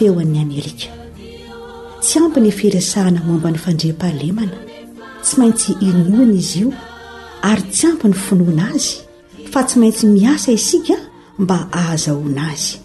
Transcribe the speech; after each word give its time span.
teo 0.00 0.16
an'ny 0.22 0.38
amerika 0.40 0.88
tsy 2.04 2.18
ampi 2.24 2.40
ny 2.40 2.50
firesahna 2.58 3.20
momba 3.26 3.50
ny 3.52 3.58
fandream-pahalemana 3.64 4.58
tsy 5.24 5.34
maintsy 5.38 5.72
inoina 5.86 6.32
izy 6.40 6.58
io 6.62 6.70
ary 7.50 7.64
tsy 7.74 7.84
ampi 7.90 8.06
ny 8.08 8.16
finoana 8.26 8.64
azy 8.72 8.94
fa 9.52 9.60
tsy 9.68 9.76
maintsy 9.80 10.04
miasa 10.16 10.48
isika 10.58 10.96
mba 11.42 11.56
ahaza 11.80 12.10
hoana 12.16 12.42
azy 12.52 12.76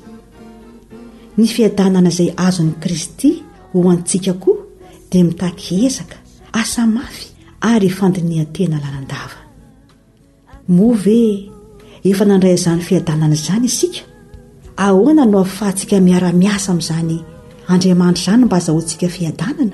ny 1.39 1.45
fiadanana 1.53 2.09
izay 2.13 2.29
azo 2.45 2.59
an'i 2.65 2.75
kristy 2.83 3.29
ho 3.71 3.77
antsika 3.93 4.33
koa 4.43 4.59
dia 5.09 5.23
mitakiezaka 5.29 6.17
asa 6.61 6.81
mafy 6.95 7.23
ary 7.71 7.89
fandiniatena 7.97 8.77
lanan-dava 8.83 9.39
moave 10.75 11.19
efa 12.09 12.23
nandray 12.29 12.55
izan'ny 12.59 12.83
fiadanana 12.89 13.35
izany 13.39 13.65
isika 13.71 14.01
ahoanano 14.83 15.37
afantsika 15.45 15.95
miaramiasa 16.07 16.69
am'zany 16.75 17.17
andriamanitra 17.71 18.23
zany 18.33 18.41
mba 18.45 18.57
azahoantsika 18.57 19.07
fiadananaaam 19.07 19.73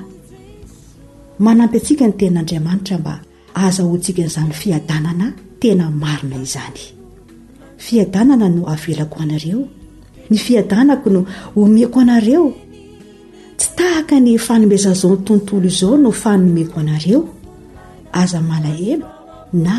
asikan 1.75 2.13
enaandiaaiamba 2.27 3.13
azahoansikan'zanyfaannaiaiaana 3.65 5.33
no 8.55 8.63
avelako 8.73 9.17
anareo 9.25 9.61
ny 10.31 10.37
fiadanako 10.45 11.07
no 11.15 11.21
omeko 11.61 11.97
anareo 12.05 12.45
tsy 13.59 13.69
tahaka 13.77 14.15
ny 14.25 14.29
fanombezazany 14.45 15.17
tontolo 15.27 15.65
izao 15.73 15.95
no 16.03 16.11
fanomeko 16.21 16.75
anareo 16.83 17.19
azamalahe 18.21 18.93
na 19.65 19.75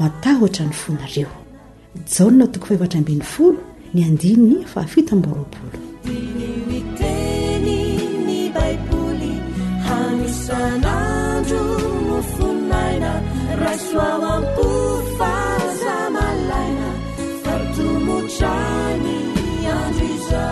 matahtra 0.00 0.64
ny 0.68 0.72
fonareo 0.82 1.28
janna 2.12 2.44
toko 2.52 2.66
faeatrabin'ny 2.70 3.20
folo 3.34 3.58
ny 3.96 4.02
andininy 4.04 4.56
fa 4.72 4.82
fitam-borobolo 4.92 5.72
diny 6.04 6.48
miteny 6.68 7.76
ny 8.26 8.38
baiboly 8.56 9.32
hamisananro 9.86 11.62
mosolmaina 12.08 13.12
rasoao 13.62 14.24
amiko 14.34 14.66
fazamalaina 15.18 16.88
fatomotrany 17.44 19.14
andro 19.76 20.06
iza 20.16 20.44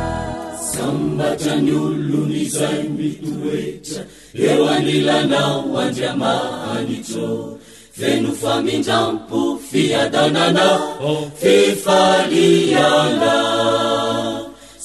sambatra 0.72 1.54
ny 1.64 1.72
ollon' 1.86 2.34
izay 2.44 2.80
mityoetra 2.96 4.02
eo 4.48 4.62
anilanao 4.74 5.58
andriamahani 5.82 6.96
tro 7.08 7.53
fenofamindrampo 7.94 9.58
fiadananao 9.70 11.30
fifalal 11.38 13.20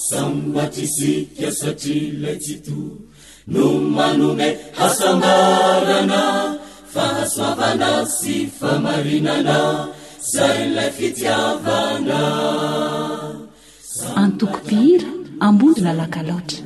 samymatrsika 0.09 1.49
satri 1.59 1.99
lay 2.21 2.37
tyto 2.43 2.77
no 3.47 3.63
manome 3.97 4.47
hasamarana 4.77 6.21
fahasoavana 6.93 8.05
sy 8.05 8.35
famarinana 8.59 9.57
zay 10.31 10.59
lay 10.75 10.91
fitiavana 10.97 12.21
antokopira 14.21 15.09
ambodina 15.39 15.93
lakaloatra 15.99 16.63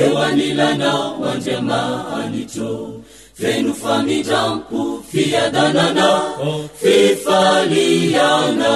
eo 0.00 0.18
anilanao 0.18 1.24
andriamahany 1.24 2.46
jo 2.54 3.02
feno 3.36 3.72
famidramko 3.82 4.82
fiadanan 5.08 6.00
fifaliana 6.80 8.74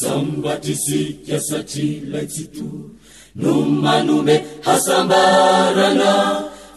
sambatrisika 0.00 1.38
satri 1.48 1.88
lay 2.12 2.26
sito 2.34 2.68
no 3.42 3.52
manome 3.84 4.36
hasambarana 4.66 6.12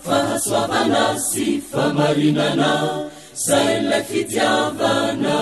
fahasoavanasi 0.06 1.47
famarinana 1.72 2.72
say 3.46 3.69
lay 3.90 4.03
fijiavana 4.09 5.38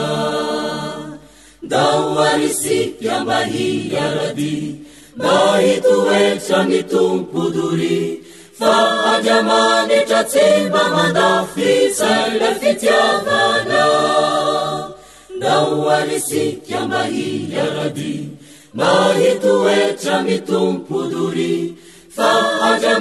daooarisika 1.72 3.14
mahiaradi 3.30 4.56
maito 5.24 5.96
etra 6.28 6.60
ny 6.70 6.78
tompo 6.94 7.42
dory 7.56 7.98
aoalsika 15.44 16.88
mahia 16.88 17.66
radi 17.76 18.30
mahito 18.74 19.70
etra 19.82 20.24
mitompo 20.28 20.98
dori 21.12 21.54
adio 22.62 22.96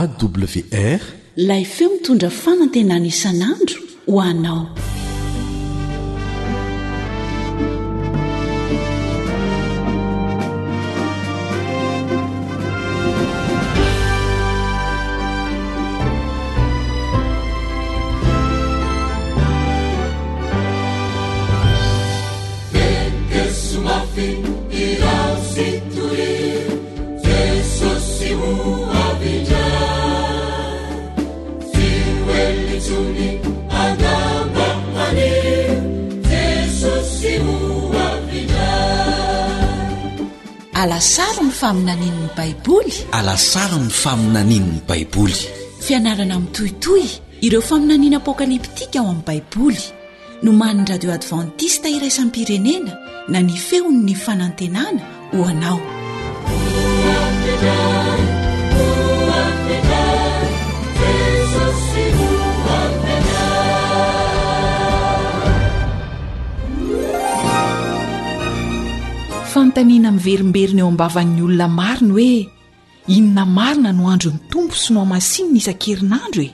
awrlayfeo 0.00 1.90
mitondra 1.94 2.30
fanantenan 2.30 3.04
isan'andro 3.12 3.80
ho 4.10 4.14
anao 4.30 4.66
alasary 40.84 41.40
ny 41.48 41.52
faminaniny 41.60 42.26
baiboly 42.36 42.92
alasary 43.16 43.78
ny 43.84 43.88
faminanin'ny 44.02 44.80
baiboly 44.88 45.32
fianarana 45.86 46.36
mi'tohitoy 46.42 47.02
ireo 47.46 47.62
faminaniana 47.68 48.20
apokaliptika 48.20 48.96
ao 49.00 49.06
amin'ny 49.10 49.24
baiboly 49.28 49.82
no 50.44 50.50
man'ny 50.62 50.84
radio 50.92 51.10
advantista 51.16 51.88
iraisany 51.96 52.30
pirenena 52.36 52.92
na 53.32 53.38
ny 53.46 53.56
feon''ny 53.68 54.12
fanantenana 54.24 55.02
ho 55.32 55.40
anao 55.52 55.80
fantaniana 69.56 70.10
miverimberina 70.16 70.80
eo 70.82 70.88
ambavan'ny 70.92 71.40
olona 71.46 71.68
mariny 71.80 72.10
hoe 72.16 72.34
inona 73.16 73.44
marina 73.58 73.90
no 73.98 74.04
andro 74.12 74.30
ny 74.34 74.40
tompo 74.52 74.74
sy 74.82 74.90
no 74.94 75.00
amasino 75.06 75.48
ny 75.54 75.58
isan-kerinandro 75.60 76.42
e 76.48 76.50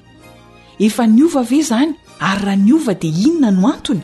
efa 0.86 1.04
ny 1.14 1.22
ova 1.26 1.42
ve 1.50 1.58
zany 1.70 1.92
ary 2.28 2.42
raha 2.44 2.56
ny 2.64 2.70
ova 2.78 2.94
di 3.02 3.08
inona 3.26 3.50
no 3.60 3.66
antony 3.74 4.02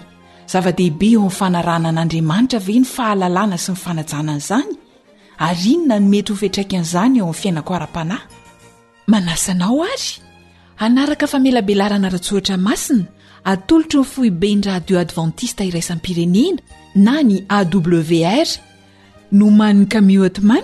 zava-dehibe 0.52 1.06
eoafanarana 1.14 1.88
n'andriamanitra 1.94 2.58
ve 2.66 2.74
ny 2.80 2.86
fahalalana 2.94 3.56
sy 3.64 3.70
nyfanajanan'zany 3.74 4.70
ayinona 5.48 5.96
no 6.02 6.06
mety 6.12 6.32
rain'zany 6.70 7.14
eomaiaaotr 7.18 7.74
ny 13.88 14.04
fibe 14.14 14.48
ny 14.54 14.58
radio 14.70 14.96
advantista 15.04 15.62
iraisan'npirenena 15.70 16.60
na 17.04 17.14
ny 17.28 17.36
awr 17.58 18.48
no 19.30 19.50
mani 19.50 19.86
cami 19.88 20.18
otman 20.18 20.62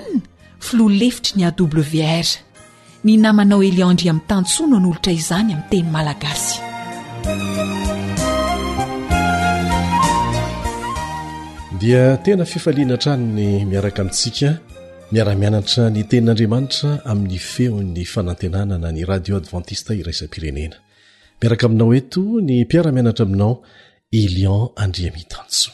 filo 0.60 0.88
lefitry 0.88 1.32
ny 1.40 1.44
awr 1.46 2.26
ny 3.04 3.16
namanao 3.18 3.62
elion 3.62 3.90
andria 3.90 4.12
mitantsono 4.12 4.78
nyolotra 4.78 5.12
izany 5.12 5.52
amin'ny 5.52 5.68
tenyny 5.70 5.90
malagasy 5.90 6.58
dia 11.80 12.16
tena 12.24 12.44
fifaliana 12.44 12.96
tranony 12.98 13.64
miaraka 13.66 14.02
amintsika 14.02 14.50
miaramianatra 15.12 15.90
ny 15.90 16.04
tenin'andriamanitra 16.10 16.90
amin'ny 17.10 17.38
feon'ny 17.38 18.04
fanantenanana 18.04 18.92
ny 18.92 19.02
radio 19.04 19.36
adventiste 19.42 19.92
iraisa-pirenena 20.00 20.76
miaraka 21.42 21.66
aminao 21.66 21.90
eto 22.00 22.22
ny 22.40 22.62
mpiaramianatra 22.64 23.26
aminao 23.26 23.62
elion 24.20 24.68
andria 24.76 25.10
mitantso 25.18 25.70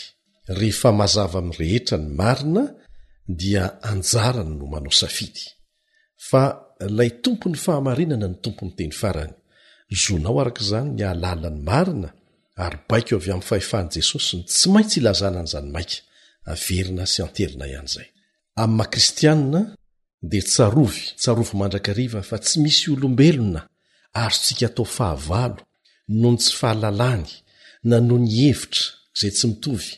e 0.67 0.73
azavaamrehetra 1.07 1.97
ny 2.03 2.07
marina 2.21 2.65
diaanjarany 3.41 4.53
no 4.59 4.65
aoai 4.79 5.33
a 6.41 6.43
lay 6.97 7.11
tompony 7.25 7.57
fahamarinana 7.65 8.27
ny 8.31 8.37
tompony 8.45 8.73
teny 8.79 8.93
farany 9.01 9.35
zonao 10.03 10.37
arak'zany 10.43 10.89
ny 10.97 11.03
alalany 11.13 11.59
marina 11.71 12.09
ary 12.65 12.79
baiko 12.91 13.13
avy 13.19 13.29
am'ny 13.35 13.47
fahefahanjesosyny 13.51 14.43
tsy 14.53 14.67
maintsy 14.75 14.99
znanyzanya 15.21 15.81
r 24.29 24.35
tsyisyoobeonata 24.47 24.67
tao 24.77 24.87
fahaa 24.99 25.51
nony 26.23 26.39
sy 26.47 26.53
fahalaly 26.61 27.31
na 27.85 28.01
noho 28.01 28.21
ny 28.23 28.29
hevitra 28.43 28.83
zay 29.21 29.31
tsy 29.35 29.47
mitovy 29.49 29.89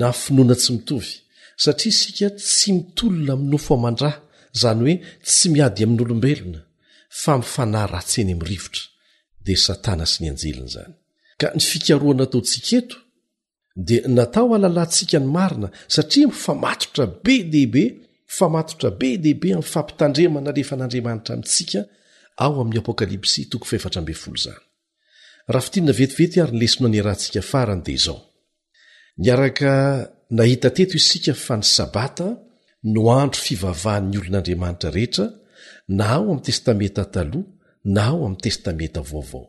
na 0.00 0.08
finoana 0.22 0.54
tsy 0.60 0.70
mitovy 0.78 1.10
satria 1.62 1.88
isika 1.92 2.28
tsy 2.40 2.68
mitolona 2.78 3.34
minofo 3.44 3.72
aman-drah 3.76 4.16
izany 4.54 4.82
hoe 4.86 4.94
tsy 5.28 5.46
miady 5.54 5.80
amin'n'olombelona 5.86 6.60
fa 7.22 7.32
mifanahy 7.40 7.88
ratseny 7.94 8.30
ami'nyrivotra 8.34 8.82
dia 9.44 9.58
satana 9.66 10.04
sy 10.12 10.18
ny 10.22 10.28
anjelina 10.32 10.68
izany 10.70 10.92
ka 11.40 11.46
ny 11.56 11.60
fikaroana 11.70 12.22
atao 12.26 12.42
tsikaeto 12.48 12.96
dia 13.86 14.02
natao 14.16 14.48
alalantsika 14.56 15.18
ny 15.22 15.28
marina 15.36 15.68
satria 15.94 16.26
mifamatotra 16.32 17.04
be 17.24 17.34
dehibe 17.52 17.84
mifamatotra 18.28 18.94
be 19.00 19.08
dehibe 19.22 19.48
am'nyfampitandremana 19.58 20.50
lehefa 20.56 20.74
n'andriamanitra 20.78 21.32
amintsika 21.36 21.80
ao 22.44 22.54
amin'ny 22.62 22.78
apokalipsy 22.82 23.40
toko 23.50 23.64
faefatra 23.70 24.00
mbe 24.04 24.14
fol 24.22 24.36
zany 24.44 24.62
rahaitnna 25.48 25.92
vetivety 25.92 26.40
ary 26.40 26.52
nylesmnani 26.54 27.00
rahantsika 27.02 27.42
farany 27.42 27.82
di 27.86 27.92
izao 27.92 28.18
niaraka 29.24 29.72
nahita 30.38 30.68
teto 30.76 30.94
isika 31.00 31.34
fa 31.44 31.54
ny 31.60 31.64
sabata 31.76 32.26
noandro 32.94 33.40
fivavahan'ny 33.46 34.16
olon'andriamanitra 34.20 34.88
rehetra 34.96 35.26
nao 36.00 36.22
amiy 36.32 36.44
testamenta 36.48 37.04
tal 37.14 37.30
nao 37.96 38.18
am'y 38.26 38.38
testameta 38.44 39.00
vaovao 39.10 39.44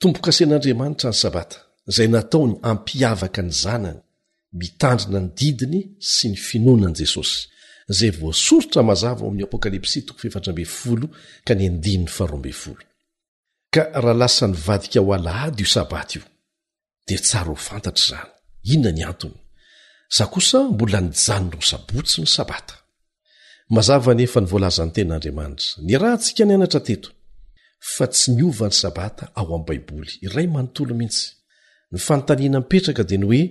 tombokasen'andriamanitra 0.00 1.10
ny 1.12 1.18
sabata 1.24 1.56
zay 1.96 2.08
nataony 2.14 2.52
ampiavaka 2.70 3.40
ny 3.46 3.52
zanany 3.62 4.00
mitandrina 4.60 5.18
ny 5.22 5.28
didiny 5.40 5.80
sy 6.14 6.26
ny 6.30 6.36
finoanany 6.48 6.94
jesosy 7.00 7.40
zay 7.98 8.10
voasorotra 8.20 8.82
mazava 8.90 9.22
oamin'ny 9.24 9.46
apokalypsy 9.48 9.98
f0 10.30 11.04
ka 11.46 11.52
ny 11.58 11.64
dyharf 11.84 12.76
ka 13.76 13.84
raha 14.04 14.14
lasa 14.20 14.44
nyvadika 14.48 15.00
ho 15.06 15.10
alahady 15.18 15.58
io 15.62 15.68
sabata 15.76 16.12
io 16.16 16.22
dia 17.08 17.18
tsara 17.26 17.50
ho 17.52 17.56
fantatr' 17.68 18.04
izany 18.04 18.30
inona 18.72 18.90
ny 18.98 19.02
antony 19.12 19.38
zaho 20.16 20.30
kosa 20.34 20.58
mbola 20.74 20.98
nijany 21.06 21.46
no 21.52 21.58
zabotsy 21.70 22.16
ny 22.22 22.28
sabata 22.36 22.74
mazava 23.74 24.12
nefa 24.18 24.38
nyvoalazan'ny 24.44 24.92
ten'andriamanitra 24.96 25.68
ny 25.86 25.92
raha 26.02 26.16
ntsika 26.18 26.42
nyanatra 26.48 26.80
teto 26.88 27.08
fa 27.94 28.04
tsy 28.12 28.26
miovan'ny 28.36 28.76
sabata 28.82 29.24
ao 29.38 29.44
amin'ny 29.54 29.66
baiboly 29.68 30.12
iray 30.26 30.46
manontolo 30.54 30.92
mihitsy 31.00 31.26
ny 31.92 31.98
fanotaniana 32.06 32.58
mipetraka 32.62 33.02
dia 33.08 33.18
ny 33.22 33.26
hoe 33.30 33.42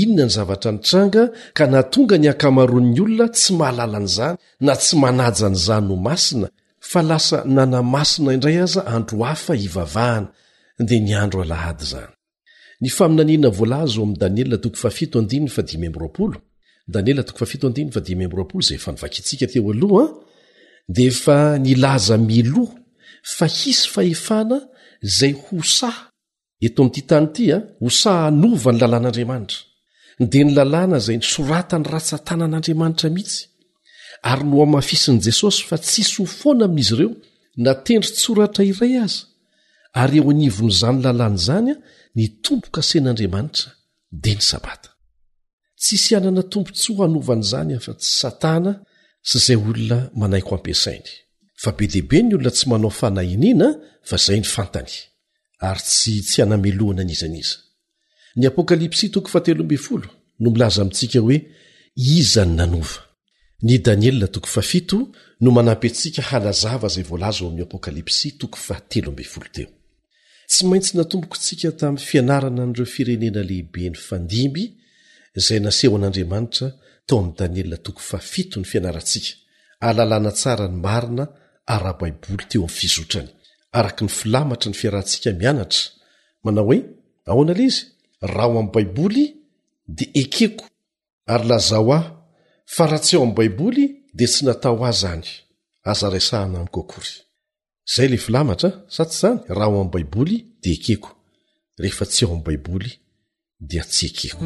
inona 0.00 0.24
ny 0.28 0.32
zavatra 0.36 0.70
nitranga 0.74 1.22
ka 1.56 1.64
naa 1.72 1.84
tonga 1.92 2.16
ny 2.22 2.26
ankamaroan'ny 2.32 2.98
olona 3.04 3.26
tsy 3.36 3.50
mahalala 3.58 3.98
n'izany 4.02 4.36
na 4.66 4.72
tsy 4.80 4.94
manaja 5.02 5.46
n'izany 5.50 5.84
no 5.88 5.94
masina 6.08 6.48
fa 6.90 7.00
lasa 7.12 7.38
nanamasina 7.56 8.30
indray 8.36 8.58
aza 8.66 8.82
andro 8.96 9.18
afa 9.34 9.52
hivavahana 9.62 10.28
de 10.88 10.96
niandro 11.06 11.38
alahady 11.44 11.84
zay 11.92 12.06
nfamiaa 12.82 13.38
y 17.92 18.78
fa 18.84 18.92
nivakisika 18.92 19.46
teo 19.52 19.70
ha 19.70 20.04
ah. 20.04 20.08
de 20.94 21.02
efa 21.12 21.36
nilaza 21.64 22.14
milo 22.30 22.64
fa 23.36 23.46
hisy 23.58 23.82
fahefana 23.94 24.56
zay 25.18 25.32
hosa 25.46 25.88
eto 26.66 26.80
amty 26.84 27.00
tany 27.10 27.28
ty 27.34 27.44
a 27.50 27.50
ah, 27.56 27.62
hosaa 27.82 28.20
anova 28.30 28.70
ny 28.72 28.78
lalàn'andriamanitra 28.82 29.58
de 30.30 30.38
nylalàna 30.46 30.96
zay 31.06 31.16
nisoratany 31.20 31.84
ratsatanan'andriamanitra 31.92 33.08
mihitsy 33.14 33.47
ary 34.22 34.44
no 34.44 34.62
amafisiny 34.62 35.18
jesosy 35.22 35.64
fa 35.68 35.76
tsisy 35.78 36.16
ho 36.22 36.24
foana 36.26 36.64
amin'izy 36.66 36.92
ireo 36.94 37.10
natendry 37.64 38.10
tsoratra 38.18 38.62
iray 38.70 38.94
aza 39.04 39.22
ary 40.00 40.18
eo 40.20 40.30
anivono 40.34 40.72
zany 40.80 40.98
lalàny 41.04 41.36
zany 41.46 41.68
a 41.72 41.76
nytompokasen'andriamanitra 42.18 43.68
dea 44.22 44.36
ny 44.38 44.42
sabata 44.50 44.90
tsisy 45.82 46.10
anana 46.18 46.42
tompo 46.52 46.70
tsy 46.78 46.88
ho 46.94 47.00
hanovany 47.04 47.44
zany 47.52 47.70
afa 47.78 47.92
tsy 48.00 48.10
satana 48.20 48.72
sy 49.28 49.38
zay 49.46 49.58
olona 49.68 49.98
manaiko 50.20 50.52
ampiasainy 50.56 51.06
fa 51.62 51.70
be 51.76 51.84
dehibe 51.92 52.16
ny 52.22 52.32
olona 52.34 52.50
tsy 52.56 52.64
manao 52.70 52.92
fanahinina 53.00 53.68
fa 54.08 54.16
zay 54.24 54.38
nyfantany 54.42 54.92
ary 55.68 55.82
tsy 55.90 56.12
tsy 56.26 56.36
hanamelohana 56.42 57.02
nizaniza 57.08 57.56
ny 63.62 63.78
daniela 63.82 64.28
no 65.40 65.50
manapy 65.50 65.88
atsika 65.88 66.22
halazava 66.22 66.88
za 66.88 67.00
lpk 67.02 67.86
tsy 70.50 70.64
maintsy 70.66 70.96
natombokontsika 70.96 71.70
tamiy 71.72 71.98
fianarana 72.08 72.62
anireo 72.62 72.86
firenena 72.86 73.42
lehibeny 73.42 73.94
fandimb 73.94 74.56
zay 75.44 75.58
nasehoan'andriamanitra 75.60 76.72
tao 77.06 77.18
am 77.18 77.32
danielatoko 77.38 78.00
f7ny 78.00 78.64
fianaransika 78.64 79.36
alalàna 79.80 80.30
tsara 80.32 80.68
ny 80.68 80.76
marina 80.80 81.24
araha-baiboly 81.66 82.44
teo 82.48 82.62
amy 82.62 82.68
fizotrany 82.68 83.28
araka 83.72 84.04
ny 84.04 84.08
filamatra 84.08 84.68
ny 84.70 84.74
fiarahantsika 84.74 85.30
mianatra 85.40 85.90
manao 86.44 86.68
oe 86.72 86.78
aonala 87.26 87.62
izy 87.66 87.82
raho 88.22 88.58
am 88.58 88.68
baiboly 88.72 89.36
di 89.88 90.04
ekeko 90.14 90.64
arylazao 91.26 91.92
aho 91.94 92.17
fa 92.76 92.86
raha 92.86 93.02
tsy 93.02 93.16
ao 93.16 93.22
ami' 93.24 93.36
baiboly 93.38 93.84
dia 94.16 94.28
tsy 94.28 94.42
natao 94.46 94.84
a 94.84 94.92
zany 95.00 95.24
azaraisahana 95.90 96.58
anykokory 96.60 97.12
zay 97.94 98.08
le 98.12 98.18
filamatra 98.24 98.70
sa 98.94 99.02
tsy 99.08 99.16
zany 99.22 99.38
raha 99.58 99.70
ho 99.72 99.80
ami' 99.82 99.92
baiboly 99.94 100.36
dia 100.62 100.74
ekeko 100.78 101.10
rehefa 101.82 102.04
tsy 102.12 102.20
ao 102.24 102.34
ami' 102.34 102.46
baiboly 102.46 102.90
dia 103.68 103.82
tsy 103.92 104.04
ekeko 104.10 104.40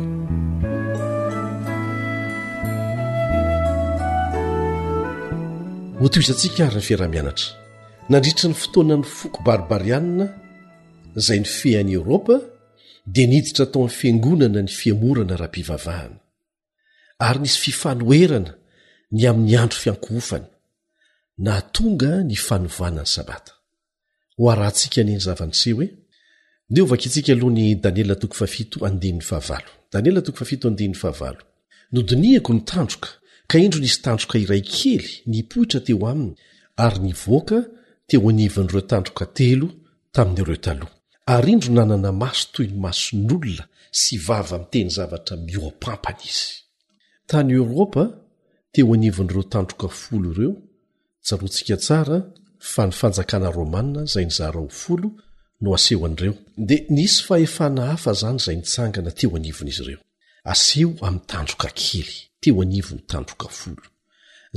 hotoizantsika 6.00 6.60
ary 6.66 6.78
ny 6.80 6.84
firah-mianatra 6.88 7.48
nandritra 8.10 8.46
ny 8.50 8.56
fotoanany 8.62 9.04
foko 9.18 9.38
baribarianina 9.46 10.26
zay 11.26 11.38
ny 11.40 11.48
fehan'i 11.58 11.94
eoropa 11.98 12.36
dia 13.12 13.26
niditra 13.30 13.64
tao 13.72 13.82
amn'ny 13.84 13.96
fiangonana 13.98 14.60
ny 14.66 14.70
fiamorana 14.80 15.34
rahampivavahana 15.40 16.21
ary 17.28 17.38
nisy 17.40 17.58
fifanoherana 17.62 18.52
ny 19.16 19.22
amin'ny 19.30 19.56
andro 19.62 19.78
fiankofana 19.84 20.46
natonga 21.46 22.12
ni 22.28 22.36
fanovanany 22.46 23.08
sabatasika 23.14 25.00
e. 31.30 31.38
nodinihako 31.94 32.50
ny 32.56 32.62
tandroka 32.70 33.08
ka 33.50 33.56
indro 33.64 33.80
nisy 33.84 33.98
tandroka 34.06 34.36
iray 34.44 34.62
kely 34.74 35.06
nipohitra 35.32 35.80
teo 35.86 35.98
aminy 36.12 36.32
ary 36.84 36.98
nivoaka 37.06 37.58
te 38.08 38.14
oanivanyireo 38.24 38.82
tandroka 38.90 39.24
telo 39.38 39.68
tamin'nyireo 40.14 40.56
talh 40.66 40.84
ary 41.34 41.50
indro 41.54 41.70
nanana 41.78 42.10
maso 42.22 42.44
toy 42.54 42.66
ny 42.70 42.74
maso 42.84 43.08
nolona 43.24 43.64
sy 44.00 44.14
vava 44.26 44.56
miteny 44.62 44.88
zavatra 44.96 45.34
miopampany 45.46 46.22
izy 46.30 46.61
tany 47.26 47.52
eoropa 47.56 48.04
teo 48.72 48.94
anivon'ireo 48.94 49.44
tandroka 49.52 49.88
folo 50.00 50.28
ireo 50.32 50.52
jarontsika 51.28 51.76
tsara 51.82 52.16
fa 52.72 52.82
ny 52.86 52.92
fanjakana 53.00 53.48
romana 53.58 54.00
zay 54.12 54.24
nyzara 54.28 54.58
o 54.60 54.68
folo 54.82 55.08
no 55.62 55.68
aseho 55.76 56.02
an'ireo 56.08 56.34
dia 56.68 56.80
nisy 56.96 57.16
faefana 57.28 57.82
hafa 57.92 58.12
zany 58.20 58.38
zay 58.44 58.56
nitsangana 58.56 59.10
teo 59.18 59.30
anivonaizy 59.38 59.82
ireo 59.86 60.00
aseho 60.52 60.92
ami'ntanjoka 61.06 61.68
kely 61.82 62.10
teo 62.42 62.56
anivony 62.64 63.02
tandroka 63.12 63.48
folo 63.60 63.82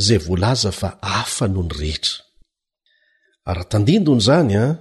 zay 0.05 0.19
volaza 0.27 0.72
fa 0.79 0.89
afa 1.22 1.45
noho 1.53 1.67
nyrehetra 1.69 2.15
arya-tandindony 3.50 4.22
zany 4.27 4.53
a 4.63 4.63
ah, 4.65 4.72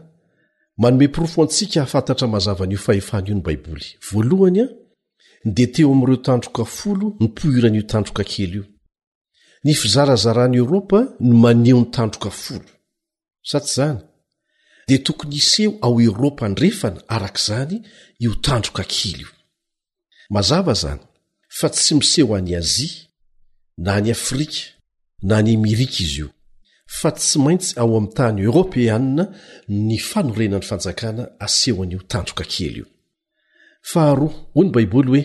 manome 0.83 1.07
profontsika 1.17 1.79
afantatra 1.87 2.27
mazavan'io 2.35 2.81
faefanaio 2.89 3.35
ny 3.37 3.43
baiboly 3.47 3.87
voalohany 4.09 4.61
a 4.65 4.67
ah, 4.67 4.71
yde 5.45 5.67
teo 5.67 5.93
amireo 5.93 6.17
tandroka 6.27 6.65
folo 6.65 7.07
nypohiran'io 7.23 7.83
tandroka 7.93 8.25
kely 8.33 8.53
io 8.59 8.65
ny 9.65 9.73
fizarazarany 9.83 10.55
eoropa 10.63 10.99
no 11.27 11.35
maneo 11.43 11.81
ny 11.81 11.91
tandroka 11.97 12.31
folo 12.31 12.69
sa 13.49 13.59
tsy 13.61 13.75
zany 13.77 13.99
dia 14.89 14.99
tokony 15.07 15.35
hiseho 15.37 15.73
ao 15.85 16.01
eoropa 16.01 16.49
ndrefana 16.49 17.01
araka 17.15 17.39
izany 17.43 17.77
io 18.25 18.33
tandroka 18.47 18.85
kily 18.85 19.23
io 19.23 19.29
mazava 20.31 20.75
zany 20.75 21.01
fa 21.59 21.69
tsy 21.69 21.95
miseho 21.99 22.31
any 22.37 22.55
azia 22.61 22.93
na 23.85 24.01
ny 24.01 24.11
afrika 24.13 24.59
na 25.29 25.37
ny 25.43 25.55
amerika 25.57 25.99
izyio 26.07 26.29
fa 27.01 27.11
tsy 27.13 27.39
maintsy 27.45 27.75
ao 27.81 27.97
am'y 27.99 28.13
tany 28.17 28.39
eoropeanna 28.43 29.25
ny 29.69 29.97
fanorenany 30.11 30.67
fanjakana 30.71 31.25
asehoan'io 31.47 32.01
tandroka 32.13 32.45
kely 32.55 32.79
io 32.81 32.87
faharoa 33.93 34.33
o 34.59 34.65
ny 34.65 34.71
baiboly 34.75 35.09
hoe 35.13 35.23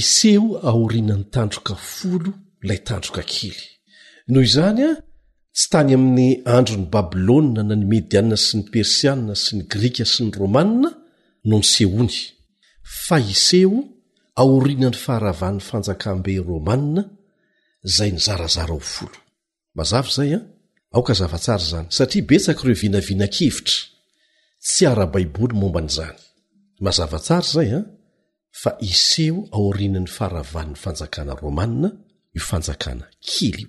iseho 0.00 0.46
aorinan'ny 0.68 1.24
tandroka 1.34 1.74
folo 1.92 2.30
ilay 2.62 2.80
tandroka 2.88 3.22
kily 3.32 3.62
noho 4.30 4.44
izany 4.48 4.80
a 4.88 4.90
tsy 5.56 5.66
tany 5.72 5.90
amin'ny 5.96 6.28
andro 6.56 6.74
n'ny 6.78 6.88
babylôa 6.94 7.44
na 7.54 7.62
ny 7.78 7.84
mediana 7.92 8.36
sy 8.46 8.52
ny 8.58 8.64
persiaa 8.72 9.36
sy 9.42 9.52
ny 9.56 9.62
grik 9.72 9.96
sy 10.12 10.20
ny 10.24 10.30
romanna 10.42 10.88
no 11.48 11.54
nysehony 11.62 12.16
fa 13.04 13.16
iseho 13.34 13.78
aorinany 14.42 14.98
faharavahn'ny 15.04 15.62
fanjakam-be 15.68 16.32
romanna 16.52 17.02
zay 17.96 18.10
nyzarazara 18.14 18.74
ho 18.76 18.80
folo 18.94 19.18
mazavy 19.76 20.10
zay 20.16 20.30
an 20.38 20.44
aoka 20.94 21.12
zavatsara 21.20 21.64
zany 21.72 21.88
satria 21.96 22.28
betsaka 22.28 22.60
ireo 22.64 22.78
vinavinankevitra 22.82 23.78
tsy 24.66 24.82
ara-baiboly 24.92 25.54
momban'izany 25.62 26.16
mazavatsara 26.84 27.44
izay 27.46 27.70
an 27.78 27.84
fa 28.62 28.70
iseho 28.90 29.40
aorinan'ny 29.58 30.08
faravan'ny 30.18 30.74
fanjakana 30.84 31.34
romanina 31.44 31.88
io 32.36 32.42
fanjakana 32.50 33.06
kely 33.28 33.58
io 33.64 33.68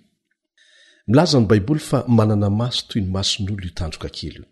milaza 1.10 1.38
ny 1.40 1.48
baiboly 1.52 1.82
fa 1.90 1.98
manana 2.18 2.50
maso 2.62 2.82
toy 2.90 3.02
ny 3.04 3.10
mason'olo 3.16 3.64
hitanroka 3.68 4.10
kely 4.18 4.38
io 4.40 4.46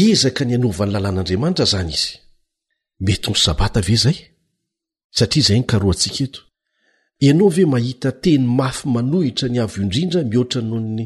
iezaka 0.03 0.43
ny 0.45 0.53
anova 0.57 0.83
ny 0.85 0.91
lalàn'andriamanitra 0.95 1.65
zany 1.73 1.91
izy 1.99 2.13
mety 3.05 3.27
ny 3.31 3.37
sabata 3.45 3.79
ve 3.87 3.95
zay 4.03 4.17
satria 5.17 5.41
izay 5.41 5.59
ny 5.61 5.65
karo 5.71 5.87
antsika 5.93 6.23
eto 6.27 6.41
ianao 7.27 7.47
ve 7.55 7.63
mahita 7.73 8.09
teny 8.23 8.43
mafy 8.59 8.83
manohitra 8.95 9.47
ny 9.51 9.59
avo 9.63 9.77
indrindra 9.85 10.19
mihoatra 10.31 10.61
noho 10.69 10.79
ny 10.97 11.05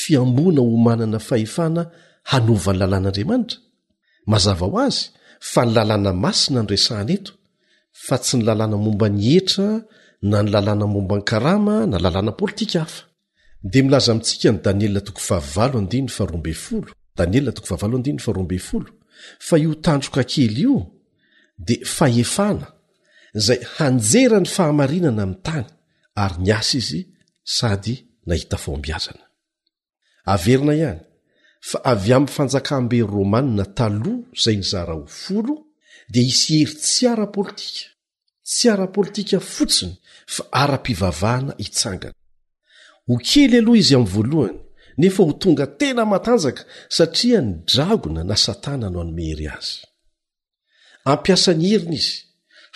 fiamboana 0.00 0.60
ho 0.68 0.74
manana 0.86 1.18
fahefana 1.28 1.82
hanova 2.30 2.70
ny 2.74 2.78
lalàn'andriamanitra 2.82 3.58
mazava 4.30 4.66
ho 4.70 4.74
azy 4.86 4.98
fa 5.52 5.60
ny 5.64 5.70
lalàna 5.76 6.10
masina 6.24 6.60
nyresahana 6.62 7.12
eto 7.16 7.32
fa 8.06 8.16
tsy 8.22 8.32
ny 8.38 8.44
lalàna 8.48 8.76
momba 8.84 9.06
ny 9.18 9.24
etra 9.38 9.68
lalaoaalla 10.22 12.30
mlaza 13.88 14.12
mitsika 14.14 14.70
ny 14.80 14.88
dae 17.16 17.26
da0 17.40 18.86
fa 19.48 19.56
io 19.56 19.72
tandroka 19.86 20.22
kely 20.32 20.58
io 20.66 20.76
de 21.66 21.74
fahefana 21.96 22.66
zay 23.46 23.60
hanjerany 23.76 24.48
fahamarinana 24.56 25.22
ami 25.26 25.36
tany 25.46 25.66
ary 26.24 26.36
niasy 26.46 26.76
izy 26.80 27.00
sady 27.56 27.94
nahita 28.28 28.56
fombiazana 28.64 29.24
averina 30.34 30.74
any 30.90 31.00
fa 31.68 31.78
avy 31.92 32.10
am 32.16 32.26
fanjakambey 32.36 33.02
romanna 33.14 33.64
taloh 33.78 34.18
zay 34.42 34.56
nyzara 34.60 34.94
ofolo 35.04 35.54
di 36.12 36.20
isy 36.32 36.50
hery 36.60 36.74
tsiarapolitika 36.84 37.86
tsy 38.50 38.68
ara-politikafotsiny 38.74 39.92
fa 40.34 40.42
ara-vvahana 40.62 41.52
itsangaho 41.66 43.12
kely 43.28 43.54
aloha 43.60 43.78
izy 43.82 43.94
amy 43.98 44.10
voalohany 44.16 44.58
nefa 45.02 45.22
ho 45.26 45.32
tonga 45.42 45.66
tena 45.80 46.02
matanjaka 46.14 46.62
satria 46.96 47.38
nydragona 47.48 48.22
na 48.30 48.36
satana 48.44 48.84
hano 48.86 48.98
anomery 49.04 49.46
azy 49.56 49.72
ampiasany 51.12 51.64
herina 51.70 51.94
izy 52.00 52.14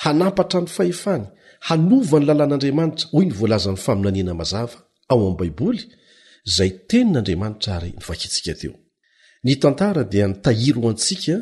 hanampatra 0.02 0.58
ny 0.64 0.68
fahefany 0.76 1.24
hanova 1.68 2.16
ny 2.20 2.24
lalàn'andriamanitra 2.28 3.06
hoy 3.14 3.24
ny 3.28 3.32
voalazany 3.38 3.78
faminaniana 3.86 4.32
mazava 4.40 4.78
ao 5.12 5.18
ami'y 5.22 5.36
baiboly 5.40 5.80
zay 6.56 6.70
tenin'andriamanitra 6.90 7.70
ary 7.78 7.90
nivakintsika 7.98 8.52
teo 8.60 8.72
ny 9.46 9.52
tantara 9.62 10.02
dia 10.12 10.24
nitahiro 10.30 10.78
ho 10.84 10.88
antsika 10.94 11.34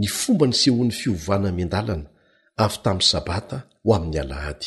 ny 0.00 0.06
fomba 0.20 0.44
ny 0.48 0.54
sehoan'ny 0.62 0.94
fiovana 1.00 1.48
mian-dalana 1.56 2.06
avytamin'ny 2.56 3.02
sabata 3.12 3.56
ho 3.84 3.88
amin'ny 3.98 4.18
alahady 4.24 4.64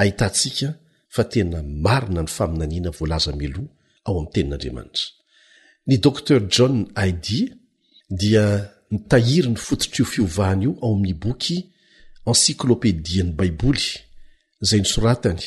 ahitantsika 0.00 0.68
fa 1.14 1.22
tena 1.32 1.60
marina 1.86 2.22
ny 2.24 2.30
faminaniana 2.38 2.90
voalaza 2.98 3.32
meloha 3.40 3.70
ao 4.06 4.14
am'ny 4.20 4.30
tenin'andriamanitra 4.34 5.06
ny 5.88 5.94
docter 6.06 6.38
john 6.54 6.74
haidi 7.00 7.40
dia 8.20 8.44
mitahiry 8.92 9.50
ny 9.54 9.58
fototr'io 9.66 10.04
fiovahany 10.12 10.62
io 10.66 10.70
ao 10.84 10.90
amin'ny 10.96 11.16
boky 11.24 11.56
encyklopediany 12.30 13.30
baiboly 13.38 13.86
zay 14.68 14.80
nysoratany 14.84 15.42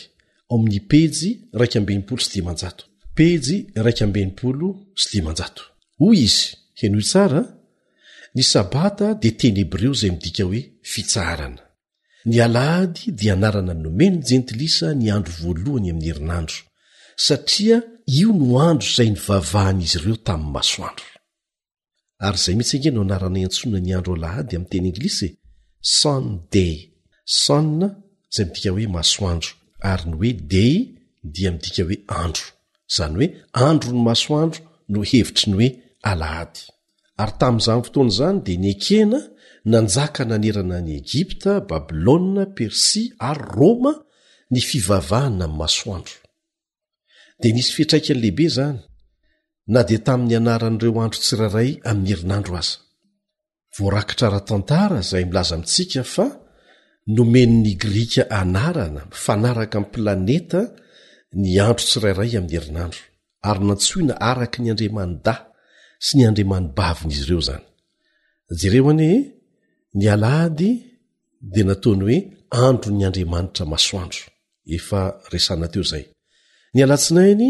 ao 0.49 0.55
amin'ny 0.59 0.79
pejy 0.91 1.27
raiky 1.59 1.77
ambenimpolo 1.81 2.21
sy 2.23 2.29
dimanjato 2.37 2.83
pey 3.17 3.31
raiky 3.85 4.01
ambenimpolo 4.07 4.67
sy 5.01 5.07
dimanjato 5.15 5.61
hoy 5.99 6.17
izy 6.27 6.47
henoy 6.79 7.05
sara 7.13 7.41
ny 8.35 8.43
sabata 8.53 9.07
de 9.21 9.29
teny 9.39 9.57
hebreo 9.61 9.91
zay 10.01 10.11
midika 10.15 10.43
hoe 10.49 10.61
fitsarana 10.91 11.61
ny 12.25 12.37
alahady 12.43 12.99
di 13.17 13.29
anarana 13.33 13.73
nomenony 13.83 14.21
jenytilisa 14.29 14.87
ny 14.99 15.07
andro 15.15 15.33
voalohany 15.41 15.87
amin'ny 15.91 16.07
herinandro 16.09 16.57
satria 17.25 17.77
io 18.19 18.29
no 18.39 18.47
andro 18.69 18.89
zay 18.95 19.09
nyvavahan'izy 19.15 19.97
ireo 19.99 20.17
tamin'ny 20.27 20.51
masoandro 20.55 21.07
ary 22.25 22.37
zay 22.43 22.55
mitsy 22.57 22.75
ake 22.79 22.89
no 22.95 23.01
anarana 23.05 23.39
antsoina 23.47 23.77
ny 23.85 23.91
andro 23.97 24.11
alahady 24.17 24.53
amin'ny 24.55 24.69
teny 24.73 24.85
englis 24.91 25.17
e 25.27 25.29
san 25.99 26.23
de 26.53 26.67
san 27.43 27.69
zay 28.33 28.45
midika 28.49 28.69
hoe 28.75 28.87
masoandro 28.97 29.49
ary 29.91 30.03
ny 30.09 30.13
oe 30.19 30.31
dey 30.53 30.75
dia 31.33 31.49
midika 31.55 31.81
hoe 31.87 31.97
andro 32.23 32.45
zany 32.95 33.15
hoe 33.21 33.27
andro 33.69 33.89
ny 33.95 34.01
masoandro 34.09 34.59
no 34.93 34.99
hevitry 35.09 35.45
ny 35.49 35.55
oe 35.63 35.67
alahady 36.11 36.61
ary 37.21 37.33
tamin'izany 37.41 37.81
fotoana 37.85 38.11
zany 38.19 38.37
dia 38.45 38.57
ny 38.63 38.67
ekena 38.75 39.19
nanjaka 39.65 40.25
naneranany 40.27 40.95
egpta 40.97 41.61
bablôa 41.69 42.45
persy 42.55 43.13
ary 43.17 43.43
rma 43.55 43.93
ny 44.53 44.59
fivavahana 44.69 45.47
masoandrodi 45.59 47.49
nisy 47.55 47.71
fitraikan'lehibe 47.77 48.47
zany 48.57 48.79
na 49.73 49.79
dia 49.87 49.99
tamin'ny 50.07 50.35
anaran'ireo 50.39 51.01
andro 51.05 51.19
tsirairay 51.25 51.69
ami'ny 51.89 52.07
herinandro 52.11 52.55
aza 52.61 52.75
vorakitra 53.77 54.27
ratantara 54.35 54.99
zay 55.09 55.23
milaza 55.29 55.55
mintsika 55.61 56.01
fa 56.13 56.25
nomennygrika 57.15 58.23
anarana 58.41 59.01
fanaraka 59.25 59.77
my 59.81 59.87
planeta 59.93 60.61
ny 61.41 61.49
andro 61.67 61.85
tsirairay 61.89 62.31
ami'ny 62.39 62.55
erinandro 62.59 63.01
ary 63.49 63.61
nantsoina 63.69 64.13
araky 64.29 64.57
ny 64.61 64.67
andriamany-da 64.73 65.35
sy 66.05 66.11
ny 66.17 66.23
andriamany 66.29 66.67
bavinyizy 66.77 67.23
ireo 67.29 67.41
zany 67.49 67.65
ny 69.97 70.05
ala 70.13 70.31
ady 70.45 70.71
dia 71.53 71.65
nataony 71.69 72.03
hoe 72.07 72.17
andro 72.65 72.89
ny 72.95 73.03
andriamanitra 73.07 73.63
masoandro 73.71 74.21
efa 74.75 75.01
resana 75.31 75.67
teo 75.73 75.83
zay 75.91 76.03
ny 76.73 76.79
alatsinainy 76.85 77.49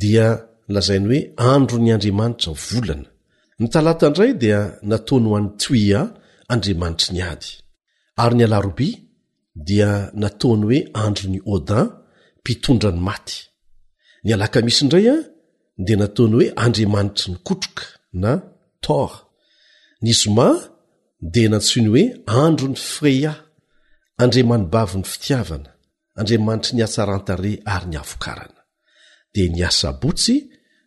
dia 0.00 0.26
nlazainy 0.68 1.06
hoe 1.10 1.20
andro 1.54 1.76
ny 1.84 1.88
andriamanitra 1.96 2.50
volana 2.68 3.08
ny 3.60 3.66
talata 3.72 4.04
indray 4.08 4.32
dia 4.42 4.58
nataony 4.92 5.26
ho 5.30 5.34
an'ny 5.38 5.50
tuy 5.62 5.84
a 5.98 6.00
andriamanitry 6.52 7.08
ny 7.14 7.20
ady 7.32 7.48
ary 8.22 8.34
ny 8.38 8.44
alaroby 8.46 8.88
dia 9.68 9.90
nataony 10.22 10.62
hoe 10.66 10.78
andro 11.04 11.26
ny 11.32 11.38
adin 11.54 11.88
mpitondra 12.40 12.90
ny 12.92 13.00
maty 13.08 13.36
ny 14.24 14.30
alaka 14.34 14.58
misi 14.66 14.80
indray 14.84 15.06
a 15.14 15.16
dia 15.84 15.96
nataony 16.02 16.32
hoe 16.38 16.48
andriamanitry 16.64 17.26
ny 17.30 17.36
kotroka 17.46 17.84
na 18.22 18.30
tor 18.84 19.10
ny 20.04 20.12
zoma 20.22 20.46
dia 21.30 21.48
nantsony 21.48 21.88
hoe 21.88 22.14
andro 22.44 22.66
ny 22.68 22.76
freya 22.76 23.32
andriamanibavy 24.22 24.94
ny 24.98 25.04
fitiavana 25.06 25.70
andriamanitry 26.18 26.72
ny 26.76 26.82
atsarantare 26.84 27.52
ary 27.74 27.86
ny 27.88 27.96
havokarana 27.96 28.60
dia 29.34 29.46
ny 29.54 29.60
asabotsy 29.68 30.36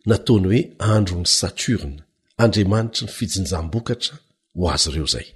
nataony 0.06 0.46
hoe 0.50 0.60
andro 0.94 1.16
ny 1.20 1.26
satorna 1.38 2.02
andriamanitry 2.44 3.02
ny 3.06 3.10
fijinjam-bokatra 3.16 4.16
ho 4.58 4.64
azy 4.74 4.86
ireo 4.90 5.04
izay 5.08 5.28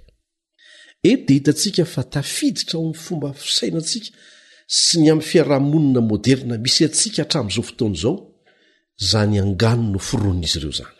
ery 1.09 1.23
dia 1.25 1.35
hitantsika 1.37 1.83
fa 1.93 2.01
tafiditra 2.03 2.77
ony 2.79 2.93
fomba 3.03 3.29
fisaina 3.33 3.77
antsika 3.81 4.09
sy 4.79 4.93
ny 5.01 5.07
am'ny 5.15 5.25
fiarahamonina 5.29 6.01
moderna 6.11 6.53
misy 6.61 6.81
atsika 6.85 7.21
hatramin'izao 7.23 7.63
fotona 7.69 7.95
izao 7.97 8.15
zany 9.11 9.35
angano 9.41 9.83
no 9.91 9.99
fironinaizy 10.09 10.57
ireo 10.59 10.71
izany 10.75 10.99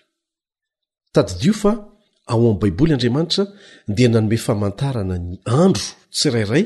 ao 2.33 2.39
amin'ny 2.39 2.59
baiboly 2.61 2.93
andriamanitra 2.95 3.43
dia 3.95 4.09
nanome 4.09 4.37
famantarana 4.47 5.15
ny 5.27 5.33
andro 5.63 5.85
tsy 6.15 6.27
rairay 6.35 6.65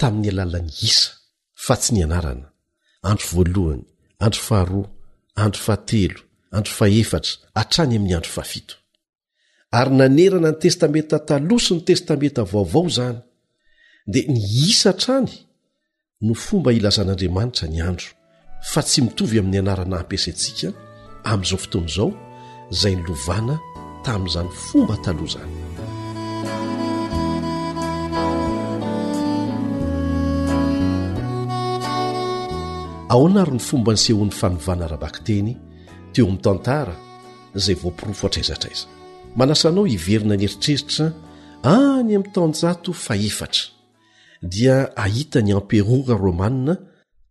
tamin'ny 0.00 0.28
alalany 0.32 0.70
isa 0.90 1.10
fa 1.64 1.74
tsy 1.80 1.90
ny 1.94 2.00
anarana 2.06 2.46
andro 3.10 3.26
voalohany 3.36 3.84
andro 4.24 4.40
faharoa 4.48 4.86
andro 5.44 5.60
fahatelo 5.66 6.20
andro 6.56 6.72
fahefatra 6.78 7.34
hatrany 7.58 7.94
amin'ny 7.98 8.14
andro 8.18 8.32
fahafito 8.36 8.74
ary 9.78 9.92
nanerana 10.00 10.48
ny 10.52 10.58
testamenta 10.64 11.16
taloso 11.30 11.70
ny 11.76 11.82
testamenta 11.90 12.42
vaovao 12.52 12.84
izany 12.90 13.18
dia 14.12 14.24
ny 14.34 14.38
isa 14.70 14.88
atrany 14.94 15.32
no 16.26 16.32
fomba 16.44 16.68
hilazan'andriamanitra 16.76 17.66
ny 17.74 17.78
andro 17.90 18.08
fa 18.70 18.80
tsy 18.88 18.98
mitovy 19.06 19.36
amin'ny 19.42 19.58
anarana 19.64 19.94
ampiasantsika 20.00 20.68
amin'izao 21.30 21.58
fotoana 21.64 21.84
izao 21.92 22.08
izay 22.74 22.94
ny 22.98 23.02
lovana 23.10 23.56
tami'zany 24.06 24.48
fomba 24.66 24.96
talohzany 25.06 25.52
aoanary 33.14 33.52
ny 33.56 33.62
fomba 33.68 33.90
ny 33.94 34.00
sehoan'ny 34.06 34.34
fanovana 34.40 34.86
rabakteny 34.92 35.52
teo 36.14 36.26
ami' 36.28 36.42
tantara 36.46 36.94
zay 37.64 37.76
voapiroa 37.82 38.18
fo 38.20 38.26
atraizatraiza 38.28 38.84
manasanao 39.40 39.84
hiverina 39.92 40.34
ny 40.38 40.44
eritreritra 40.48 41.06
any 41.78 42.10
ami'n 42.16 42.28
taonjato 42.34 42.90
faefatra 43.06 43.64
dia 44.52 44.76
ahita 45.04 45.38
ny 45.44 45.52
amperora 45.60 46.14
romanina 46.26 46.74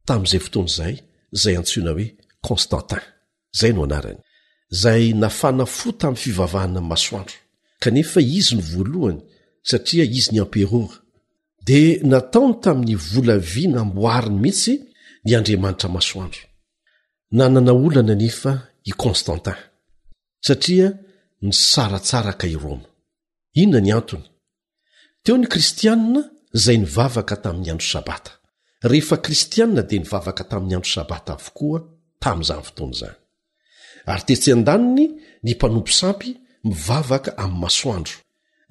tamin'izay 0.07 0.41
fotoany 0.45 0.69
izay 0.73 0.97
zay 1.41 1.55
antsoona 1.59 1.91
hoe 1.95 2.07
constantin 2.47 3.01
zay 3.59 3.71
no 3.75 3.81
anarany 3.87 4.19
zay 4.79 5.07
nafana 5.21 5.65
fo 5.75 5.89
tamin'ny 5.99 6.21
fivavahanan 6.23 6.85
masoandro 6.91 7.37
kanefa 7.83 8.19
izy 8.39 8.53
ny 8.57 8.63
voalohany 8.71 9.19
satria 9.69 10.05
izy 10.19 10.31
ny 10.33 10.39
amperora 10.45 10.95
dia 11.67 11.87
nataony 12.11 12.53
tamin'ny 12.65 12.95
volaviana 13.11 13.81
mboariny 13.89 14.37
mihitsy 14.43 14.73
ny 15.25 15.31
andriamanitra 15.37 15.87
masoandro 15.97 16.41
nnaolnanef 17.37 18.39
i 18.89 18.91
knstantin 19.01 19.59
satria 20.47 20.87
ny 21.45 21.51
saratsaraka 21.73 22.45
i 22.47 22.55
roma 22.63 22.87
inona 23.61 23.81
ny 23.85 23.91
antony 23.99 24.27
teo 25.23 25.35
ny 25.39 25.45
kristianna 25.53 26.21
zay 26.63 26.77
nivavaka 26.83 27.35
tamin'ny 27.43 27.69
andro 27.75 27.87
sabata 27.93 28.31
rehefa 28.91 29.15
kristianna 29.25 29.81
dia 29.89 29.99
nivavaka 30.03 30.43
tamin'ny 30.51 30.75
andro 30.79 30.91
sabata 30.97 31.29
avokoa 31.37 31.79
tamin'izany 32.23 32.63
fotoany 32.67 32.95
izany 32.97 33.20
ary 34.05 34.23
tetsean-daniny 34.25 35.07
ny 35.43 35.51
mpanompo 35.55 35.91
sampy 36.01 36.31
mivavaka 36.65 37.31
amin'ny 37.43 37.61
masoandro 37.63 38.15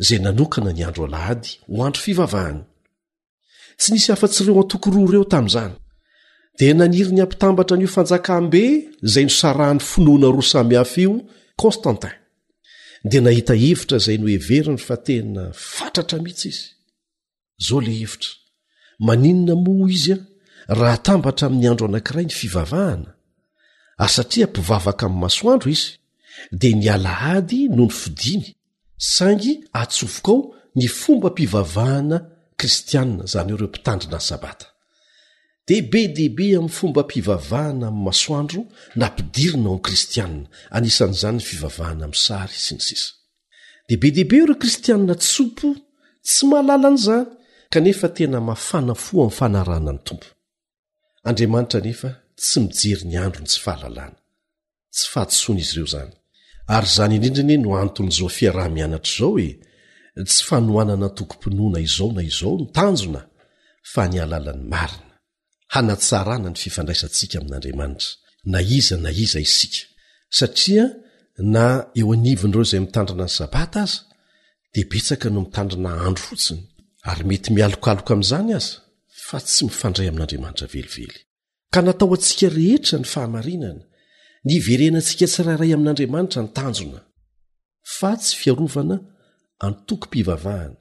zay 0.06 0.18
nanokana 0.26 0.70
ny 0.76 0.82
andro 0.88 1.02
alahady 1.08 1.50
hoandro 1.76 2.00
fivavahana 2.06 2.62
tsy 3.78 3.88
nisy 3.92 4.08
afa-tsyireo 4.14 4.60
antoko 4.64 4.86
roa 4.94 5.06
ireo 5.10 5.24
tamin'izany 5.34 5.74
di 6.58 6.66
naniry 6.80 7.10
ny 7.16 7.20
ampitambatra 7.24 7.74
n'io 7.76 7.90
fanjakambe 7.96 8.62
izay 9.06 9.24
nosarahan'ny 9.28 9.80
finoana 9.92 10.28
roa 10.36 10.46
samyhafaio 10.54 11.12
constantin 11.62 12.14
dia 13.08 13.20
nahita 13.26 13.54
hevitra 13.62 13.96
zay 14.04 14.16
no 14.22 14.26
heveriny 14.34 14.78
fa 14.86 14.96
tena 15.06 15.42
fantratra 15.74 16.16
mihitsy 16.24 16.48
izy 16.52 16.64
zao 17.66 17.80
la 17.86 17.92
hevitra 18.00 18.30
maninona 19.06 19.54
moho 19.64 19.86
izy 19.96 20.12
a 20.14 20.18
raha 20.80 20.98
tambatra 21.08 21.44
amin'ny 21.48 21.66
andro 21.70 21.86
anank'iray 21.88 22.26
ny 22.28 22.34
fivavahana 22.40 23.10
ary 24.04 24.12
satria 24.18 24.46
mpivavaka 24.50 25.02
amin'ny 25.06 25.22
masoandro 25.24 25.68
izy 25.76 25.86
dia 26.60 26.74
nialahady 26.80 27.60
noho 27.76 27.84
ny 27.92 27.96
fidiany 28.02 28.46
sangy 29.16 29.52
atsofoka 29.80 30.30
ao 30.32 30.38
ny 30.78 30.86
fombampivavahana 31.00 32.16
kristianna 32.60 33.22
izany 33.28 33.48
eo 33.48 33.54
ireo 33.58 33.68
mpitandrina 33.72 34.18
ny 34.18 34.22
sabata 34.30 34.66
de 35.66 35.74
be 35.92 36.00
dehibe 36.16 36.46
amin'ny 36.58 36.74
fombampivavahana 36.78 37.86
amin'ny 37.90 38.04
masoandro 38.06 38.60
nampidirina 39.00 39.68
oamin'ni 39.68 39.84
kristianna 39.86 40.44
anisan'izany 40.76 41.36
ny 41.38 41.42
fivavahana 41.50 42.02
amin'ny 42.06 42.22
sary 42.28 42.56
sy 42.64 42.72
ny 42.76 42.82
sisa 42.88 43.10
dia 43.86 43.98
be 44.02 44.08
dehibe 44.16 44.34
o 44.36 44.38
ireo 44.44 44.56
kristianna 44.62 45.14
tsopo 45.24 45.68
tsy 46.28 46.42
malala 46.50 46.86
an'izany 46.90 47.24
kanefa 47.72 48.06
tena 48.16 48.38
mafana 48.50 48.92
fo 49.04 49.12
amin'ny 49.18 49.34
fanarana 49.38 49.90
ny 49.96 50.00
tompoandriamanitranefa 50.06 52.10
tsy 52.40 52.58
mijery 52.64 53.04
ny 53.10 53.16
andro 53.24 53.40
ny 53.42 53.48
tsy 53.50 53.60
fahalalàna 53.66 54.18
tsy 54.94 55.04
fahatsoanaizy 55.12 55.72
ireo 55.74 55.86
zany 55.94 56.06
ary 56.76 56.88
zany 56.96 57.12
indrindriny 57.16 57.56
no 57.62 57.70
anton'zofiaraha-mianatr' 57.84 59.14
zao 59.18 59.32
hoe 59.36 59.50
tsy 60.30 60.40
fanohanana 60.50 61.08
tokoponoana 61.18 61.78
izao 61.88 62.08
na 62.16 62.22
izao 62.30 62.54
ny 62.58 62.66
tanjona 62.76 63.22
fa 63.92 64.02
ny 64.10 64.16
alalan'ny 64.24 64.64
marina 64.74 65.14
hanatsarana 65.74 66.48
ny 66.52 66.58
fifandraisantsika 66.64 67.36
amin'andamantra 67.40 68.10
na 68.52 68.58
iz 68.78 68.88
na 69.04 69.10
iza 69.24 69.40
is 69.46 69.54
satria 70.38 70.84
na 71.54 71.64
eo 72.00 72.06
anivondireo 72.16 72.64
zay 72.70 72.80
mitandrina 72.86 73.24
ny 73.28 73.32
sabata 73.38 73.78
aza 73.86 74.00
de 74.72 74.80
betsaka 74.90 75.26
no 75.34 75.40
mitandrina 75.46 75.90
andro 76.08 76.22
fotsiny 76.28 76.60
ary 77.10 77.22
mety 77.30 77.48
mialokaloko 77.56 78.10
ami'izany 78.14 78.50
aza 78.58 78.72
fa 79.26 79.36
tsy 79.46 79.60
mifandray 79.68 80.06
amin'andriamanitravelively 80.10 81.08
ka 81.72 81.80
natao 81.86 82.10
antsika 82.16 82.46
rehetra 82.58 82.96
ny 83.00 83.06
fahamarinana 83.12 83.84
ny 84.46 84.54
verenantsika 84.66 85.26
tsirairay 85.32 85.70
amin'andriamanitra 85.76 86.40
nytanjona 86.46 87.00
fa 87.96 88.10
tsy 88.20 88.32
fiarovana 88.40 88.96
antokom-pivavahana 89.66 90.76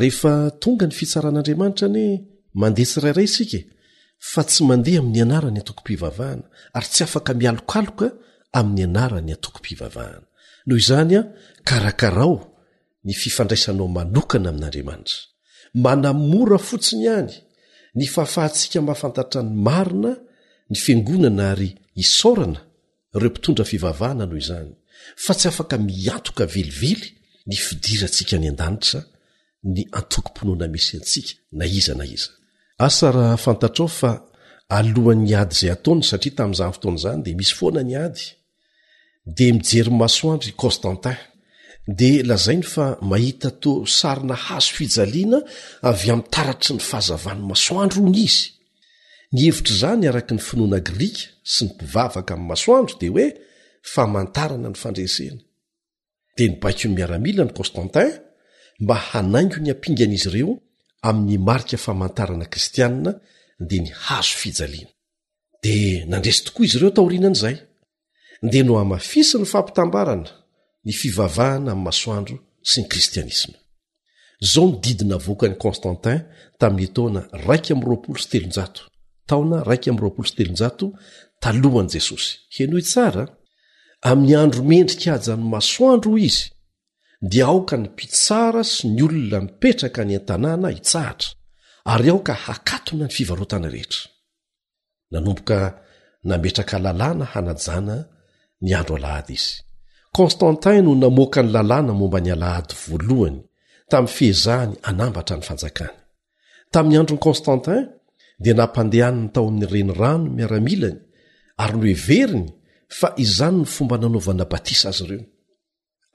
rehefa 0.00 0.32
tonga 0.62 0.86
ny 0.88 0.94
fitsaran'andriamanitra 0.98 1.84
ani 1.90 2.04
mandeha 2.60 2.88
tsirairay 2.90 3.28
sika 3.36 3.58
e, 3.60 3.68
fa 4.32 4.42
tsy 4.48 4.60
mandeha 4.70 4.98
amin'ny 5.02 5.20
anarany 5.26 5.58
antokom-pivavahana 5.62 6.44
ary 6.76 6.88
tsy 6.92 7.02
afaka 7.08 7.30
mialokaloka 7.40 8.06
amin'ny 8.58 8.82
anarany 8.88 9.30
hantokom-pivavahana 9.34 10.24
noho 10.66 10.78
izany 10.82 11.14
a 11.18 11.22
karakarao 11.68 12.36
ny 13.06 13.12
fifandraisanao 13.22 13.88
manokana 13.98 14.48
amin'andriamanitra 14.52 15.18
manamora 15.84 16.58
fotsiny 16.68 17.02
ihany 17.10 17.34
ny 17.94 18.06
faafahantsiaka 18.10 18.80
mahafantatra 18.86 19.40
ny 19.46 19.50
marina 19.66 20.12
ny 20.70 20.76
fingonana 20.84 21.44
ary 21.54 21.70
hisorana 21.98 22.60
reo 23.20 23.30
mpitondra 23.32 23.64
fivavahana 23.70 24.26
noho 24.26 24.38
izany 24.42 24.70
fa 25.24 25.32
tsy 25.38 25.46
afaka 25.48 25.74
miantoka 25.88 26.44
velively 26.56 27.08
ny 27.50 27.56
fidirantsika 27.66 28.34
ny 28.42 28.46
an-danitra 28.52 29.00
ny 29.74 29.82
antokom-ponoana 30.00 30.66
misy 30.74 30.92
atsika 31.00 31.32
na 31.58 31.64
iza 31.80 31.94
na 31.98 32.04
iza 32.16 32.30
asa 32.86 33.06
raha 33.16 33.36
fantatrao 33.46 33.88
fa 33.98 34.10
alohan'ny 34.78 35.32
ady 35.40 35.54
izay 35.56 35.72
ataony 35.76 36.02
satria 36.10 36.34
tamin'za 36.38 36.64
fotona 36.76 36.98
zany 37.04 37.20
de 37.26 37.30
misy 37.38 37.54
foana 37.58 37.80
ny 37.88 37.94
ady 38.06 38.22
dea 39.36 39.52
mijerymasoandry 39.58 40.52
constentin 40.62 41.18
dia 41.86 42.24
lazai 42.24 42.56
ny 42.58 42.62
fa 42.64 42.86
mahita 43.00 43.50
to 43.50 43.84
sarina 43.86 44.34
hazo 44.34 44.72
fijaliana 44.76 45.38
avy 45.90 46.08
min'taratry 46.16 46.74
ny 46.76 46.82
fahazavany 46.90 47.40
masoandro 47.50 47.98
hony 48.02 48.16
izy 48.26 48.48
ny 49.32 49.38
hevitr' 49.44 49.76
zany 49.80 50.04
araka 50.10 50.32
ny 50.36 50.42
finoana 50.48 50.78
grika 50.88 51.24
sy 51.52 51.60
ny 51.64 51.68
mpivavaka 51.72 52.30
amin'ny 52.34 52.48
masoandro 52.50 52.94
dia 53.00 53.10
hoe 53.14 53.26
famantarana 53.92 54.68
ny 54.72 54.78
fandresena 54.82 55.40
dia 56.36 56.48
ny 56.50 56.56
bakymiaramilany 56.62 57.52
kostantin 57.58 58.10
mba 58.82 58.94
hanaingo 59.10 59.58
ny 59.62 59.70
ampingan'izy 59.74 60.28
ireo 60.30 60.52
amin'ny 61.08 61.36
marika 61.48 61.76
famantarana 61.86 62.46
kristianna 62.52 63.12
dia 63.68 63.80
ny 63.84 63.90
hazo 64.06 64.34
fijaliana 64.42 64.92
dia 65.62 66.06
nandresy 66.10 66.40
tokoa 66.48 66.64
izy 66.66 66.76
ireo 66.78 66.90
taorinan' 66.96 67.36
izay 67.38 67.56
dia 68.50 68.62
no 68.64 68.72
amafisy 68.84 69.36
ny 69.38 69.46
fampitambarana 69.54 70.32
ny 70.86 70.92
fivavahana 71.00 71.70
am'ny 71.74 71.84
masoandro 71.88 72.36
sy 72.70 72.76
ny 72.82 72.90
kristianisma 72.92 73.56
izao 74.44 74.66
nididina 74.72 75.16
voaka 75.26 75.46
ny 75.50 75.56
konstantin 75.64 76.20
tamin'ny 76.60 76.90
taona 76.96 77.20
raiky 77.46 77.72
m 77.78 77.84
raolo 77.88 78.18
s 78.20 78.26
telonjao 78.32 78.70
taona 79.30 79.56
raiky 79.68 79.90
mraol 79.96 80.26
stlonjato 80.30 80.86
talohan' 81.42 81.92
jesosy 81.94 82.28
heno 82.54 82.76
itsara 82.84 83.24
amin'ny 84.10 84.34
andromendrik 84.44 85.04
ajany 85.14 85.44
masoandro 85.54 86.12
izy 86.28 86.44
dia 87.30 87.46
aoka 87.52 87.74
ny 87.82 87.86
mpitsara 87.92 88.62
sy 88.74 88.84
ny 88.94 89.00
olona 89.06 89.38
mipetraka 89.46 90.00
ny 90.08 90.12
an-tanàna 90.18 90.68
hitsahatra 90.76 91.28
ary 91.92 92.08
aoka 92.14 92.34
hakatona 92.46 93.06
ny 93.08 93.12
fivarotany 93.16 93.66
rehetra 93.74 94.02
nanomboka 95.12 95.56
nametraka 96.30 96.76
lalàna 96.84 97.24
hanajana 97.32 97.96
ny 98.64 98.70
andro 98.78 98.94
alahady 99.00 99.34
izy 99.40 99.54
konstantin 100.16 100.84
no 100.86 100.92
namoaka 101.04 101.40
ny 101.42 101.50
lalàna 101.56 101.92
momba 102.00 102.18
ny 102.22 102.30
alahady 102.36 102.72
voalohany 102.88 103.38
tamin'ny 103.90 104.12
fihezahany 104.16 104.74
anambatra 104.90 105.34
ny 105.38 105.44
fanjakany 105.48 105.94
tamin'ny 106.72 106.96
androni 107.00 107.22
konstantin 107.26 107.80
dia 108.44 108.54
nampandehan 108.60 109.16
ny 109.22 109.28
tao 109.34 109.44
amin'nyrenyrano 109.50 110.26
miaramilany 110.36 110.98
ary 111.62 111.74
noeveriny 111.82 112.46
fa 112.98 113.08
izany 113.24 113.58
ny 113.62 113.66
fomba 113.74 113.96
nanaovana 114.02 114.44
batisa 114.52 114.86
azy 114.90 115.02
ireo 115.06 115.22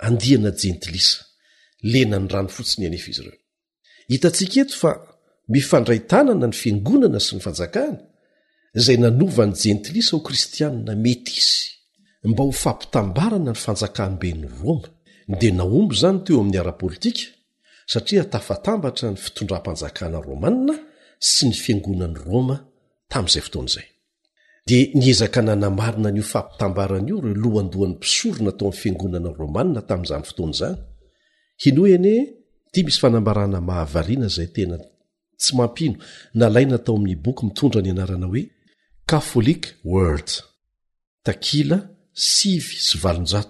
andiana 0.07 0.49
jentilisa 0.62 1.19
lena 1.91 2.17
ny 2.21 2.27
rano 2.33 2.49
fotsiny 2.55 2.83
anefa 2.89 3.09
izy 3.12 3.21
ireo 3.23 3.38
hitantsika 4.12 4.57
eto 4.63 4.75
fa 4.81 4.91
mifandraitanana 5.53 6.45
ny 6.49 6.55
fiangonana 6.62 7.19
sy 7.25 7.31
ny 7.35 7.41
fanjakany 7.45 7.97
izay 8.79 8.97
nanovany 9.03 9.53
jentilisa 9.63 10.12
o 10.17 10.25
kristianina 10.27 10.93
mety 11.05 11.33
izy 11.43 11.65
mba 12.27 12.43
ho 12.43 12.51
fampitambarana 12.63 13.51
ny 13.55 13.60
fanjakanomben'ny 13.63 14.47
roma 14.60 14.88
dia 15.39 15.51
naombo 15.60 15.93
zany 16.01 16.19
toeo 16.25 16.39
amin'ny 16.43 16.60
ara-politika 16.63 17.21
satria 17.91 18.23
tafatambatra 18.34 19.08
ny 19.12 19.17
fitondram-panjakana 19.25 20.17
n 20.21 20.25
rômanna 20.27 20.75
sy 21.32 21.43
ny 21.47 21.55
fiangonan'ny 21.63 22.17
roma 22.29 22.55
tamin'izay 23.12 23.43
fotoana 23.45 23.69
izay 23.71 23.88
dia 24.67 24.84
niezaka 25.01 25.39
nanamarina 25.47 26.10
nyo 26.15 26.23
fampitambarana 26.34 27.08
io 27.12 27.17
reo 27.25 27.36
lohan-dohan'ny 27.43 27.93
mpisorona 27.95 28.49
atao 28.53 28.67
amin'ny 28.67 28.79
fiangonana 28.82 29.27
y 29.32 29.36
romanna 29.41 29.79
tamin'izany 29.89 30.23
fotoanaizany 30.29 30.75
hino 31.63 31.84
ene 31.95 32.13
tya 32.75 32.82
misy 32.86 32.99
fanambarana 33.01 33.58
mahavariana 33.69 34.27
zay 34.36 34.47
tena 34.55 34.75
tsy 35.41 35.51
mampino 35.60 35.95
na 36.39 36.45
lai 36.53 36.65
na 36.71 36.77
tao 36.86 36.95
amin'ny 36.99 37.15
boky 37.25 37.41
mitondra 37.47 37.79
ny 37.84 37.91
anarana 37.95 38.27
hoe 38.32 38.43
catholik 39.10 39.63
world 39.93 40.27
siysyvalja 42.27 43.41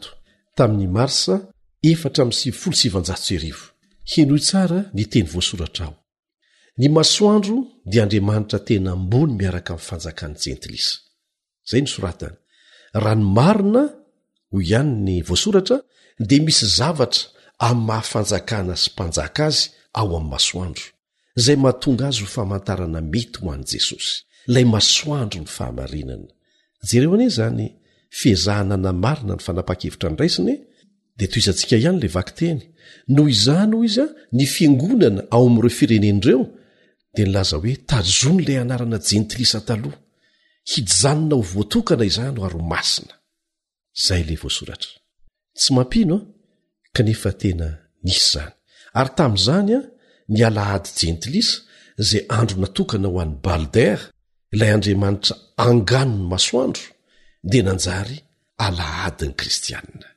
ta'ymarsa 0.58 1.36
eftra 1.91 2.25
sfsj 2.39 3.53
hino 4.12 4.36
tsara 4.45 4.79
niteny 4.97 5.27
voasoratra 5.34 5.86
ao 5.89 5.95
ny 6.82 6.88
masoandro 6.97 7.55
dia 7.91 8.01
andriamanitra 8.05 8.60
tena 8.67 8.91
ambony 8.97 9.32
miaraka 9.41 9.71
amiyfanjakany 9.75 10.36
jentlisa 10.47 10.93
zay 11.69 11.79
nysoratany 11.86 12.36
rahany 13.03 13.23
marina 13.38 13.84
ho 14.51 14.58
ihany 14.67 14.91
ny 15.08 15.15
voasoratra 15.29 15.77
dia 16.29 16.41
misy 16.47 16.65
zavatra 16.77 17.23
am 17.67 17.77
mahafanjakana 17.89 18.75
sy 18.84 18.89
mpanjaka 18.95 19.43
azy 19.49 19.62
ao 19.99 20.10
ami'y 20.17 20.32
masoandro 20.34 20.86
izay 21.39 21.58
mahatonga 21.63 22.03
azy 22.10 22.19
ho 22.23 22.27
famantarana 22.38 22.99
mety 23.13 23.36
ho 23.41 23.45
an 23.55 23.62
jesosy 23.71 24.12
lay 24.53 24.65
masoandro 24.75 25.39
ny 25.43 25.47
fahamarinana 25.58 26.29
jereo 26.89 27.13
ani 27.15 27.29
zany 27.38 27.65
fiezahanana 28.17 28.91
marina 29.04 29.34
ny 29.38 29.43
fanapa-kevitra 29.48 30.06
andraisiny 30.10 30.54
dea 31.17 31.28
to 31.32 31.38
izantsika 31.41 31.76
ihany 31.82 32.00
la 32.04 32.10
vaki-teny 32.17 32.60
noho 33.15 33.28
izanoo 33.36 33.82
izy 33.88 34.02
a 34.04 34.08
ny 34.38 34.45
fiangonana 34.54 35.22
ao 35.36 35.43
amireo 35.50 35.72
firenenireo 35.80 36.41
dia 37.13 37.26
nilaza 37.26 37.56
hoe 37.62 37.74
tajony 37.91 38.39
lay 38.48 38.58
anarana 38.63 38.98
jentilisa 39.10 39.60
taloha 39.67 40.00
hidzanona 40.72 41.36
ho 41.39 41.43
voatokana 41.54 42.04
izano 42.12 42.39
ary 42.48 42.58
ho 42.60 42.63
masina 42.74 43.13
zay 44.06 44.22
le 44.28 44.36
soratra 44.58 44.93
tsy 45.58 45.69
mampinoa 45.78 46.22
kanefa 46.95 47.32
tena 47.41 47.67
nisy 48.06 48.24
zany 48.34 48.54
ary 49.00 49.12
tami'izany 49.19 49.72
a 49.78 49.80
nialahady 50.34 50.89
jentilisa 51.00 51.56
zay 52.10 52.22
andronatokana 52.38 53.08
ho 53.13 53.17
an'ny 53.24 53.36
baldare 53.45 54.04
ilay 54.54 54.72
andriamanitra 54.76 55.34
anganony 55.67 56.24
masoandro 56.32 56.86
dia 57.41 57.63
nanjary 57.63 58.17
alahadiny 58.58 59.34
kristianna 59.39 60.08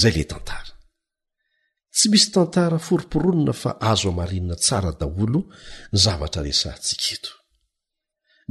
zay 0.00 0.12
le 0.16 0.24
tantara 0.30 0.72
tsy 1.94 2.06
misy 2.12 2.28
tantara 2.34 2.78
foroporonina 2.88 3.54
fa 3.62 3.70
azo 3.90 4.08
hamarinina 4.10 4.56
tsara 4.64 4.90
daholo 5.00 5.40
ny 5.92 5.98
zavatra 6.04 6.42
resa 6.46 6.70
tsikito 6.84 7.30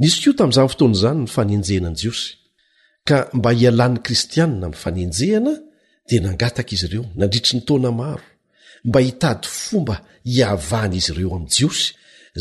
nisy 0.00 0.18
kioa 0.22 0.34
tamin'izany 0.38 0.70
fotoanaizany 0.72 1.20
ny 1.22 1.28
fanenjehnanyi 1.36 1.98
jiosy 2.02 2.26
ka 3.08 3.16
mba 3.38 3.50
hialàn'ny 3.58 3.98
kristianina 4.06 4.64
amin'ny 4.66 4.80
fanenjehana 4.84 5.52
dia 6.08 6.20
nangataka 6.24 6.72
izy 6.76 6.86
ireo 6.88 7.04
nandritry 7.18 7.54
ny 7.56 7.62
tona 7.68 7.90
maro 8.00 8.26
mba 8.88 8.98
hitady 9.06 9.46
fomba 9.64 9.94
hiavaany 10.32 10.94
izy 11.00 11.10
ireo 11.14 11.30
amin'y 11.36 11.52
jiosy 11.58 11.84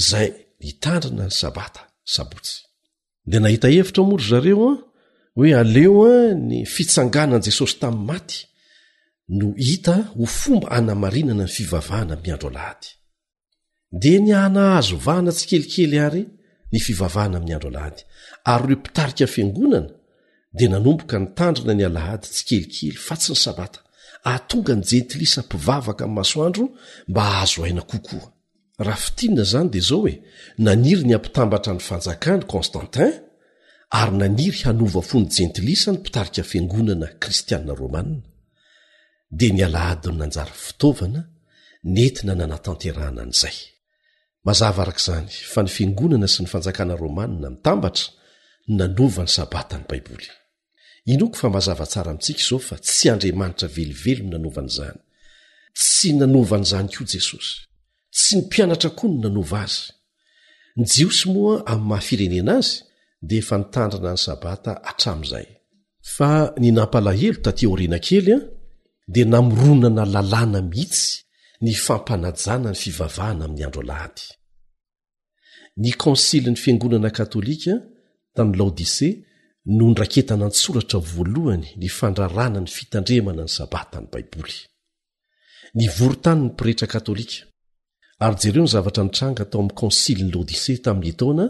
zay 0.09 0.27
nitandrana 0.65 1.25
ny 1.29 1.33
sabata 1.41 1.81
sabotsy 2.15 2.55
dia 3.29 3.39
nahita 3.43 3.67
hevitra 3.73 4.01
amory 4.03 4.25
zareo 4.31 4.61
a 4.71 4.73
hoe 5.37 5.51
aleoa 5.61 6.19
ny 6.49 6.59
fitsanganan'i 6.75 7.45
jesosy 7.49 7.75
tamin'ny 7.81 8.05
maty 8.11 8.39
no 9.37 9.47
hita 9.67 9.95
ho 10.17 10.25
fomba 10.39 10.67
anamarinana 10.79 11.45
ny 11.47 11.53
fivavahna 11.57 12.15
mn'ny 12.17 12.31
andro 12.33 12.49
alahady 12.53 12.87
dia 14.01 14.17
ny 14.25 14.31
ana 14.45 14.61
hazovahana 14.75 15.31
tsikelikely 15.37 15.97
ary 16.07 16.23
ny 16.71 16.77
fivavahna 16.85 17.35
amin'ny 17.37 17.53
andro 17.57 17.69
alahady 17.71 18.01
ary 18.53 18.63
oleo 18.65 18.77
mpitarika 18.81 19.21
ny 19.25 19.31
fiangonana 19.35 19.89
dia 20.57 20.67
nanomboka 20.73 21.15
nitandrina 21.23 21.73
ny 21.79 21.83
alahady 21.89 22.25
tsikelikely 22.35 22.91
fa 23.05 23.15
tsy 23.19 23.29
ny 23.33 23.37
sabata 23.45 23.79
a 24.29 24.31
tonga 24.49 24.73
ny 24.79 24.83
jentilisampivavaka 24.89 26.03
min'ny 26.05 26.17
masoandro 26.19 26.65
mba 27.09 27.21
hahazo 27.29 27.59
haina 27.65 27.83
kokoa 27.91 28.27
raha 28.85 29.01
fitinina 29.05 29.43
zany 29.51 29.69
dia 29.73 29.85
zao 29.89 30.01
hoe 30.03 30.13
naniry 30.65 31.03
ny 31.07 31.13
ampitambatra 31.17 31.71
ny 31.77 31.81
fanjakany 31.87 32.41
constantin 32.53 33.11
ary 33.91 34.15
naniry 34.17 34.59
hanova 34.65 35.01
fo 35.01 35.19
ny 35.19 35.29
jentilisa 35.37 35.91
ny 35.91 35.97
mpitarika 35.97 36.43
fiangonana 36.43 37.07
kristianina 37.21 37.73
romanna 37.81 38.21
dia 39.37 39.53
nialaadiny 39.57 40.17
nanjary 40.21 40.53
fitaovana 40.67 41.21
nentina 41.95 42.33
nanatanterana 42.41 43.21
an'izay 43.25 43.57
mazava 44.47 44.81
arak'izany 44.85 45.27
fa 45.51 45.59
ny 45.65 45.69
fangonana 45.77 46.27
sy 46.33 46.39
ny 46.45 46.49
fanjakana 46.53 46.93
romanna 47.03 47.47
mitambatra 47.55 48.05
nanova 48.79 49.21
ny 49.25 49.31
sabatany 49.37 49.83
baiboly 49.89 50.27
inoko 51.13 51.35
fa 51.41 51.47
mahazavatsara 51.53 52.07
amintsika 52.13 52.41
izao 52.43 52.59
fa 52.69 52.75
tsy 52.85 53.05
andriamanitra 53.13 53.67
velivelo 53.75 54.23
ny 54.23 54.29
nanovan'izany 54.33 54.99
tsy 55.83 56.09
nanovan'izany 56.19 56.87
koa 56.95 57.07
jesosy 57.13 57.53
tsy 58.15 58.31
ny 58.37 58.41
mpianatra 58.45 58.89
koa 58.97 59.09
ny 59.11 59.17
nanova 59.23 59.59
azy 59.65 59.83
ny 60.77 60.83
jiosy 60.93 61.25
moa 61.33 61.55
amin'ny 61.71 61.87
mahafirenena 61.89 62.55
azy 62.61 62.75
dafnitandrana 63.27 64.11
ny 64.15 64.19
sabata 64.25 64.71
tram'zy 64.99 65.45
fa 66.15 66.31
nynampalahelo 66.63 67.39
tatiorina 67.45 67.97
kely 68.07 68.27
an 68.35 68.41
dia 69.13 69.25
namoronana 69.33 70.03
lalàna 70.15 70.59
mihitsy 70.71 71.05
ny 71.65 71.73
fampanajana 71.85 72.69
ny 72.73 72.77
fivavahana 72.81 73.41
amin'ny 73.45 73.63
andro 73.67 73.81
alahady 73.85 74.23
ny 75.81 75.89
kônsilyn'ny 76.03 76.59
fiangonana 76.63 77.09
katôlika 77.19 77.73
tany 78.35 78.51
laodise 78.59 79.07
no 79.77 79.83
nraketana 79.91 80.45
ntsoratra 80.51 80.99
voalohany 81.13 81.67
ny 81.81 81.87
fandrarana 81.97 82.59
ny 82.63 82.69
fitandremana 82.75 83.43
ny 83.47 83.51
sabata 83.57 83.97
ny 84.01 84.07
baiboly 84.13 84.57
ny 85.77 85.85
vorotanyny 85.97 86.49
pretra 86.59 86.87
katôlika 86.95 87.37
ary 88.23 88.37
jereo 88.41 88.63
ny 88.65 88.69
zavatra 88.75 89.01
nitranga 89.07 89.43
tao 89.51 89.59
amin'ny 89.61 89.77
koônsilyny 89.79 90.29
laodisea 90.33 90.77
tamin'ny 90.85 91.09
etaona 91.15 91.45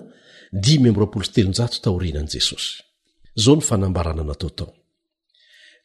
tjtaornan' 0.54 2.32
jesosy 2.34 2.82
zao 3.44 3.56
ny 3.58 3.62
fanambarananataotao 3.68 4.72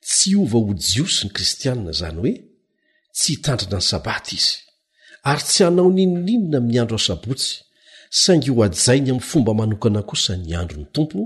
tsy 0.06 0.34
ova 0.40 0.58
ho 0.64 0.72
jiosy 0.88 1.24
ny 1.28 1.32
kristiana 1.36 1.92
zany 1.92 2.18
hoe 2.20 2.32
tsy 3.16 3.28
hitandrana 3.36 3.78
ny 3.82 3.86
sabata 3.90 4.30
izy 4.38 4.54
ary 5.30 5.42
tsy 5.48 5.60
hanao 5.66 5.88
ninininona 5.94 6.56
amin'ny 6.58 6.78
andro 6.82 6.96
asa-botsy 7.00 7.52
saingy 8.22 8.50
ho 8.54 8.60
ajainy 8.66 9.08
ami'ny 9.12 9.26
fomba 9.30 9.52
manokana 9.60 10.00
kosa 10.10 10.32
ny 10.36 10.52
andro 10.60 10.76
ny 10.82 10.86
tompo 10.96 11.18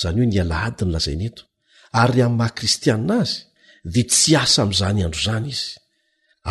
zany 0.00 0.16
hoe 0.20 0.28
niala 0.32 0.54
adiny 0.68 0.92
lazaineto 0.94 1.42
ary 2.02 2.18
amin'ny 2.22 2.38
maha 2.38 2.52
kristianna 2.58 3.14
azy 3.24 3.34
dia 3.92 4.04
tsy 4.12 4.30
asa 4.42 4.58
am'izany 4.64 4.98
andro 5.06 5.22
zany 5.28 5.48
izy 5.54 5.68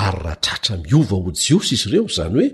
ary 0.05 0.17
raha 0.25 0.37
tratra 0.45 0.73
miova 0.85 1.15
ho 1.23 1.29
jiosy 1.45 1.71
izy 1.75 1.87
ireo 1.89 2.07
zany 2.17 2.33
hoe 2.37 2.47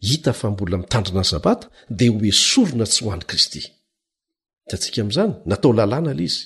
hita 0.00 0.32
fa 0.32 0.50
mbola 0.50 0.78
mitandrinay 0.78 1.24
sabata 1.24 1.68
dia 1.90 2.10
oesorona 2.12 2.84
tsy 2.86 3.04
ho 3.04 3.10
an'ny 3.12 3.24
kristy 3.30 3.62
ita 4.64 4.76
ntsika 4.76 4.98
amin'izany 5.02 5.32
natao 5.50 5.72
lalàna 5.78 6.10
l 6.14 6.20
izy 6.28 6.40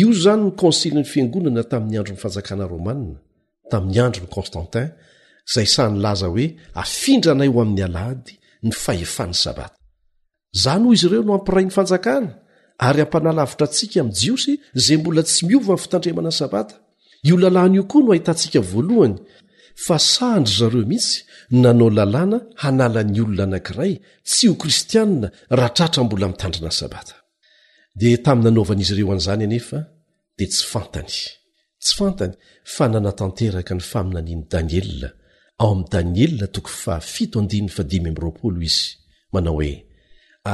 io 0.00 0.08
izany 0.14 0.42
ny 0.46 0.50
kônsilyn'ny 0.62 1.04
fiangonana 1.12 1.62
tamin'ny 1.70 1.96
androny 1.98 2.20
fanjakana 2.24 2.64
romanina 2.72 3.18
tamin'ny 3.70 3.98
andro 4.04 4.22
ny 4.24 4.30
constantin 4.36 4.86
zay 5.52 5.66
sany 5.74 5.96
laza 6.04 6.26
hoe 6.32 6.46
afindrana 6.82 7.44
io 7.48 7.60
amin'ny 7.64 7.82
alahady 7.88 8.32
ny 8.66 8.72
fahefan'ny 8.84 9.34
sabata 9.44 9.76
izanoho 10.58 10.92
izy 10.96 11.06
ireo 11.06 11.22
no 11.26 11.32
ampirai 11.38 11.64
'ny 11.66 11.72
fanjakana 11.78 12.28
ary 12.86 13.00
hampanalavitra 13.04 13.66
antsika 13.68 13.96
amin'y 14.00 14.16
jiosy 14.20 14.52
zay 14.84 14.96
mbola 15.00 15.22
tsy 15.26 15.40
miova 15.46 15.64
amin'ny 15.68 15.82
fitandriamana 15.84 16.30
sabata 16.42 16.74
io 17.28 17.34
lalàna 17.42 17.76
io 17.78 17.84
koa 17.90 18.02
no 18.04 18.10
ahitantsika 18.14 18.58
voalohany 18.72 19.16
fa 19.86 19.96
sandry 20.14 20.54
zareo 20.60 20.84
mihitsy 20.90 21.16
nanao 21.64 21.90
lalàna 21.98 22.38
hanalan'ny 22.62 23.18
olona 23.24 23.44
anankiray 23.48 23.92
tsy 24.30 24.44
ho 24.50 24.54
kristiaina 24.62 25.26
rahatratra 25.58 26.00
mbola 26.06 26.26
mitandrina 26.32 26.68
ny 26.72 26.76
sabata 26.80 27.14
dia 28.00 28.16
tami'n 28.26 28.44
nanaovan'izy 28.46 28.92
ireo 28.94 29.10
an'izany 29.14 29.42
anefa 29.48 29.78
dia 30.36 30.48
tsy 30.52 30.64
fantany 30.72 31.10
tsy 31.84 31.92
fantany 31.98 32.32
fa 32.74 32.84
nanatanteraka 32.94 33.72
ny 33.78 33.82
faminaniany 33.92 34.42
daniela 34.52 35.08
ao 35.62 35.70
amn'ny 35.74 35.88
daniela 35.94 36.46
tokoy 36.54 36.76
fafddirl 36.82 37.46
izy 38.68 38.84
manao 39.34 39.56
hoe 39.58 39.72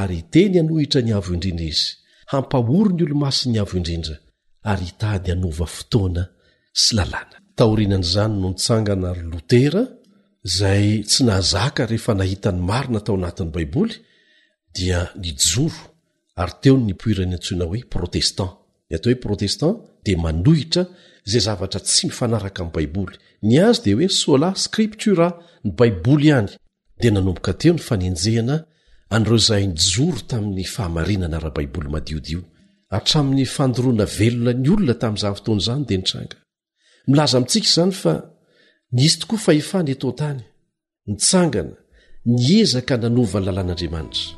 ary 0.01 0.21
teny 0.33 0.55
hanohitra 0.61 1.01
ny 1.07 1.13
avo 1.17 1.31
indrindra 1.37 1.67
izy 1.73 1.87
hampahory 2.33 2.91
ny 2.97 3.03
olo-masi 3.07 3.45
ny 3.53 3.59
avo 3.63 3.75
indrindra 3.81 4.17
ary 4.71 4.85
hitady 4.91 5.29
hanova 5.35 5.67
fotoana 5.77 6.23
sy 6.83 6.93
lalàna 6.99 7.37
tarinan'zany 7.59 8.35
no 8.43 8.49
nitsangana 8.53 9.11
lotera 9.33 9.83
zay 10.59 10.87
tsy 11.09 11.23
nazaka 11.31 11.83
rehefa 11.91 12.13
nahita 12.21 12.51
ny 12.55 12.61
maro 12.71 12.89
na 12.93 13.01
tao 13.07 13.15
anatin'ny 13.19 13.53
baiboly 13.57 13.95
dia 14.77 15.01
nijoro 15.25 15.81
ary 16.43 16.55
teo 16.63 16.75
ny 16.87 16.93
poirany 17.03 17.35
antsoina 17.39 17.65
hoe 17.71 17.81
protestan 17.97 18.51
ny 18.89 18.93
ato 18.97 19.07
hoe 19.11 19.19
protestan 19.27 19.73
de 20.05 20.13
manohitra 20.25 20.83
zay 21.31 21.43
zavatra 21.47 21.81
tsy 21.87 22.05
mifanaraka 22.09 22.61
ami'y 22.63 22.75
baiboly 22.77 23.15
ny 23.49 23.55
azy 23.69 23.81
de 23.85 23.93
hoe 23.97 24.09
sola 24.23 24.49
skriptura 24.67 25.29
ny 25.65 25.71
baiboly 25.79 26.29
any 26.39 26.51
de 27.01 27.09
nanomboka 27.15 27.53
teo 27.61 27.73
ny 27.77 27.83
fanenjehana 27.91 28.57
anreo 29.17 29.39
zay 29.49 29.65
nijoro 29.77 30.21
tamin'ny 30.31 30.65
fahamarinana 30.75 31.37
rahabaiboly 31.45 31.89
madiodio 31.95 32.41
atramin'ny 32.97 33.45
fandorona 33.57 34.05
velona 34.19 34.53
ny 34.63 34.69
olona 34.75 34.95
tazaotonzanyde 35.03 35.95
milaza 37.11 37.35
amintsika 37.39 37.67
izany 37.71 37.93
fa 38.03 38.15
nisy 38.97 39.17
tokoa 39.21 39.39
faefa 39.47 39.79
ny 39.83 39.91
etoatany 39.97 40.41
nitsangana 41.11 41.75
nyeza 42.45 42.81
ka 42.89 42.95
nanovany 43.03 43.45
lalàn'andriamanitra 43.47 44.29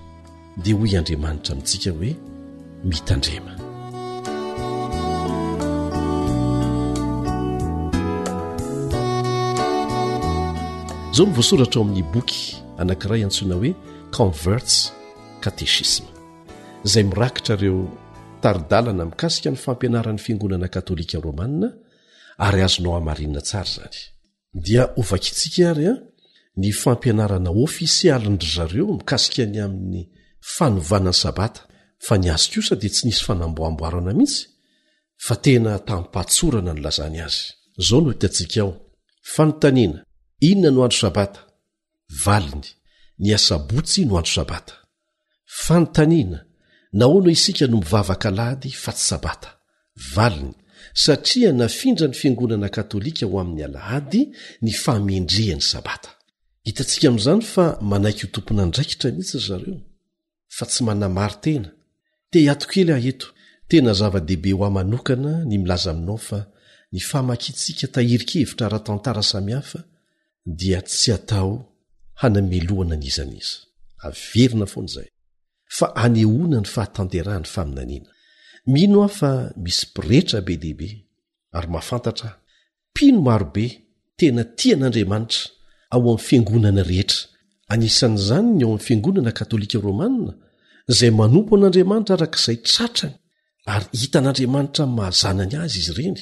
dia 0.65 0.75
hoy 0.81 0.91
andriamanitra 1.01 1.51
amintsika 1.55 1.91
hoe 1.99 2.11
mitandrema 2.91 3.53
zao 11.17 11.27
mivoasoratra 11.31 11.79
o 11.81 11.85
amin'ny 11.85 12.05
boky 12.15 12.41
anankira 12.83 13.15
antsoina 13.27 13.55
hoe 13.61 13.71
converte 14.19 14.75
katechisme 15.45 16.11
izay 16.87 17.05
mirakitrareo 17.11 17.77
taridalana 18.43 19.05
mikasika 19.11 19.49
ny 19.53 19.59
fampianaran'ny 19.67 20.21
fiangonana 20.25 20.67
katôlika 20.75 21.17
romanna 21.29 21.69
ary 22.47 22.61
azo 22.67 22.81
nao 22.83 22.93
hamariina 22.99 23.41
tsara 23.49 23.69
zany 23.75 23.97
dia 24.65 24.83
ovakitsika 25.01 25.63
ary 25.71 25.85
an 25.93 25.99
ny 26.63 26.71
fampianarana 26.83 27.51
ofisialinry 27.65 28.47
zareo 28.57 28.87
mikasika 28.99 29.45
ny 29.53 29.59
amin'ny 29.65 30.03
fanovanany 30.57 31.17
sabata 31.23 31.61
fa 32.07 32.15
ny 32.23 32.27
azo 32.35 32.49
kosa 32.55 32.75
di 32.83 32.89
tsy 32.95 33.03
nisy 33.07 33.23
fanamboamboaro 33.29 34.01
na 34.07 34.13
mihitsy 34.19 34.41
fa 35.27 35.35
tena 35.45 35.73
tami'pahatsorana 35.89 36.73
no 36.75 36.81
lazany 36.85 37.19
azy 37.27 37.41
zao 37.87 37.99
no 38.05 38.09
hitatsika 38.15 38.59
aho 38.65 38.73
fanontaniana 39.35 39.99
inona 40.51 40.71
no 40.77 40.81
andro 40.87 40.99
sabata 41.05 41.41
valiny 42.25 42.67
ny 43.23 43.29
asabotsy 43.39 44.01
no 44.07 44.13
andro 44.21 44.33
sabata 44.39 44.75
fanontanina 45.65 46.39
naoano 46.99 47.31
isika 47.37 47.65
no 47.71 47.77
mivavaka 47.83 48.29
lahdy 48.39 48.71
fa 48.83 48.91
tsy 48.97 49.05
sabata 49.11 49.49
valiny 50.17 50.55
satria 50.95 51.53
nafindra 51.53 52.09
ny 52.09 52.15
fiangonana 52.15 52.69
katôlika 52.69 53.27
ho 53.27 53.41
amin'ny 53.41 53.63
alahady 53.67 54.21
ny 54.67 54.73
famendrehan'ny 54.85 55.63
sabata 55.73 56.11
hitantsika 56.67 57.07
amin'izany 57.11 57.43
fa 57.55 57.65
manaiky 57.91 58.25
ho 58.27 58.31
tomponandraiki 58.35 58.95
htra 58.97 59.11
nitsy 59.17 59.39
zareo 59.49 59.77
fa 60.57 60.65
tsy 60.71 60.81
manamary 60.89 61.37
tena 61.45 61.69
te 62.31 62.37
hiatokely 62.45 62.93
aeto 62.97 63.29
tena 63.71 63.93
zava-dehibe 64.01 64.51
ho 64.59 64.63
a 64.69 64.71
manokana 64.79 65.33
ny 65.49 65.55
milaza 65.63 65.91
aminao 65.95 66.19
fa 66.29 66.39
ny 66.93 67.01
fahmakintsika 67.11 67.87
tahirika 67.95 68.35
hevitra 68.43 68.67
raha-tantara 68.73 69.23
samihafa 69.33 69.81
dia 70.59 70.81
tsy 70.89 71.09
atao 71.19 71.51
hanamelohana 72.21 72.95
n 72.99 73.03
izaniza 73.11 73.55
averina 74.07 74.67
foan'izay 74.73 75.09
fa 75.77 75.87
anehona 76.05 76.57
ny 76.63 76.69
fahatanterahany 76.75 77.49
faminaniana 77.55 78.11
mino 78.67 79.03
ah 79.07 79.13
fa 79.19 79.31
misy 79.63 79.83
mpiretra 79.91 80.41
be 80.47 80.55
dehibe 80.63 80.89
ary 81.57 81.69
mahafantatra 81.75 82.31
mpino 82.91 83.21
marobe 83.29 83.67
tena 84.19 84.43
tian'andriamanitra 84.59 85.41
ao 85.95 86.01
amin'ny 86.01 86.23
fiangonana 86.27 86.83
rehetra 86.91 87.21
anisan'izany 87.73 88.49
ny 88.59 88.63
ao 88.65 88.69
amin'ny 88.71 88.85
fiangonana 88.87 89.33
katôlika 89.39 89.77
romanna 89.87 90.33
izay 90.93 91.13
manompo 91.21 91.53
an'andriamanitra 91.59 92.13
arakaizay 92.17 92.59
tratrany 92.71 93.15
ary 93.75 93.87
hitan'andriamanitra 94.01 94.85
n 94.89 94.93
mahazanany 94.99 95.55
azy 95.65 95.77
izy 95.83 95.93
ireny 95.95 96.19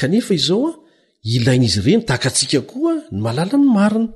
kanefa 0.00 0.32
izao 0.40 0.66
a 0.70 0.74
ilain'izy 1.36 1.78
ireny 1.80 2.02
taka 2.10 2.28
antsika 2.30 2.60
koa 2.70 2.94
ny 3.14 3.18
malala 3.26 3.56
ny 3.62 3.68
marina 3.76 4.08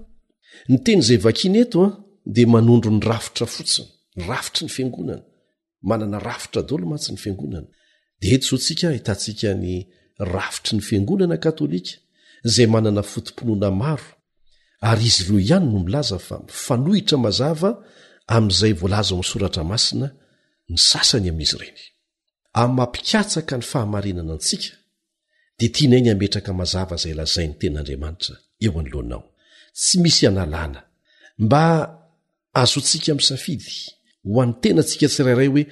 ny 0.71 0.77
teny 0.87 1.01
izay 1.03 1.18
vakina 1.27 1.59
eto 1.64 1.79
a 1.87 1.88
dia 2.35 2.47
manondro 2.55 2.90
ny 2.97 3.01
rafitra 3.11 3.47
fotsiny 3.55 3.88
nyrafitry 4.18 4.62
ny 4.66 4.73
fiangonana 4.77 5.23
manana 5.82 6.18
rafitra 6.18 6.62
dolo 6.62 6.86
matsy 6.86 7.10
ny 7.12 7.18
fiangonana 7.18 7.66
dia 8.20 8.30
heto 8.32 8.46
sotsika 8.50 8.86
hitantsika 8.96 9.50
ny 9.62 9.72
rafitry 10.34 10.72
ny 10.76 10.82
fiangonana 10.88 11.36
katôlika 11.44 11.92
izay 12.46 12.66
manana 12.74 13.02
fotomponoana 13.12 13.70
maro 13.82 14.08
ary 14.90 15.04
izy 15.10 15.22
ireo 15.24 15.38
ihany 15.46 15.66
no 15.72 15.78
milaza 15.86 16.18
fa 16.26 16.36
mifanohitra 16.46 17.16
mazava 17.24 17.70
amin'izay 18.34 18.72
voalaza 18.80 19.12
m'soratra 19.20 19.62
masina 19.72 20.06
ny 20.70 20.76
sasany 20.90 21.26
amin'izy 21.32 21.56
ireny 21.58 21.80
an'ny 22.60 22.72
mampikatsa 22.78 23.38
ka 23.48 23.54
ny 23.60 23.64
fahamarinana 23.70 24.32
antsika 24.36 24.70
dia 25.58 25.70
tianay 25.74 26.02
ny 26.04 26.10
ametraka 26.14 26.50
mazava 26.60 26.94
izay 26.98 27.14
lazain'ny 27.20 27.54
ten'andriamanitra 27.60 28.34
eo 28.64 28.72
anolohanao 28.80 29.22
tsy 29.80 29.94
misy 30.02 30.22
analàna 30.30 30.80
mba 31.44 31.62
azontsika 32.62 33.10
mi' 33.16 33.26
safidy 33.30 33.76
ho 34.24 34.40
anytenantsika 34.42 35.09
tsirairay 35.09 35.48
hoe 35.52 35.62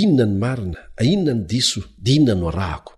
inona 0.00 0.24
ny 0.26 0.34
marina 0.44 0.80
inona 1.12 1.32
ny 1.34 1.42
deso 1.50 1.80
dia 2.04 2.14
inona 2.18 2.34
no 2.40 2.48
arahako 2.50 2.92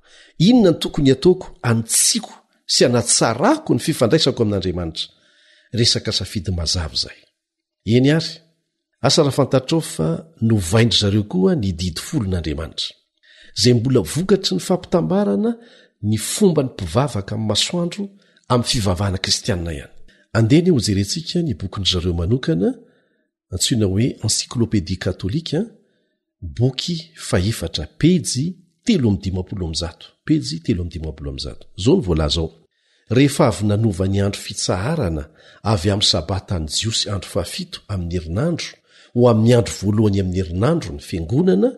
inona 0.49 0.71
ny 0.75 0.79
tokony 0.83 1.09
hiataoko 1.11 1.47
antsiako 1.71 2.33
sy 2.75 2.81
anatsarako 2.89 3.71
ny 3.75 3.81
fifandraisako 3.87 4.41
amin'andriamanitra 4.45 5.07
esak 5.85 6.05
safidyaza 6.19 6.83
zysahaftto 9.03 9.79
fa 9.95 10.09
novaindry 10.51 10.99
zareo 11.03 11.25
koa 11.33 11.53
nididfolon'andriamanitra 11.63 12.89
zay 13.61 13.73
mbola 13.75 14.01
vokatry 14.15 14.53
ny 14.57 14.63
fampitambarana 14.69 15.51
ny 16.09 16.17
fomba 16.35 16.61
ny 16.63 16.69
mpivavaka 16.75 17.33
am'y 17.37 17.47
masoandro 17.51 18.03
ami'ny 18.53 18.69
fivavahana 18.73 19.19
kristiaina 19.25 19.71
ihanyjernsikanbok 20.37 21.75
zanokana 21.91 22.69
atsioana 23.53 23.87
hoe 23.93 24.07
ensyklopedia 24.25 24.99
katôlika 25.07 25.59
an 25.61 25.67
boky 26.41 26.97
faefatra 27.29 27.87
pejy 28.01 28.47
telom 28.87 29.19
zao 31.43 31.57
nvlzao 31.99 32.49
rehefa 33.11 33.47
avy 33.51 33.65
nanova 33.67 34.07
ny 34.09 34.21
andro 34.23 34.41
fitsaharana 34.41 35.25
avy 35.63 35.91
amn'ny 35.91 36.09
sabata 36.13 36.59
ny 36.59 36.67
jiosy 36.69 37.11
andro 37.11 37.31
fahafito 37.35 37.79
amin'ny 37.89 38.15
herinandro 38.19 38.67
ho 39.15 39.29
amin'ny 39.31 39.53
andro 39.59 39.73
voalohany 39.83 40.21
amin'ny 40.21 40.39
herinandro 40.41 40.91
ny 40.95 41.01
fiangonana 41.09 41.71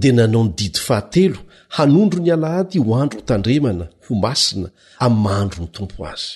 dia 0.00 0.12
nanao 0.12 0.44
ny 0.44 0.52
didy 0.58 0.78
fahatelo 0.78 1.38
hanondro 1.76 2.20
ny 2.24 2.30
alahady 2.36 2.78
ho 2.78 2.92
andro 2.96 3.18
ho 3.20 3.24
tandremana 3.30 3.88
ho 4.06 4.14
masina 4.14 4.68
am'ny 5.04 5.22
mahandro 5.24 5.60
ny 5.64 5.68
tompo 5.76 6.04
azy 6.06 6.34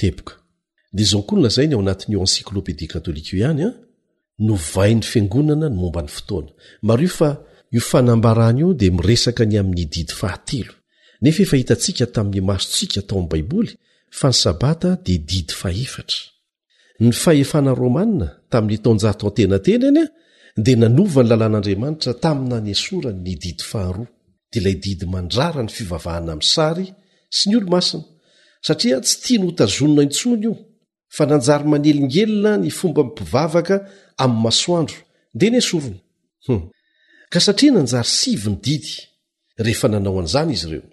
kd 0.00 0.98
zoolna 1.12 1.48
zay 1.54 1.66
ny 1.68 1.74
o 1.78 1.82
anatn''eoenyklopedia 1.84 2.86
katik 2.90 3.30
o 3.38 3.44
any 3.50 3.62
ah, 3.68 3.74
novain'ny 4.40 5.02
fiangonana 5.02 5.68
ny 5.68 5.76
momba 5.78 6.02
ny 6.02 6.08
fotoana 6.16 6.50
mario 6.88 7.08
fa 7.18 7.30
io 7.76 7.80
fanambarany 7.90 8.60
io 8.60 8.68
dia 8.80 8.92
miresaka 8.96 9.44
ny 9.46 9.56
amin'nydidy 9.62 10.14
fahateo 10.20 10.72
nefa 11.22 11.40
efa 11.44 11.56
hitantsika 11.60 12.06
tamin'ny 12.14 12.42
masontsika 12.50 13.00
tao 13.08 13.18
ami'y 13.18 13.30
baiboly 13.32 13.70
fa 14.18 14.28
ny 14.32 14.36
sabata 14.42 14.90
dia 15.06 15.18
did 15.30 15.48
faetra 15.60 16.20
ny 17.04 17.10
fahefanay 17.22 17.74
romanna 17.82 18.26
tamin'ny 18.52 18.78
tojo 18.84 19.06
antenatenany 19.12 20.02
a 20.04 20.08
dia 20.64 20.76
nanova 20.82 21.20
ny 21.22 21.28
lalàn'andriamanitra 21.30 22.12
taminynanyasorany 22.24 23.18
nydid 23.26 23.58
faharoa 23.70 24.08
dia 24.50 24.58
ilay 24.60 24.76
didy 24.84 25.04
mandrara 25.14 25.60
ny 25.66 25.70
fivavahana 25.76 26.32
amiysary 26.36 26.86
sy 27.36 27.44
ny 27.48 27.54
olo-masina 27.60 28.02
satria 28.66 28.96
tsy 29.04 29.16
tia 29.22 29.38
nohotazonona 29.40 30.02
intsony 30.08 30.40
io 30.46 30.54
fa 31.16 31.24
nanjary 31.30 31.66
manelingelona 31.72 32.52
ny 32.62 32.70
fomba 32.80 33.02
pivavaka 33.16 33.76
ami'ny 34.24 34.42
masoandro 34.44 34.98
dia 35.38 35.50
nyasoronah 35.54 36.00
hmm. 36.46 36.62
ka 37.32 37.38
satria 37.46 37.72
nanjary 37.78 38.10
sivy 38.20 38.48
ny 38.52 38.58
didy 38.66 38.92
rehefa 39.64 39.86
nanao 39.92 40.18
an'izany 40.20 40.52
izy 40.56 40.66
ireo 40.68 40.84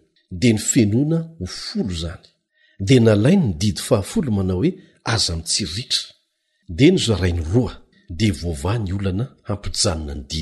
dia 0.41 0.53
ny 0.55 0.61
fenoana 0.71 1.19
ho 1.39 1.45
folo 1.57 1.93
zany 2.01 2.23
dia 2.87 2.99
nalainy 3.07 3.45
ny 3.49 3.53
did 3.63 3.77
fahaf 3.87 4.11
manao 4.37 4.59
hoe 4.61 4.69
aza 5.13 5.31
mitsiritra 5.39 6.03
da 6.77 6.85
nozarain'ny 6.95 7.43
ra 7.65 7.73
da 8.19 8.25
onyona 8.73 9.25
hmnan 9.47 10.21
di 10.29 10.41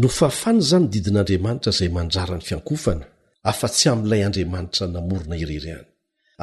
no 0.00 0.08
fahafany 0.18 0.60
zany 0.70 0.84
ndidin'andriamanitra 0.88 1.72
zay 1.78 1.90
mandjara 1.96 2.34
ny 2.38 2.44
fiankofana 2.48 3.06
afa-tsy 3.50 3.84
ami'ilay 3.92 4.22
andriamanitra 4.26 4.84
namorona 4.94 5.36
irery 5.42 5.70
any 5.78 5.86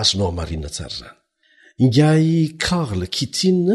azonao 0.02 0.30
hamarina 0.32 0.70
tsara 0.76 0.96
zany 1.02 1.18
ingay 1.82 2.54
karl 2.60 3.08
kitin 3.08 3.68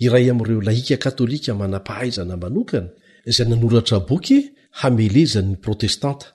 iray 0.00 0.30
amireo 0.30 0.60
lahika 0.66 0.96
katôlika 1.04 1.50
mana-pahaizana 1.60 2.34
manokany 2.42 2.88
zay 3.36 3.46
nanoratra 3.48 3.98
boky 4.08 4.38
hamelezan'ny 4.80 5.56
protestanta 5.64 6.26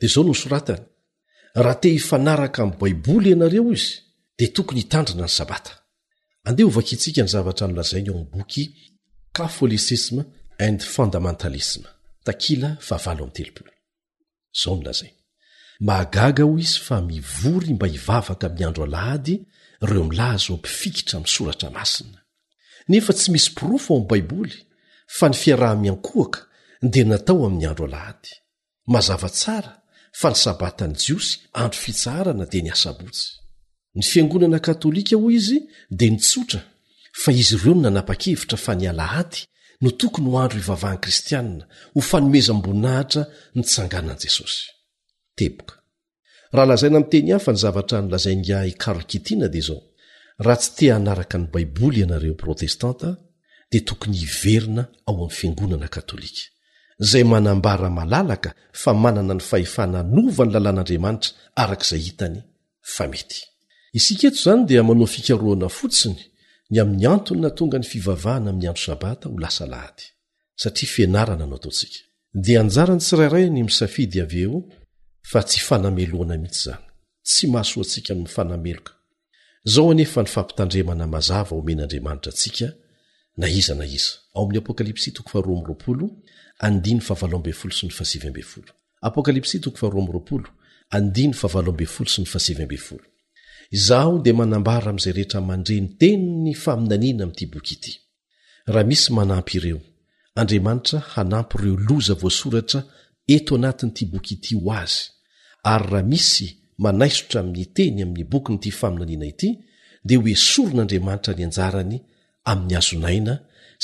dia 0.00 0.08
zao 0.14 0.22
no 0.28 0.34
soratany 0.42 0.80
raha 1.64 1.76
te 1.82 1.88
hifanaraka 1.96 2.58
amin'y 2.62 2.78
baiboly 2.82 3.28
ianareo 3.32 3.68
izy 3.76 3.90
di 4.38 4.46
tokony 4.56 4.80
hitandrina 4.82 5.24
ny 5.26 5.30
sabataeovisikany 5.38 7.28
zvra 7.32 7.52
nlzaabokyise 7.70 10.14
andaaio 15.96 16.46
izy 16.64 16.76
fa 16.86 16.96
mivory 17.10 17.70
mba 17.74 17.86
hivavaka 17.94 18.46
miandro 18.56 18.84
alahady 18.84 19.34
zira 19.80 21.20
msoratra 21.20 21.70
asna 21.74 22.20
nefa 22.88 23.12
tsy 23.12 23.30
misy 23.32 23.50
porofo 23.54 23.94
o 23.94 23.96
am 23.98 24.06
baiboly 24.06 24.52
fa 25.06 25.28
ny 25.28 25.34
fiaraha 25.42 25.76
miankoaka 25.82 26.40
dea 26.92 27.04
natao 27.04 27.46
aminyandro 27.46 27.84
alahaty 27.86 28.32
mazava 28.92 29.28
tsara 29.28 29.72
fa 30.20 30.28
ny 30.30 30.34
sabatany 30.42 30.94
jiosy 31.02 31.36
andro 31.62 31.78
fitsahrana 31.82 32.44
dia 32.50 32.62
niasabotsy 32.64 33.26
ny 33.96 34.02
fiangonana 34.10 34.58
katolika 34.68 35.16
ho 35.20 35.26
izy 35.38 35.58
dea 35.98 36.10
nitsotra 36.12 36.60
fa 37.22 37.30
izy 37.42 37.54
ireo 37.56 37.74
no 37.74 37.80
nanapa-kevitra 37.82 38.56
fa 38.64 38.72
ny 38.76 38.84
alahady 38.92 39.38
no 39.82 39.90
tokony 39.98 40.26
ho 40.30 40.36
andro 40.42 40.58
hivavahany 40.60 40.98
kristiana 41.04 41.62
ho 41.94 42.00
fanomeza 42.10 42.50
am-boninahatra 42.54 43.22
nitsanganany 43.56 44.18
jesosy 44.24 44.64
raha 46.54 46.66
lazaina 46.70 46.96
amteny 47.02 47.28
hay 47.32 47.40
fa 47.46 47.52
ny 47.52 47.58
zavatra 47.64 47.98
nylazaingah 48.02 48.62
ikarokitina 48.72 49.46
dia 49.52 49.62
izao 49.62 49.80
raha 50.46 50.60
tsy 50.62 50.70
te 50.76 50.84
hanaraka 50.94 51.36
ny 51.40 51.46
baiboly 51.54 51.98
ianareo 52.04 52.34
protestanta 52.44 53.08
dia 53.70 53.82
tokony 53.88 54.16
hiverina 54.22 54.82
ao 55.08 55.12
ami'ny 55.16 55.32
fiangonana 55.38 55.88
katolika 55.96 56.42
zay 57.10 57.24
manambara 57.32 57.88
malalaka 57.98 58.50
fa 58.82 58.90
manana 59.04 59.34
ny 59.38 59.42
fahefananova 59.50 60.42
ny 60.46 60.50
lalàn'andriamanitra 60.54 61.30
arak'izay 61.62 62.00
hitany 62.06 62.38
fa 62.94 63.04
mety 63.12 63.38
isikaeto 63.98 64.36
izany 64.40 64.62
dia 64.70 64.82
manao 64.88 65.06
fikaroana 65.14 65.68
fotsiny 65.78 66.20
ny 66.70 66.76
amin'ny 66.82 67.06
antona 67.14 67.48
tonga 67.58 67.78
ny 67.82 67.86
fivavahana 67.92 68.48
amin'ny 68.50 68.68
andro 68.70 68.82
sabata 68.88 69.24
ho 69.30 69.36
lasa 69.44 69.64
lahdy 69.74 70.04
satria 70.62 70.90
fianarana 70.94 71.44
no 71.50 71.56
taontsika 71.62 71.98
dia 72.44 72.56
anjarany 72.64 73.00
tsirairainy 73.04 73.60
misafidy 73.68 74.18
av 74.26 74.32
eo 74.44 74.56
fa 75.30 75.40
tsy 75.42 75.60
fanameloana 75.68 76.36
mihitsy 76.42 76.64
zany 76.64 76.78
tsy 77.32 77.44
mahasoa 77.52 77.82
antsika 77.82 78.12
mi'ny 78.14 78.30
fanameloka 78.36 78.92
zao 79.74 79.92
nefa 79.98 80.20
ny 80.24 80.28
fampitandremana 80.34 81.04
mazava 81.14 81.52
omen'andriamanitra 81.60 82.30
atsika 82.34 82.66
na 83.40 83.46
izana 83.60 83.84
iza 83.84 84.12
izaho 93.78 94.22
dia 94.22 94.34
manambara 94.34 94.88
am'zay 94.90 95.12
rehetra 95.18 95.40
mandre 95.50 95.74
nytenyny 95.84 96.54
faminaniana 96.64 97.22
am'ity 97.26 97.44
boky 97.54 97.74
ity 97.78 97.92
raha 98.72 98.84
misy 98.90 99.08
manampy 99.18 99.52
ireo 99.58 99.80
andriamanitra 100.40 100.98
hanampy 101.14 101.54
ireo 101.58 101.76
loza 101.88 102.14
voasoratra 102.22 102.80
eto 103.32 103.52
anatin'ity 103.58 104.04
boky 104.12 104.34
ity 104.38 104.52
ho 104.60 104.68
azy 104.82 105.00
ary 105.72 105.86
raha 105.92 106.04
misy 106.12 106.46
manaisotra 106.84 107.38
amin'ny 107.42 107.66
teny 107.76 107.96
amin'ny 108.04 108.24
bokynyity 108.32 108.70
faminaniana 108.80 109.26
ity 109.32 109.48
dea 110.08 110.18
ho 110.20 110.24
esoron'andriamanitra 110.36 111.32
ny 111.36 111.42
anjarany 111.46 111.96
amin'ny 112.52 112.74
azonaina 112.80 113.34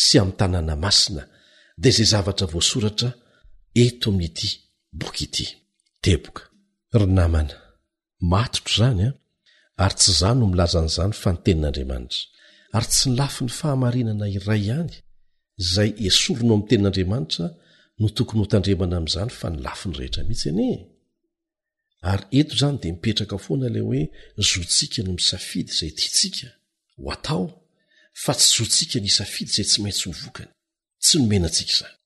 sy 0.05 0.15
ami'ny 0.23 0.37
tanàna 0.41 0.75
masina 0.85 1.23
de 1.83 1.89
zay 1.97 2.09
zavatra 2.13 2.47
voasoratra 2.55 3.11
eto 3.87 4.07
amin'n'ity 4.13 4.49
boky 5.01 5.25
ityznaty 5.27 6.43
zomznznyfa 10.73 11.31
ntennata 11.37 11.83
ary 12.77 12.87
tsy 12.93 13.07
nylafi 13.11 13.41
ny 13.47 13.53
fahamarinana 13.59 14.27
iray 14.37 14.63
ihany 14.69 14.93
zay 15.73 15.89
esorino 16.09 16.53
ami'ny 16.55 16.69
tenin'andriamanitra 16.69 17.47
no 18.01 18.09
tokony 18.09 18.41
ho 18.41 18.47
tandremana 18.49 18.97
amn'izany 18.99 19.31
fa 19.41 19.51
nilafinyrehetra 19.53 20.23
mihintsy 20.25 20.49
ani 20.51 20.69
e 20.77 20.79
ary 22.13 22.25
eto 22.41 22.55
zany 22.61 22.77
di 22.83 22.89
mipetraka 22.95 23.37
foana 23.45 23.69
lay 23.75 23.85
hoe 23.89 24.01
zotsika 24.51 25.01
no 25.07 25.11
msafidy 25.19 25.71
izay 25.75 25.93
tiatsika 25.99 26.49
ho 27.01 27.07
atao 27.15 27.45
fa 28.23 28.33
tsy 28.39 28.49
zotsika 28.59 28.97
ny 29.03 29.09
isafidy 29.13 29.51
zay 29.57 29.67
tsy 29.71 29.79
maintsy 29.83 30.05
mivokany 30.13 30.51
tsy 31.05 31.15
nomenatsika 31.19 31.75
zany 31.81 31.97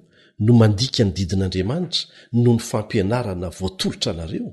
no 0.44 0.52
mandika 0.60 1.02
ny 1.04 1.12
didin'andriamanitra 1.16 2.02
no 2.42 2.50
ny 2.56 2.62
fampianarana 2.70 3.48
voatolotra 3.58 4.08
anareo 4.14 4.50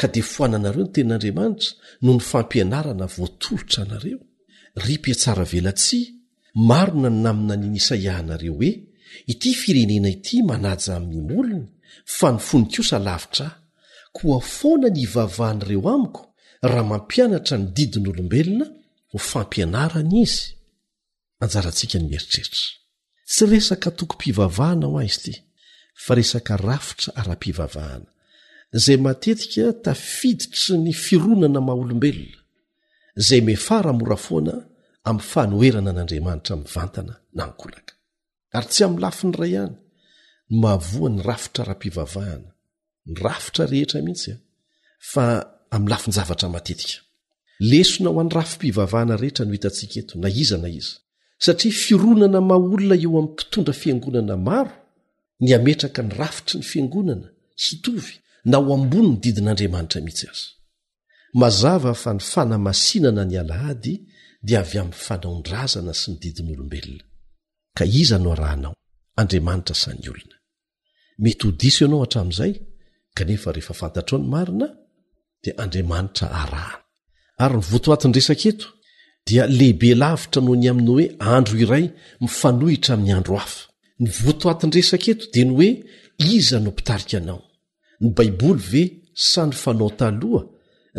ka 0.00 0.06
dia 0.12 0.22
foananareo 0.34 0.84
ny 0.86 0.92
tenin'andriamanitra 0.94 1.70
no 2.04 2.10
ny 2.16 2.22
fampianarana 2.30 3.06
voatolotra 3.16 3.78
anareo 3.84 4.18
ry 4.84 4.94
piatsara 5.04 5.44
velatsi 5.52 5.98
maro 6.70 6.94
na 7.02 7.10
ny 7.14 7.18
namina 7.24 7.54
ninyisaiahianareo 7.62 8.54
hoe 8.60 8.70
ity 9.32 9.50
firenena 9.60 10.08
ity 10.16 10.36
manaja 10.50 10.90
amin'ny 10.98 11.24
molony 11.30 11.66
fa 12.16 12.28
ny 12.32 12.38
foninkosa 12.48 12.96
lavitra 13.06 13.46
ah 13.50 13.56
koa 14.16 14.38
foana 14.58 14.88
ny 14.94 14.98
hivavahan'ireo 15.02 15.84
amiko 15.96 16.20
raha 16.70 16.84
mampianatra 16.92 17.54
ny 17.60 17.66
didin'olombelona 17.76 18.66
ho 19.12 19.18
fampianarany 19.30 20.14
izy 20.26 20.42
anjarantsika 21.42 21.96
ny 22.00 22.04
mieritreritra 22.10 22.62
tsy 23.28 23.44
resaka 23.50 23.90
toko 23.98 24.14
mpivavahana 24.16 24.86
ho 24.92 24.96
ah 25.00 25.06
izy 25.08 25.16
ity 25.22 25.34
fa 26.04 26.12
resaka 26.18 26.52
rafitra 26.68 27.10
ara-pivavahana 27.20 28.08
zay 28.84 28.96
matetika 29.06 29.64
tafiditry 29.86 30.74
ny 30.84 30.92
fironana 31.04 31.60
maha 31.66 31.80
olombelona 31.82 32.36
zay 33.26 33.40
mefaramora 33.48 34.16
foana 34.26 34.54
amin'ny 35.10 35.28
faanoerana 35.32 35.90
an'andriamanitra 35.92 36.54
min 36.60 36.66
vantana 36.74 37.14
na 37.36 37.42
nkolaka 37.50 37.92
ary 38.56 38.68
tsy 38.72 38.80
amin'ny 38.86 39.02
lafi 39.04 39.22
ny 39.28 39.34
ray 39.40 39.52
ihany 39.58 39.76
nmahavoa 40.54 41.08
ny 41.14 41.18
rafitra 41.28 41.60
ara-pivavahana 41.64 42.48
ny 43.10 43.14
rafitra 43.26 43.62
rehetra 43.72 43.98
mihitsya 44.06 44.34
fa 45.12 45.24
ami'ny 45.74 45.90
lafiny 45.92 46.12
zavatra 46.18 46.48
matetika 46.56 46.96
lesona 47.70 48.08
ho 48.12 48.16
an'ny 48.22 48.32
rafimpivavahana 48.38 49.14
rehetra 49.22 49.42
no 49.48 49.52
hitantsika 49.56 49.96
eto 50.04 50.14
na 50.22 50.28
iza 50.42 50.58
na 50.64 50.68
iza 50.80 50.94
satria 51.44 51.74
fironana 51.84 52.40
maha 52.48 52.60
olona 52.74 52.94
eo 53.04 53.10
amin'ny 53.10 53.28
mpitondra 53.34 53.74
fiangonana 53.82 54.36
maro 54.48 54.74
ny 55.42 55.48
hametraka 55.54 56.00
ny 56.06 56.10
rafitry 56.20 56.56
ny 56.58 56.64
fiangonana 56.70 57.26
sytovy 57.64 58.14
na 58.50 58.56
ho 58.64 58.68
ambony 58.78 59.08
ny 59.12 59.16
didin'andriamanitra 59.24 59.98
mihitsy 60.06 60.26
azy 60.34 60.46
mazava 61.40 61.90
fa 62.02 62.10
ny 62.16 62.22
fanamasinana 62.32 63.22
ny 63.30 63.34
alahady 63.42 63.94
dia 64.46 64.58
avy 64.64 64.76
amin'ny 64.82 64.98
fanaondrazana 65.08 65.92
sy 66.00 66.06
nydidin'olombelona 66.12 67.04
ka 67.78 67.84
iza 68.02 68.16
no 68.24 68.28
harahanao 68.32 68.74
andriamanitra 69.20 69.74
sany 69.82 70.04
olona 70.12 70.36
mety 71.24 71.42
ho 71.46 71.50
diso 71.60 71.80
eoanao 71.82 72.00
hatramin'izay 72.04 72.52
kanefa 73.16 73.48
rehefa 73.56 73.74
fantatrao 73.80 74.18
ny 74.22 74.28
marina 74.34 74.66
dia 75.42 75.52
andriamanitra 75.62 76.26
harahana 76.40 76.78
ary 77.44 77.54
ny 77.58 77.62
votoatiny 77.72 78.14
resaka 78.18 78.46
eto 78.52 78.66
dia 79.26 79.44
lehibe 79.46 79.90
lavitra 80.02 80.40
noho 80.42 80.56
ny 80.60 80.68
aminy 80.72 80.88
hoe 80.94 81.06
andro 81.36 81.56
iray 81.64 81.84
mifanohitra 82.22 82.92
amin'ny 82.94 83.12
andro 83.16 83.34
hafa 83.42 83.62
ny 84.02 84.08
votoatiny 84.24 84.72
resaka 84.78 85.08
eto 85.14 85.26
dia 85.34 85.44
ny 85.48 85.54
hoe 85.58 85.68
iza 86.36 86.56
no 86.64 86.68
mpitarika 86.74 87.16
anao 87.22 87.40
ny 88.00 88.08
baiboly 88.16 88.60
ve 88.70 88.82
sany 89.30 89.52
fanao 89.62 89.90
taloha 90.00 90.42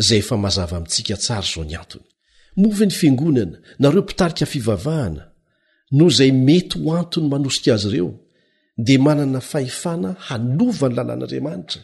izay 0.01 0.19
efa 0.23 0.35
mahazava 0.43 0.77
mintsika 0.81 1.15
tsara 1.23 1.47
zao 1.51 1.63
ny 1.69 1.73
antony 1.81 2.05
movy 2.61 2.83
ny 2.89 2.93
fiangonana 2.99 3.57
nareo 3.81 4.01
mpitarika 4.05 4.45
fivavahana 4.53 5.23
no 5.97 6.05
izay 6.11 6.31
mety 6.47 6.75
ho 6.83 6.89
antony 7.01 7.25
manosika 7.33 7.69
azy 7.75 7.87
ireo 7.89 8.11
dia 8.85 8.99
manana 9.07 9.39
fahefana 9.51 10.09
hanova 10.27 10.85
ny 10.89 10.95
lalàn'andriamanitra 10.97 11.81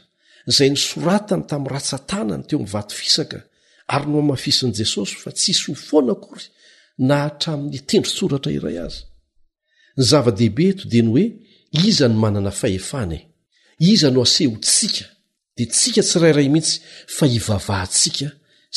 izay 0.50 0.70
nysoratany 0.74 1.44
tamin'ny 1.50 1.72
ratsatana 1.76 2.34
ny 2.38 2.44
teo 2.48 2.58
mivatofisaka 2.66 3.40
ary 3.94 4.08
no 4.12 4.18
hamafisin'i 4.22 4.74
jesosy 4.80 5.14
fa 5.24 5.30
tsisy 5.40 5.62
ho 5.70 5.74
foana 5.88 6.12
akory 6.18 6.46
na 7.08 7.16
hatramin'ny 7.24 7.80
tendro 7.90 8.12
tsoratra 8.18 8.52
iray 8.58 8.78
azy 8.86 9.00
ny 9.98 10.04
zava-dehibe 10.10 10.64
etodi 10.72 11.00
ny 11.04 11.10
hoe 11.12 11.26
iza 11.90 12.06
no 12.12 12.18
manana 12.26 12.52
fahefana 12.62 13.16
e. 13.20 13.22
iza 13.94 14.08
no 14.14 14.20
asehonttsika 14.28 15.06
dia 15.56 15.68
tsika 15.76 16.02
tsirairay 16.10 16.48
mihitsy 16.54 16.76
fa 17.16 17.26
hivavahantsika 17.34 18.28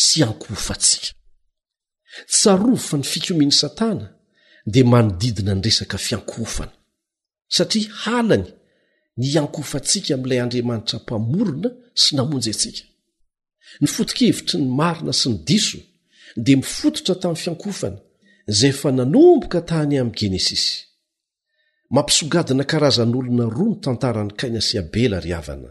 sy 0.06 0.16
ankofantsika 0.26 1.10
tsarovo 2.32 2.80
fa 2.88 2.96
ny 3.00 3.04
fikominy 3.12 3.52
satana 3.62 4.06
dia 4.72 4.84
manodidina 4.92 5.52
nyresaka 5.54 5.96
fiankofana 6.06 6.74
satria 7.56 7.88
halany 8.02 8.46
ny 9.20 9.26
ankofantsika 9.42 10.10
amin'ilay 10.14 10.40
andriamanitra 10.44 10.96
mpamorona 11.02 11.68
sy 12.02 12.10
namonjy 12.18 12.50
antsika 12.54 12.82
nyfotokevitry 13.80 14.58
ny 14.60 14.68
marina 14.80 15.12
sy 15.14 15.28
ny 15.32 15.40
diso 15.48 15.78
dia 16.44 16.56
mifototra 16.60 17.14
tamin'ny 17.22 17.42
fiankofana 17.44 17.98
zay 18.58 18.72
fa 18.80 18.88
nanomboka 18.98 19.60
tany 19.70 19.94
amin'ny 20.02 20.16
genesisy 20.20 20.74
mampisogadina 21.94 22.64
karazan'olona 22.72 23.46
roa 23.58 23.72
no 23.74 23.80
tantaran'ny 23.84 24.32
kaina 24.40 24.60
siabela 24.68 25.16
ry 25.24 25.32
avana 25.40 25.70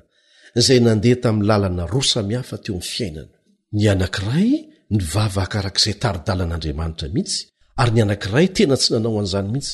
izay 0.59 0.79
nandeha 0.87 1.17
tamin'ny 1.25 1.45
lalana 1.49 1.83
roa 1.93 2.05
samihafa 2.13 2.55
teo 2.63 2.73
ami'ny 2.75 2.89
fiainana 2.95 3.29
ny 3.77 3.83
anankiray 3.93 4.49
nyvavakarak'izay 4.97 5.95
taridalan'andriamanitra 6.03 7.07
mihitsy 7.15 7.37
ary 7.81 7.91
ny 7.95 8.01
anankiray 8.05 8.47
tena 8.57 8.75
tsy 8.81 8.89
nanao 8.93 9.11
an'izany 9.21 9.47
mihitsy 9.55 9.71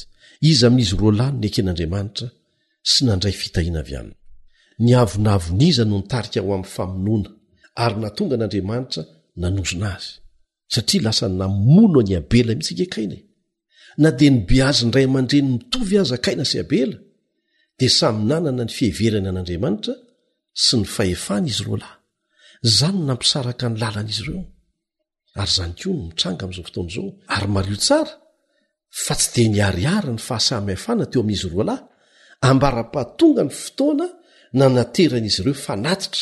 izy 0.52 0.64
amin'izy 0.70 0.96
ralan 1.04 1.34
n 1.42 1.46
aenandamanitra 1.48 2.28
sy 2.92 3.00
nadyitahiaaio 3.06 4.06
am'ny 5.82 6.64
famoona 6.78 7.30
ary 7.84 7.96
natonga 8.06 8.34
an'andriamanitra 8.38 9.02
nanozona 9.42 9.88
azy 9.96 10.10
satria 10.74 11.02
lasay 11.08 11.32
namono 11.42 12.00
ny 12.08 12.14
abela 12.22 12.52
mihitsy 12.60 12.74
ka 12.82 12.88
kaina 12.96 13.16
e. 13.20 13.22
na 14.04 14.10
de 14.20 14.26
nybe 14.34 14.58
azy 14.70 14.82
nray 14.90 15.06
aman-dreny 15.10 15.48
mitovy 15.56 15.96
azy 16.02 16.18
kaina 16.26 16.44
sy 16.52 16.58
abela 16.64 16.98
di 17.80 17.88
saminanana 18.00 18.64
ny 18.68 18.74
fieverany 18.78 19.28
an'andriamanitra 19.32 19.94
sy 20.66 20.74
ny 20.80 20.86
fahefana 20.96 21.46
izy 21.52 21.62
ro 21.68 21.76
lahy 21.82 21.96
zany 22.78 23.00
nampisaraka 23.08 23.66
ny 23.72 23.76
làlan'izy 23.82 24.22
ireo 24.26 24.42
ary 25.42 25.52
zany 25.58 25.74
ko 25.80 25.88
ny 25.94 26.00
mitranga 26.10 26.44
am'zao 26.48 26.64
fotoana 26.68 26.92
zao 26.96 27.08
ary 27.36 27.48
mario 27.56 27.78
tsara 27.86 28.14
fa 29.04 29.14
tsy 29.20 29.28
de 29.36 29.44
niariara 29.54 30.10
ny 30.16 30.22
fahasamfana 30.28 31.04
teo 31.12 31.22
amin'izy 31.24 31.48
ro 31.54 31.62
lahy 31.70 31.82
ambara-pahtonga 32.50 33.42
ny 33.48 33.52
fotoana 33.64 34.06
nanateran'izy 34.60 35.40
ireofanatra 35.44 36.22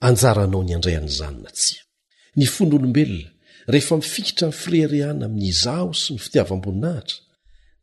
anjara 0.00 0.42
anao 0.44 0.62
ny 0.64 0.74
andray 0.76 0.96
an'izany 0.96 1.40
na 1.42 1.50
tsia 1.50 1.80
ny 2.36 2.46
fon'olombelona 2.54 3.30
rehefa 3.72 3.94
mifihitra 4.00 4.46
ny 4.50 4.56
firerehana 4.62 5.24
amin'nyizaho 5.26 5.90
sy 6.02 6.10
ny 6.14 6.18
fitiavaamboninahitra 6.24 7.16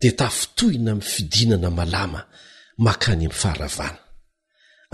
dia 0.01 0.14
tafitohina 0.22 0.89
ami'ny 0.93 1.09
fidinana 1.14 1.70
malama 1.80 2.22
makany 2.88 3.26
ami'ny 3.26 3.36
faharavana 3.41 3.99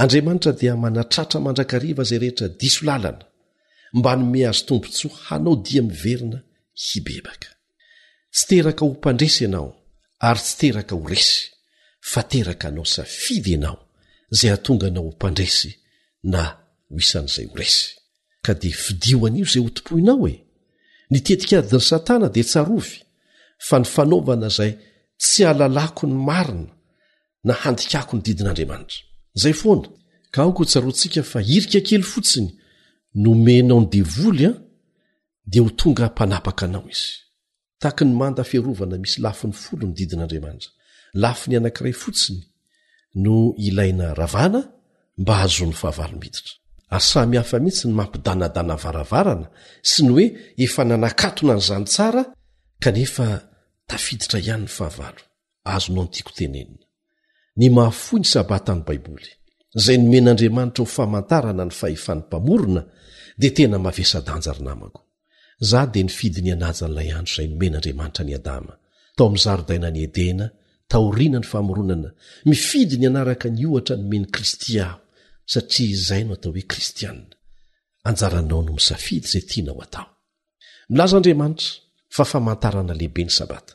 andriamanitra 0.01 0.51
dia 0.61 0.74
manatratra 0.86 1.38
mandrakariva 1.45 2.03
zay 2.09 2.20
rehetra 2.24 2.47
diso 2.59 2.82
lalana 2.88 3.26
mba 3.97 4.11
ny 4.15 4.24
me 4.32 4.39
azo 4.49 4.65
tombontso 4.70 5.07
hanao 5.26 5.55
dia 5.65 5.82
miverina 5.89 6.39
hibebaka 6.86 7.49
tsy 8.36 8.43
teraka 8.49 8.82
ho 8.86 8.89
mpandresy 8.95 9.43
ianao 9.43 9.70
ary 10.30 10.41
tsy 10.45 10.53
teraka 10.59 10.93
ho 10.95 11.03
resy 11.13 11.36
fa 12.11 12.22
teraka 12.32 12.63
anao 12.67 12.86
safidy 12.95 13.49
ianao 13.55 13.80
zay 14.38 14.51
atonga 14.55 14.88
anao 14.88 15.03
ho 15.05 15.11
mpandresy 15.11 15.72
na 16.24 16.43
'y 16.96 18.70
dfidioan'i 18.74 19.44
zay 19.52 19.62
hotopoinao 19.66 20.28
e 20.28 20.36
nytetika 21.12 21.56
adinny 21.62 21.86
satana 21.92 22.28
de 22.36 22.42
tsarovy 22.50 22.94
fa 23.68 23.78
ny 23.82 23.86
fanaovana 23.96 24.50
zay 24.58 24.72
tsy 25.24 25.42
alalako 25.52 26.04
ny 26.12 26.16
marina 26.30 26.72
na 27.48 27.54
handikako 27.64 28.12
ny 28.16 28.22
didin'adramanitra 28.28 29.00
zay 29.42 29.54
foana 29.62 29.88
ka 30.34 30.40
aoko 30.44 30.62
tsarontsika 30.70 31.22
fa 31.32 31.40
irika 31.56 31.80
kely 31.88 32.04
fotsiny 32.14 32.50
no 33.24 33.32
menao 33.46 33.80
ny 33.82 33.88
devolyan 33.96 34.56
de 35.52 35.60
ho 35.64 35.70
tonga 35.80 36.06
mpanapaka 36.12 36.64
anao 36.68 36.86
izy 36.94 37.10
tak 37.84 37.98
ny 38.06 38.12
manda 38.22 38.44
fiarovana 38.50 38.96
misy 39.04 39.18
lafiny 39.26 39.54
folo 39.64 39.84
ny 39.88 39.94
didin'andramanitra 40.00 40.72
lafi 41.24 41.44
ny 41.50 41.56
anankiray 41.60 41.96
fotsiny 42.04 42.42
no 43.24 43.34
ilaina 43.68 44.06
ravana 44.22 44.62
mba 45.22 45.34
azon'ny 45.46 45.74
fahavaomiditra 45.82 46.52
ary 46.96 47.02
samyhafa 47.14 47.58
mihitsy 47.66 47.86
ny 47.88 47.94
mampidanadana 48.00 48.76
varavarana 48.84 49.48
sy 49.90 50.00
ny 50.06 50.10
hoe 50.14 50.26
efa 50.66 50.82
nanakatona 50.90 51.54
n'izanytsara 51.58 52.22
kanefa 52.84 53.28
tafiditra 53.90 54.38
ihany 54.44 54.66
ny 54.66 54.70
fahava 54.78 55.08
azono 55.76 56.02
nytiako 56.06 56.32
tenenina 56.40 56.84
ny 57.60 57.66
mahafo 57.76 58.14
ny 58.22 58.26
sabata 58.34 58.72
any 58.76 58.84
baiboly 58.88 59.30
zay 59.84 59.98
nomen'andriamanitra 60.04 60.82
ho 60.82 60.86
famantarana 60.98 61.64
ny 61.70 61.74
fahefan'ny 61.80 62.22
mpamorona 62.26 62.82
dia 63.42 63.52
tena 63.58 63.78
mavesadanjary 63.86 64.62
namako 64.68 65.02
zah 65.70 65.86
dia 65.94 66.04
nifidy 66.08 66.40
ny 66.46 66.52
anaja 66.58 66.86
n'ilay 66.90 67.10
andro 67.18 67.36
izay 67.44 67.48
nomen'andriamanitra 67.54 68.24
ny 68.28 68.34
adama 68.40 68.74
tao 69.16 69.26
am'nzarodaina 69.32 69.90
ny 69.96 70.00
edena 70.10 70.46
taoriana 70.92 71.38
ny 71.42 71.48
famoronana 71.52 72.10
mifidy 72.52 72.96
ny 73.02 73.06
anaraka 73.14 73.46
ny 73.56 73.62
ohatra 73.70 73.94
nomeny 74.02 74.26
kristy 74.34 74.74
aho 74.86 74.98
satria 75.52 75.89
izai 75.97 76.22
no 76.28 76.34
atao 76.38 76.52
hoe 76.54 76.64
kristianna 76.72 77.34
anjaranao 78.10 78.62
no 78.66 78.72
misafidy 78.78 79.28
zay 79.32 79.43
tiana 79.50 79.72
o 79.78 79.82
ata 79.86 80.04
milazaandriamanitra 80.91 81.70
fa 82.16 82.24
famantarana 82.32 82.93
lehibe 83.00 83.22
ny 83.28 83.32
sabata 83.39 83.74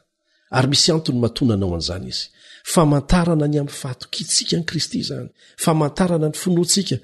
ary 0.56 0.68
misy 0.72 0.88
antony 0.96 1.18
matonanao 1.24 1.70
an'izany 1.76 2.06
izy 2.12 2.26
famantarana 2.72 3.46
ny 3.52 3.56
amfaatoky 3.64 4.18
itsika 4.24 4.54
n' 4.60 4.66
kristy 4.70 4.98
zany 5.08 5.28
famantarana 5.64 6.26
ny 6.32 6.36
finoasika 6.42 6.96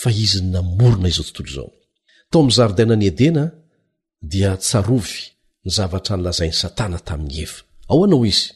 fa 0.00 0.08
izy 0.24 0.38
ny 0.42 0.48
naorona 0.54 1.08
izatoamzaridana 1.12 2.94
ny 3.00 3.06
edena 3.12 3.44
dia 4.32 4.52
tsarovy 4.64 5.16
ny 5.64 5.68
zavatra 5.76 6.14
nylazain'ny 6.18 6.56
satana 6.62 6.98
tamin'ny 7.08 7.36
eva 7.44 7.60
aoanao 7.92 8.22
izy 8.32 8.46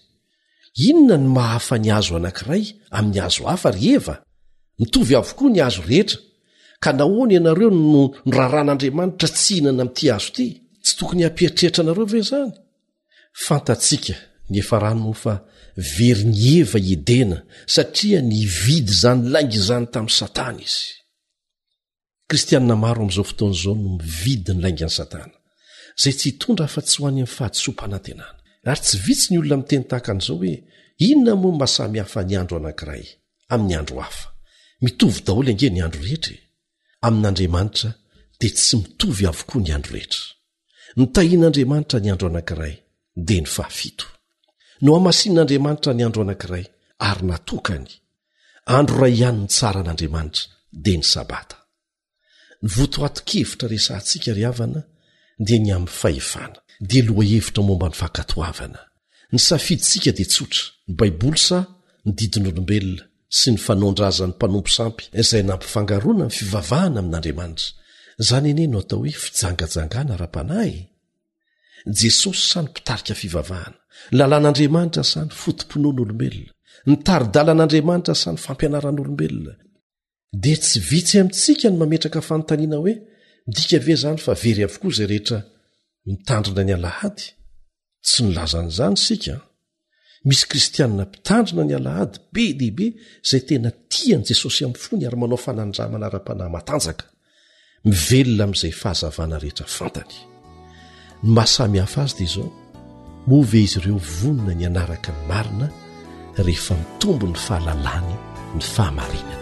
inona 0.89 1.17
ny 1.23 1.29
mahafa 1.37 1.75
ny 1.83 1.89
azo 1.99 2.13
anankiray 2.19 2.65
amin'ny 2.97 3.19
azohafary 3.27 3.83
e 3.97 4.23
mitovy 4.79 5.17
avokoa 5.17 5.51
ny 5.53 5.61
azo 5.63 5.83
rehetra 5.89 6.19
ka 6.83 6.91
nahoana 6.97 7.33
ianareo 7.37 7.71
nn 7.71 8.33
raha 8.37 8.53
rahan'andriamanitra 8.55 9.29
tsy 9.37 9.45
hihinana 9.61 9.83
ami'ty 9.85 10.07
azo 10.17 10.29
ity 10.31 10.47
tsy 10.85 10.93
tokony 10.99 11.23
ampietreritra 11.29 11.81
anareo 11.83 12.05
ve 12.15 12.21
zany 12.31 12.51
fantaika 13.47 14.15
ny 14.51 14.57
efrano 14.63 15.13
fa 15.23 15.35
very 15.99 16.25
ny 16.35 16.39
eva 16.61 16.79
edena 16.95 17.39
satria 17.75 18.21
ni 18.23 18.41
vidy 18.65 18.93
zanylaingi 19.03 19.61
zany 19.69 19.87
tamin'ny 19.93 20.17
satana 20.21 20.61
izykristia 20.71 22.59
maro 22.85 23.01
am'zao 23.07 23.25
fotoan'zao 23.31 23.75
no 23.85 23.91
vidy 24.25 24.53
nylaingan 24.57 24.93
satana 24.99 25.35
zay 26.03 26.15
tsy 26.19 26.27
hitondra 26.31 26.65
afa 26.69 26.81
tsy 26.87 26.97
hoany 27.01 27.19
ami 27.23 27.35
fadysompnantenana 27.37 28.35
ary 28.71 28.81
tsy 28.85 28.97
vitsy 29.07 29.27
ny 29.31 29.37
olona 29.41 29.57
mteny 29.63 29.85
tahakan'zao 29.91 30.37
hoe 30.41 30.55
inona 31.09 31.33
moa 31.43 31.59
ma 31.61 31.67
samihafa 31.77 32.21
ny 32.29 32.35
andro 32.41 32.57
anankiray 32.61 33.05
am'nyadr 33.55 33.95
mitovy 34.83 35.21
daholy 35.27 35.51
ange 35.53 35.71
ny 35.71 35.81
andro 35.83 36.01
rehetra 36.03 36.33
e. 36.35 36.39
amin'andriamanitra 37.07 37.91
dia 38.41 38.51
tsy 38.57 38.77
mitovy 38.83 39.25
avokoa 39.33 39.61
ny 39.65 39.71
andro 39.75 39.93
rehetra 39.97 40.25
ny 40.99 41.07
tahian'andriamanitra 41.17 41.99
ny 42.05 42.09
andro 42.13 42.27
anankiray 42.29 42.75
dia 43.27 43.41
ny 43.45 43.49
fahafito 43.57 44.05
no 44.85 44.91
hamasin'andriamanitra 44.97 45.93
ny 45.99 46.03
andro 46.07 46.21
anankiray 46.27 46.65
ary 47.11 47.23
natokany 47.31 47.89
andro 48.79 48.97
ray 49.03 49.15
ihany 49.21 49.39
ny 49.43 49.49
tsaran'andriamanitra 49.57 50.45
dia 50.85 50.97
ny 51.01 51.07
sabata 51.15 51.57
ny 52.63 52.69
votoatokhevitra 52.77 53.67
resantsika 53.75 54.31
ry 54.37 54.43
havana 54.49 54.81
dia 55.47 55.59
ny 55.65 55.71
am 55.79 55.87
fahefana 56.01 56.57
dia 56.91 57.03
loha 57.09 57.23
hevitra 57.33 57.63
momba 57.69 57.87
ny 57.91 57.97
fakatohavana 58.03 58.81
ny 59.33 59.39
safidintsika 59.49 60.11
dia 60.19 60.27
tsotra 60.33 60.63
ny 60.91 60.95
baiboly 60.99 61.39
sa 61.49 61.59
ny 62.05 62.11
didinyolombelona 62.19 63.05
sy 63.35 63.53
ny 63.55 63.59
fanondrazan'ny 63.65 64.33
mpanompo 64.37 64.71
sampy 64.79 65.05
izay 65.23 65.43
nampifangaroana 65.51 66.25
ny 66.29 66.35
fivavahana 66.39 66.99
amin'andriamanitra 67.03 67.69
izany 68.23 68.47
anie 68.53 68.67
no 68.73 68.79
atao 68.85 68.99
hoe 69.03 69.13
fijangajangana 69.25 70.13
ra-panay 70.23 70.73
jesosy 72.01 72.43
sany 72.53 72.67
mpitarika 72.73 73.15
fivavahana 73.23 73.79
lalàn'andriamanitra 74.19 75.03
sany 75.13 75.29
fotom-ponoa 75.43 75.93
n'olombelona 75.95 76.53
nitaridalan'andriamanitra 76.91 78.15
sany 78.23 78.37
fampianaran'olombelona 78.47 79.55
dia 80.43 80.57
tsy 80.65 80.79
vitsy 80.91 81.15
amintsika 81.21 81.67
ny 81.73 81.77
mametraka 81.83 82.21
fanontaniana 82.29 82.77
hoe 82.85 82.95
mdika 83.49 83.77
ve 83.87 83.95
zany 84.03 84.19
fa 84.27 84.33
very 84.45 84.63
avokoa 84.67 84.91
izay 84.95 85.07
rehetra 85.13 85.39
mitandrina 86.09 86.63
ny 86.69 86.73
alahady 86.79 87.23
tsy 88.07 88.19
nolazan'izany 88.27 88.97
sika 89.07 89.35
misy 90.25 90.47
kristianina 90.49 91.03
mpitandrina 91.05 91.65
ny 91.67 91.75
alahady 91.79 92.19
be 92.33 92.45
dehibe 92.59 92.87
izay 93.25 93.43
tena 93.49 93.71
tia 93.93 94.17
ny 94.19 94.25
jesosy 94.29 94.61
amin'ny 94.67 94.83
fony 94.87 95.03
ary 95.09 95.19
manao 95.23 95.39
fanandramanara-panahy 95.47 96.51
matanjaka 96.57 97.05
mivelona 97.91 98.43
amin'izay 98.51 98.75
fahazavana 98.83 99.37
rehetra 99.45 99.67
fantany 99.79 100.15
ny 101.25 101.29
mahasami 101.37 101.79
hafa 101.85 102.01
azy 102.07 102.17
dea 102.23 102.27
izao 102.31 102.49
movy 103.31 103.61
izy 103.67 103.79
ireo 103.83 103.99
vonona 104.19 104.55
ny 104.59 104.65
anaraka 104.71 105.11
ny 105.17 105.21
marina 105.31 105.67
rehefa 106.47 106.75
ny 106.81 106.85
tombo 107.03 107.27
ny 107.33 107.37
fahalalany 107.47 108.13
ny 108.57 108.63
fahamarinana 108.75 109.42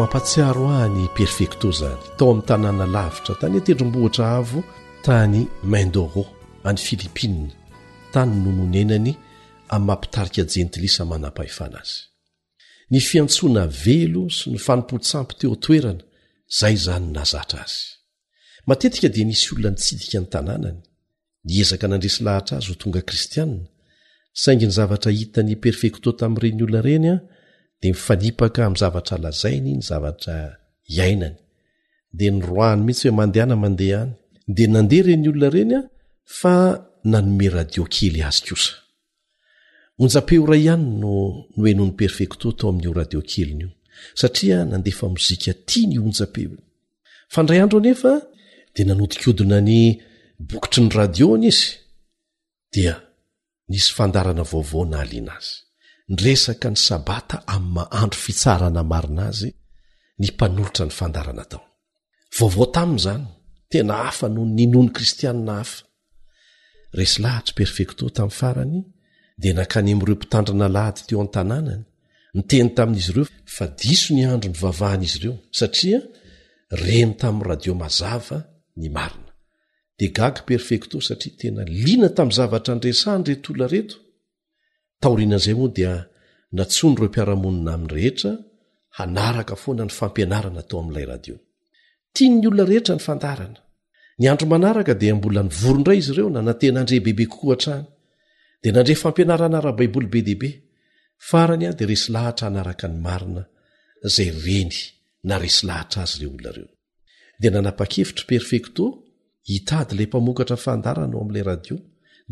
mampatsiaro 0.00 0.62
ah 0.78 0.88
ny 0.88 1.04
perfecto 1.18 1.68
zany 1.78 2.00
tao 2.18 2.28
amin'ny 2.30 2.46
tanàna 2.50 2.86
lavitra 2.96 3.34
tany 3.40 3.54
atedrom-bohitra 3.60 4.24
avo 4.40 4.58
tany 5.06 5.38
mindoro 5.72 6.22
any 6.68 6.80
filipinna 6.88 7.50
tany 8.14 8.32
nononenany 8.44 9.12
amin'ny 9.74 9.86
mampitarika 9.88 10.42
jentilisa 10.54 11.02
manam-pahefana 11.10 11.78
azy 11.82 11.98
ny 12.92 12.98
fiantsoana 13.08 13.62
velo 13.84 14.22
sy 14.36 14.46
ny 14.52 14.58
fanompotsampy 14.66 15.34
teo 15.40 15.54
toerana 15.64 16.02
izay 16.54 16.76
zany 16.86 17.06
nazatra 17.18 17.60
azy 17.66 17.78
matetika 18.68 19.06
dia 19.14 19.24
nisy 19.30 19.46
olona 19.52 19.70
nytsidika 19.74 20.16
ny 20.22 20.26
tanànany 20.34 20.80
niezaka 21.48 21.86
na 21.88 21.94
andresy 21.96 22.20
lahatra 22.26 22.54
azy 22.58 22.68
ho 22.70 22.74
tonga 22.82 23.02
kristianna 23.08 23.64
saingy 24.42 24.64
ny 24.68 24.72
zavatra 24.78 25.10
hitany 25.18 25.52
perfecto 25.64 26.08
tamin'ireny 26.20 26.64
olona 26.66 26.80
ireny 26.86 27.08
a 27.12 27.16
de 27.82 27.88
mifanipaka 27.88 28.62
mi'zavatra 28.72 29.16
lazainy 29.24 29.72
ny 29.76 29.82
zavatra 29.90 30.36
iainany 30.94 31.36
de 32.18 32.26
ny 32.34 32.38
roahny 32.48 32.82
mihitsy 32.86 33.06
hoe 33.08 33.18
mandehana 33.20 33.56
mandeh 33.64 33.92
any 34.02 34.10
de 34.56 34.64
nandeha 34.74 35.04
reny 35.08 35.26
olona 35.30 35.48
reny 35.56 35.72
a 35.80 35.82
fa 36.40 36.54
nanome 37.12 37.46
radiokely 37.56 38.20
azy 38.28 38.40
kosa 38.46 38.74
onja-peoray 40.02 40.62
ihany 40.64 40.86
no 41.02 41.12
noeno 41.58 41.82
ny 41.88 41.94
perfecto 42.00 42.46
tao 42.58 42.68
amin'io 42.70 42.92
radiokeliny 43.00 43.60
io 43.66 43.70
satria 44.20 44.58
nandefa 44.72 45.04
mozika 45.12 45.52
tia 45.68 45.86
ny 45.90 45.96
onja-peo 46.06 46.52
fandray 47.34 47.58
andro 47.64 47.80
nefa 47.86 48.12
de 48.74 48.80
nanotinkodina 48.88 49.58
ny 49.68 49.80
bokotry 50.48 50.80
ny 50.84 50.90
radiona 50.98 51.46
izy 51.50 51.66
dia 52.74 52.94
nisy 53.70 53.90
fandarana 53.96 54.42
vaovao 54.50 54.84
na 54.90 54.96
haliana 55.02 55.34
azy 55.38 55.54
nresaka 56.10 56.66
ny 56.74 56.78
sabata 56.86 57.36
ami'ny 57.54 57.74
mahandro 57.76 58.18
fitsarana 58.24 58.82
marina 58.92 59.22
azy 59.32 59.50
ny 60.20 60.26
mpanolotra 60.34 60.84
ny 60.88 60.94
fandarana 60.98 61.44
tao 61.50 61.62
vaovao 62.36 62.66
taminy 62.76 63.00
zany 63.06 63.24
tena 63.70 63.94
hafa 64.04 64.26
no 64.34 64.42
ninony 64.58 64.90
kristianna 64.96 65.52
hafa 65.60 65.84
resy 66.98 67.16
lahatsy 67.24 67.52
perfecto 67.60 68.02
tamin'ny 68.16 68.36
farany 68.40 68.78
di 69.42 69.48
nankanemireo 69.56 70.14
mpitandrina 70.18 70.66
lahty 70.76 71.00
teo 71.08 71.18
an-tanànany 71.24 71.84
ny 72.36 72.42
teny 72.50 72.68
tamin'izy 72.76 73.10
ireo 73.12 73.26
fa 73.56 73.64
diso 73.80 74.08
ny 74.14 74.22
andro 74.32 74.48
ny 74.50 74.58
vavahan'izy 74.64 75.16
ireo 75.20 75.34
satria 75.58 75.98
reno 76.84 77.14
tamin'n 77.22 77.46
radio 77.50 77.72
mazava 77.82 78.38
ny 78.80 78.88
marina 78.96 79.30
de 79.98 80.06
gaga 80.16 80.42
perfecto 80.50 80.96
satria 81.08 81.32
tena 81.40 81.62
lina 81.84 82.08
tami'ny 82.16 82.36
zavatra 82.40 82.72
nresany 82.78 83.22
retoona 83.28 83.66
reto 83.74 83.96
taorianan'izay 85.02 85.54
moa 85.60 85.70
dia 85.78 85.92
natsony 86.58 86.92
ireo 86.98 87.08
mpiarahamonina 87.10 87.70
amin'n 87.76 87.92
rehetra 87.96 88.32
hanaraka 88.98 89.54
foana 89.62 89.84
ny 89.88 89.92
fampianarana 90.00 90.62
tao 90.68 90.78
amin'ilay 90.82 91.06
radio 91.12 91.34
tian 92.14 92.32
ny 92.40 92.46
olona 92.48 92.64
rehetra 92.70 92.94
ny 92.96 93.02
fandarana 93.08 93.60
nyandro 94.22 94.46
manaraka 94.54 94.92
dia 95.02 95.14
mbola 95.18 95.42
nivorondray 95.48 95.98
izy 96.00 96.12
ireo 96.14 96.28
na 96.34 96.40
natena 96.48 96.78
andre 96.82 96.96
bebe 97.06 97.24
kokoa 97.32 97.52
hatrany 97.54 97.84
dia 98.62 98.70
nandre 98.76 98.94
fampianarana 99.02 99.58
raha 99.64 99.78
baiboly 99.78 100.08
be 100.12 100.20
dehibe 100.26 100.50
farany 101.28 101.64
an 101.70 101.74
dia 101.78 101.88
resy 101.92 102.06
lahatra 102.14 102.44
hanaraka 102.48 102.84
ny 102.92 102.96
marina 103.06 103.42
zay 104.14 104.30
reny 104.44 104.76
na 105.28 105.34
resy 105.44 105.60
lahatra 105.68 105.98
azy 106.04 106.16
ireo 106.20 106.32
olonareo 106.36 106.68
dia 107.40 107.50
nanapa-kefitry 107.56 108.24
perfekto 108.32 108.84
hitady 109.48 109.90
ilay 109.94 110.06
mpamokatra 110.10 110.56
ny 110.58 110.62
fandarana 110.66 111.14
ao 111.14 111.20
amin'ilay 111.24 111.46
radio 111.52 111.74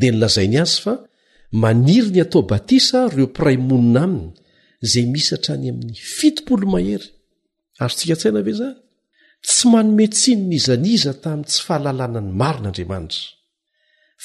dia 0.01 0.11
nylazainy 0.15 0.59
azy 0.65 0.79
fa 0.85 0.93
maniry 1.53 2.09
ny 2.13 2.21
atao 2.23 2.43
batisa 2.45 3.09
reo 3.09 3.27
piraymonina 3.33 4.03
aminy 4.05 4.33
zay 4.81 5.07
misy 5.13 5.33
atrany 5.35 5.69
amin'ny 5.71 5.95
fitlo 6.17 6.67
mahery 6.73 7.07
ary 7.83 7.95
tsika 7.97 8.17
tsaina 8.21 8.41
ve 8.47 8.53
zany 8.61 8.77
tsy 9.47 9.65
manometsiny 9.73 10.43
n 10.49 10.51
izaniza 10.59 11.13
tamin'ny 11.23 11.47
tsy 11.49 11.59
fahalalana 11.67 12.21
ny 12.21 12.33
marin'andriamanitra 12.41 13.25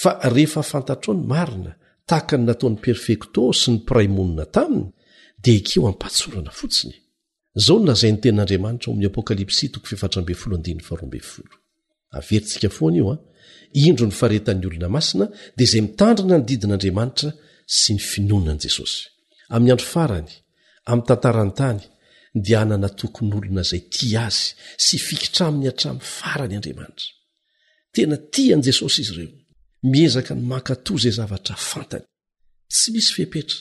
fa 0.01 0.09
rehefa 0.35 0.59
afantatrao 0.65 1.13
ny 1.17 1.23
marina 1.33 1.71
tahaka 2.09 2.35
ny 2.37 2.43
nataon'ny 2.47 2.77
perfekto 2.85 3.41
sy 3.59 3.67
ny 3.71 3.77
piraymonina 3.87 4.45
taminy 4.55 4.89
dia 5.43 5.55
akeo 5.61 5.81
hampatsorana 5.89 6.51
fotsiny 6.59 6.95
zao 7.65 7.77
nolazain'ny 7.79 8.19
ten'andriamanitra 8.23 8.87
o 8.91 8.93
amin'ny 8.93 9.07
apokalps 9.09 9.57
tesfon 12.61 12.93
indro 13.73 14.05
ny 14.07 14.11
faretan'ny 14.13 14.67
olona 14.69 14.89
masina 14.95 15.25
dia 15.57 15.65
izay 15.67 15.81
mitandrina 15.87 16.35
ny 16.39 16.45
didin'andriamanitra 16.49 17.29
sy 17.79 17.89
ny 17.97 18.01
finonan' 18.11 18.61
jesosy 18.63 19.01
amin'ny 19.53 19.73
andro 19.73 19.87
farany 19.93 20.31
amin'ny 20.89 21.07
tantaranytany 21.09 21.81
dia 22.45 22.57
anana 22.63 22.89
tokonyolona 23.01 23.61
izay 23.65 23.81
ti 23.93 24.07
azy 24.25 24.47
sy 24.85 24.95
fikitraminy 25.07 25.67
hatramin'ny 25.71 25.99
farany 26.21 26.53
andriamanitra 26.59 27.09
tena 27.95 28.15
ti 28.33 28.43
an'i 28.53 28.63
jesosy 28.69 28.99
izy 29.03 29.13
ireo 29.15 29.31
miezaka 29.93 30.31
ny 30.37 30.43
makato 30.53 30.91
izay 30.99 31.13
zavatra 31.19 31.55
fantany 31.71 32.05
tsy 32.73 32.87
misy 32.93 33.11
fepetra 33.17 33.59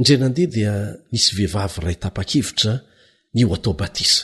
ndra 0.00 0.16
nandeha 0.22 0.50
dia 0.56 0.72
misy 1.12 1.30
vehivavy 1.38 1.78
ray 1.86 1.96
tapa-kevitra 2.04 2.72
nyo 3.36 3.46
ataobatisa 3.58 4.22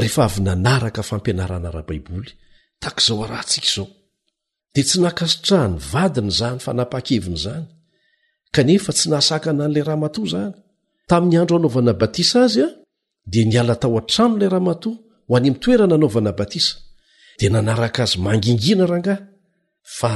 ehefa 0.00 0.22
avy 0.30 0.40
nanaraka 0.48 1.02
fampianarana 1.10 1.68
arabaiboly 1.72 2.30
takzao 2.82 3.20
arahantsika 3.26 3.66
izao 3.70 3.86
de 4.74 4.82
tsy 4.84 4.98
nakasitrahny 5.06 5.76
vadiny 5.92 6.30
zany 6.38 6.58
fa 6.64 6.72
napaha-kevin' 6.78 7.38
zany 7.44 7.66
kanefa 8.54 8.90
tsy 8.96 9.06
nasakana 9.14 9.62
an'lay 9.66 9.84
rahamato 9.88 10.20
zany 10.32 10.54
tami'ny 11.10 11.36
andro 11.40 11.54
anaovanabais 11.58 12.30
aya 12.42 12.66
di 13.32 13.40
nalatao 13.52 13.96
a-tranola 14.00 14.46
rahmat 14.56 14.82
ho 14.86 14.92
anymtoera 15.38 15.84
nanovanaais 15.92 16.66
d 17.38 17.40
nanaa 17.54 17.88
azy 18.02 18.14
mangingina 18.26 18.84
ang 18.96 19.08
a 20.08 20.10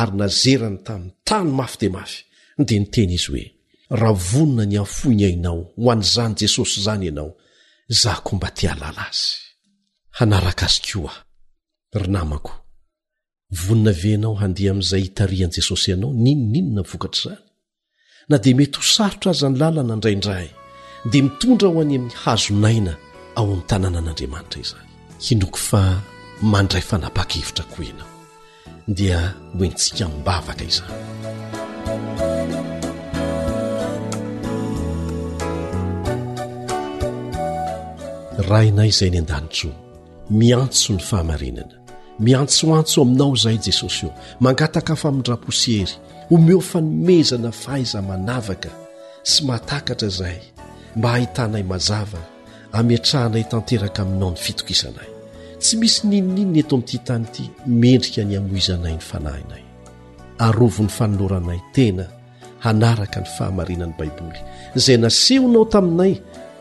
ary 0.00 0.12
nazerany 0.20 0.78
tanyny 0.86 1.08
tany 1.28 1.48
mafi 1.58 1.76
de 1.82 1.88
mafy 1.96 2.18
de 2.68 2.74
ni 2.80 2.86
teny 2.94 3.12
izy 3.16 3.26
hoe 3.32 3.44
raha 4.00 4.20
vonina 4.30 4.64
ny 4.70 4.76
hafoiny 4.82 5.22
ainao 5.28 5.60
ho 5.80 5.86
an'n'zany 5.94 6.34
jesosy 6.40 6.76
zany 6.86 7.04
ianao 7.08 7.30
za 8.00 8.12
ko 8.24 8.30
mba 8.36 8.48
tialala 8.58 9.02
azy 9.10 9.28
hanaraka 10.18 10.64
azy 10.70 10.78
ko 10.86 11.00
a 11.12 11.14
ry 12.00 12.08
namako 12.16 12.52
vonina 13.62 13.92
venao 14.02 14.34
handeha 14.42 14.70
am'izay 14.74 15.02
hitarian'jesosy 15.06 15.86
ianao 15.92 16.12
ninoninona 16.24 16.82
vokatr' 16.90 17.20
zany 17.24 17.42
na 18.30 18.36
de 18.42 18.50
mety 18.58 18.74
ho 18.80 18.84
sarotra 18.94 19.30
aza 19.34 19.46
nylalana 19.52 19.96
drairay 20.02 20.48
dia 21.04 21.22
mitondra 21.22 21.68
ho 21.68 21.80
any 21.80 21.96
amin'ny 21.96 22.14
hazonaina 22.24 22.94
ao 23.38 23.46
a'nytanàna 23.54 23.98
an'andriamanitra 24.02 24.60
izay 24.60 24.86
hinoky 25.28 25.58
fa 25.68 25.80
mandray 26.42 26.82
fanapakhevitra 26.88 27.64
ko 27.72 27.82
enao 27.90 28.08
dia 28.96 29.20
hoentsika 29.56 30.04
mimbavaka 30.08 30.64
iza 30.70 30.84
rahinay 38.50 38.88
izay 38.92 39.10
ny 39.14 39.18
an-danitro 39.22 39.70
miantso 40.38 40.88
ny 40.92 41.00
fahamarinana 41.08 41.76
miantsoantso 42.24 43.02
aminao 43.02 43.32
izay 43.36 43.56
jesosy 43.66 44.04
io 44.06 44.12
mangataka 44.40 44.92
afa 44.92 45.08
amin'n-d 45.08 45.30
ra-posiery 45.32 45.94
homehofa 46.30 46.80
nomezana 46.80 47.50
fahaiza 47.52 47.98
manavaka 48.02 48.68
sy 49.22 49.44
matakatra 49.48 50.08
zay 50.08 50.38
mba 50.96 51.08
hahitanay 51.10 51.62
mazava 51.70 52.18
amiatrahianay 52.78 53.44
tanteraka 53.52 54.00
aminao 54.04 54.30
ny 54.32 54.38
fitokizanay 54.46 55.08
tsy 55.62 55.74
misy 55.80 56.00
ninoninna 56.10 56.58
eto 56.62 56.74
amin'ty 56.76 56.96
tany 57.08 57.26
ity 57.32 57.44
mendrika 57.82 58.22
ny 58.28 58.32
hamoizanay 58.38 58.94
ny 58.98 59.02
fanahinay 59.10 59.62
arovon'ny 60.46 60.92
fanoloranay 60.98 61.60
tena 61.76 62.04
hanaraka 62.64 63.18
ny 63.22 63.28
fahamarinan'i 63.36 63.94
baiboly 64.00 64.40
izay 64.78 64.98
nasehonao 65.04 65.64
taminay 65.74 66.12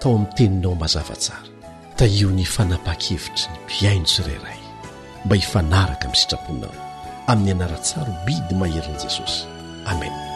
tao 0.01 0.11
amin'ny 0.17 0.33
teninao 0.37 0.73
mazavatsara 0.83 1.47
da 1.97 2.05
io 2.05 2.29
ny 2.37 2.45
fanapa-kevitry 2.55 3.45
ny 3.53 3.57
mpiainosy 3.65 4.19
irairay 4.25 4.61
mba 5.25 5.35
hifanaraka 5.41 6.05
amin'ny 6.05 6.21
sitraponao 6.21 6.73
amin'ny 7.31 7.51
anaratsara 7.55 8.09
hobidy 8.13 8.53
maherin'i 8.61 8.99
jesosy 9.03 9.39
amena 9.93 10.28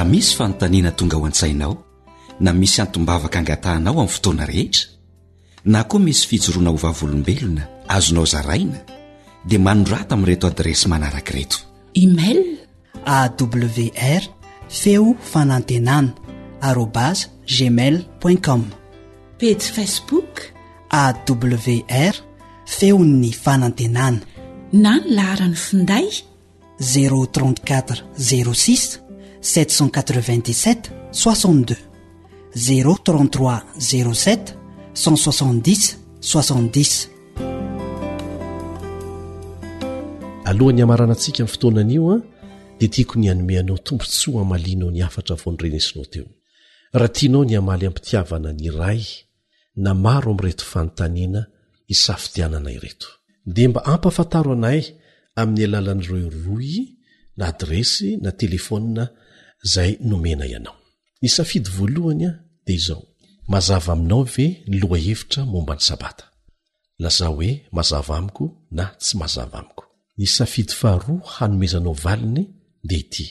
na 0.00 0.04
misy 0.08 0.32
fanontaniana 0.36 0.92
tonga 0.98 1.16
ho 1.20 1.24
an-tsainao 1.28 1.74
na 2.44 2.50
misy 2.60 2.78
antombavaka 2.84 3.36
angatahnao 3.42 3.96
am 4.04 4.08
fotoana 4.16 4.44
rehetra 4.50 4.84
na 5.72 5.80
koa 5.90 6.00
misy 6.06 6.24
fijoroana 6.30 6.70
ho 6.72 6.78
vavolombelona 6.84 7.62
azonao 7.96 8.24
zaraina 8.32 8.78
dia 9.48 9.58
manodra 9.66 9.98
tamy 10.08 10.24
reto 10.30 10.46
adresy 10.50 10.86
manaraki 10.92 11.32
reto 11.38 11.58
email 12.04 12.40
awr 13.18 14.22
feo 14.78 15.06
fanantenana 15.32 16.10
arobas 16.68 17.18
jmail 17.56 17.96
com 18.46 18.62
petsy 19.38 19.68
facebook 19.76 20.32
awr 21.02 22.14
feonfaad 22.78 23.84
z406 27.48 28.80
alohany 29.42 30.44
hamarana 40.80 41.12
antsika 41.12 41.42
y 41.42 41.46
fotoananio 41.46 42.12
an 42.12 42.18
ah, 42.18 42.22
dia 42.80 42.88
tiako 42.88 43.18
ny 43.18 43.30
anomeanao 43.30 43.78
tompontsy 43.78 44.30
ho 44.30 44.38
hamalianao 44.38 44.90
niafatra 44.90 45.36
vo 45.36 45.52
nyrenesinao 45.52 46.04
teo 46.04 46.26
raha 46.92 47.08
tianao 47.08 47.44
niamaly 47.44 47.86
ampitiavana 47.86 48.52
ny 48.52 48.70
ray 48.70 49.04
na 49.76 49.94
maro 49.94 50.30
amy 50.32 50.40
reto 50.42 50.64
fanontaniana 50.64 51.46
hisafidianana 51.86 52.72
ireto 52.72 53.06
de 53.46 53.68
mba 53.68 53.84
ampahafantaro 53.84 54.52
anay 54.52 54.82
amin'ny 55.36 55.64
alalan'nyiroo 55.64 56.30
roy 56.46 56.74
na 57.36 57.46
adresy 57.46 58.16
na 58.22 58.32
telefonina 58.32 59.08
zay 59.62 59.96
nomena 60.00 60.46
ianao 60.46 60.76
ny 61.22 61.28
safidy 61.36 61.70
voalohany 61.76 62.26
a 62.30 62.32
dea 62.66 62.76
izao 62.80 63.02
mazava 63.52 63.92
aminao 63.92 64.22
ve 64.34 64.46
ny 64.68 64.76
loha 64.80 64.98
hevitra 65.06 65.42
mombany 65.52 65.80
sabata 65.88 66.24
laza 67.02 67.26
hoe 67.34 67.50
mazava 67.76 68.14
amiko 68.20 68.44
na 68.76 68.84
tsy 69.00 69.14
mazava 69.20 69.56
amiko 69.62 69.84
ny 70.18 70.26
safidy 70.36 70.72
faharoa 70.80 71.30
hanomezanao 71.36 71.94
valiny 72.04 72.42
de 72.88 72.96
ity 73.04 73.26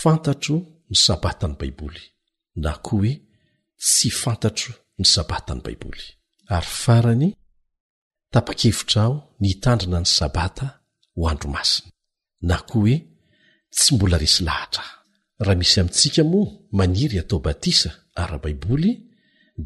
fantatro 0.00 0.56
ny 0.90 0.96
sabata 1.04 1.44
ny 1.48 1.54
baiboly 1.60 2.04
na 2.62 2.70
koa 2.84 2.98
oe 3.00 3.12
tsy 3.84 4.08
fantatro 4.22 4.72
ny 5.00 5.06
sabata 5.14 5.50
any 5.52 5.62
baiboly 5.66 6.04
ary 6.54 6.70
farany 6.84 7.28
tapa-kevitra 8.32 9.00
aho 9.06 9.16
ny 9.40 9.48
itandrina 9.54 9.98
ny 10.04 10.08
sabata 10.18 10.66
hoandro 11.18 11.48
masiny 11.56 11.90
na 12.48 12.56
koa 12.68 12.82
oe 12.84 12.94
tsy 13.76 13.88
mbola 13.94 14.16
resy 14.22 14.42
lahatra 14.48 14.84
raha 15.38 15.54
misy 15.60 15.80
amintsika 15.80 16.24
moa 16.24 16.46
maniry 16.72 17.18
atao 17.18 17.38
batisa 17.40 17.90
ara-baiboly 18.20 18.92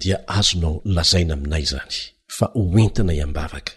dia 0.00 0.16
azonao 0.38 0.82
nylazaina 0.84 1.34
aminay 1.34 1.62
izany 1.68 1.96
fa 2.36 2.46
hoentina 2.54 3.14
iambavaka 3.14 3.72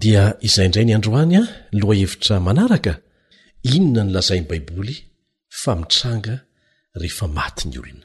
dia 0.00 0.22
izayindray 0.46 0.84
ny 0.86 0.94
androany 0.94 1.34
a 1.40 1.44
loha 1.78 1.94
hevitra 2.00 2.36
manaraka 2.46 2.94
inona 3.74 4.02
ny 4.04 4.10
lazainy 4.14 4.46
baiboly 4.50 4.96
fa 5.60 5.70
mitranga 5.80 6.34
rehefa 7.00 7.26
maty 7.38 7.64
ny 7.68 7.76
olona 7.80 8.04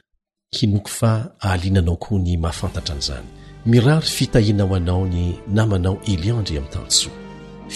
kinoko 0.54 0.88
fa 0.98 1.10
ahaliananao 1.44 1.96
koa 2.02 2.18
ny 2.24 2.36
mahafantatra 2.42 2.94
n'izany 2.96 3.28
mirary 3.70 4.08
fitahianao 4.16 4.74
anao 4.78 5.02
ny 5.12 5.18
namanao 5.56 5.96
eliandre 6.12 6.54
amin'ny 6.58 6.72
tansoa 6.74 7.16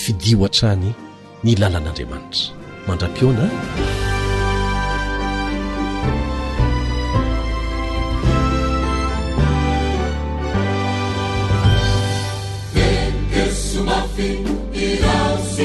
fidi 0.03 0.33
hoatrany 0.39 0.89
ny 1.45 1.51
lalàn'andriamanitra 1.61 2.47
mandra-pioana 2.87 3.47
رست 14.17 15.61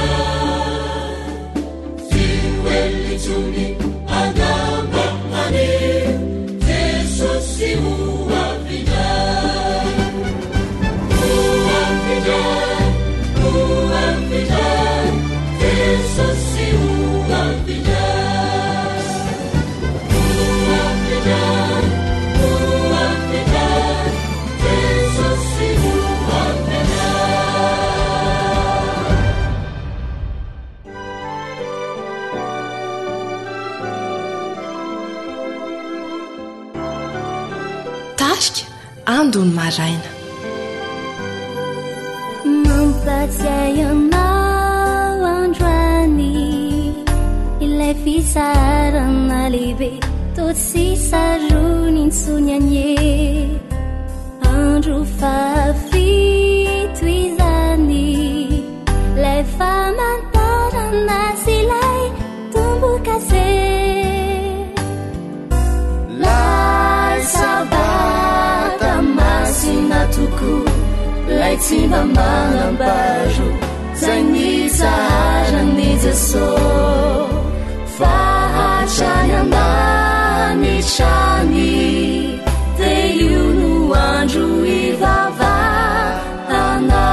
你 3.57 3.72
dony 39.33 39.53
maraina 39.59 40.11
mampati 42.67 43.47
ay 43.61 43.79
anao 43.91 45.27
andro 45.37 45.69
any 45.93 46.35
ila 47.65 47.89
fisarana 48.03 49.39
lehibe 49.55 49.91
to 50.37 50.45
sisarony 50.67 52.01
ntsony 52.09 52.51
any 52.59 52.79
e 53.13 53.15
andro 54.53 54.99
fa 55.17 55.35
y 71.79 71.81
ma 71.93 72.03
manambaro 72.17 73.47
za 74.01 74.15
ny 74.33 74.53
tsarany 74.77 75.89
jeso 76.03 76.47
vahatrany 77.99 79.33
anamitrany 79.41 81.73
de 82.79 82.93
io 83.21 83.45
no 83.61 83.73
andro 84.09 84.47
ivavatana 84.81 87.07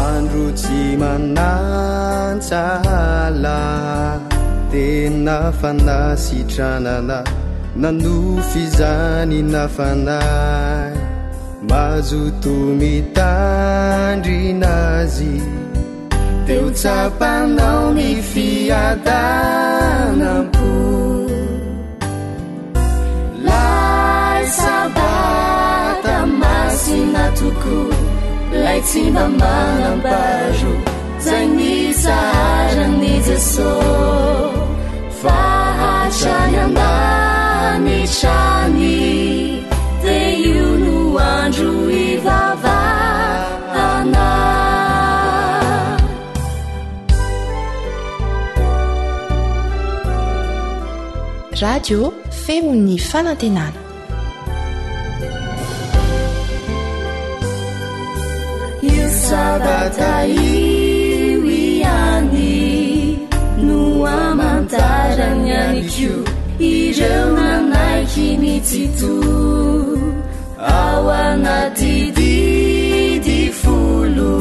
andro 0.00 0.44
tsy 0.58 0.80
manantsahla 1.00 3.60
tena 4.70 5.38
fanasitranana 5.60 7.18
nanofy 7.82 8.64
zany 8.78 9.38
nafana 9.54 10.18
mazoto 11.68 12.50
mitandrinazy 12.80 15.36
teo 16.46 16.66
tsapanao 16.70 17.92
ni 17.94 18.22
fiadanampo 18.30 20.68
lai 23.48 24.46
sabata 24.58 26.14
masinatoko 26.40 27.78
lay 28.64 28.80
tsimba 28.88 29.24
manambaro 29.40 30.72
zay 31.24 31.46
ny 31.58 31.70
saranni 32.02 33.14
jeso 33.26 33.72
fahatrahyanda 35.20 36.90
mitrany 37.84 39.00
de 40.02 40.16
iono 40.46 40.95
andro 41.18 41.72
ivavaana 42.04 44.26
radio 51.62 52.12
femon'ny 52.44 52.96
fanantenana 53.10 53.80
eo 58.90 59.08
sabata 59.24 60.12
ioi 60.50 61.62
any 61.96 62.56
no 63.66 63.80
amandarany 64.18 65.50
any 65.64 65.82
kio 65.92 66.16
ireo 66.72 67.24
nanaiky 67.36 68.28
ni 68.42 68.54
jito 68.68 69.12
auanadiddi 70.66 73.50
folo 73.60 74.36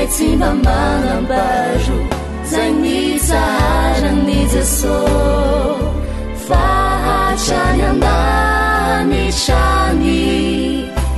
tsi 0.10 0.28
mba 0.36 0.54
manambaro 0.66 1.98
zay 2.50 2.70
ni 2.82 2.98
sahara'ny 3.28 4.34
jesoss 4.54 5.96
fahatrany 6.48 7.84
anany 7.90 9.24
trany 9.44 10.22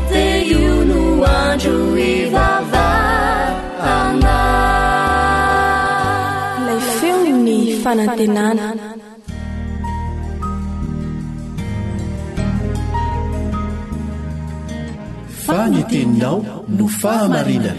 di 0.10 0.26
io 0.52 0.68
no 0.90 1.02
andro 1.42 1.78
ivavaana 2.16 4.38
ilay 6.60 6.82
feo 6.98 7.18
ny 7.46 7.58
fanantenana 7.84 8.66
faneteninao 15.46 16.38
no 16.78 16.86
fahamarina 17.00 17.74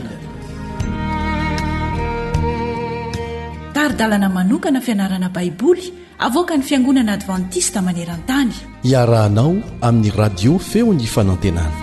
ary 3.84 3.96
dalana 4.00 4.28
manokana 4.34 4.80
fianarana 4.86 5.28
baiboly 5.36 5.84
avoaka 6.26 6.54
ny 6.56 6.62
fiangonana 6.68 7.12
advantista 7.18 7.78
maneran-tany 7.88 8.52
iarahanao 8.92 9.52
amin'ny 9.88 10.10
radio 10.20 10.52
feony 10.70 11.06
fanantenana 11.14 11.78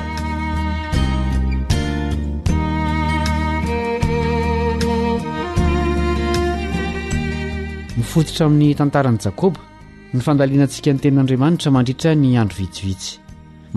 nifototra 7.99 8.41
amin'ny 8.49 8.69
tantaran'i 8.81 9.21
jakôba 9.27 9.61
ny 10.13 10.21
fandalianantsika 10.27 10.89
ny 10.93 10.99
tenin'andriamanitra 11.05 11.69
mandritra 11.77 12.11
ny 12.23 12.29
andro 12.43 12.57
vitsivitsy 12.63 13.11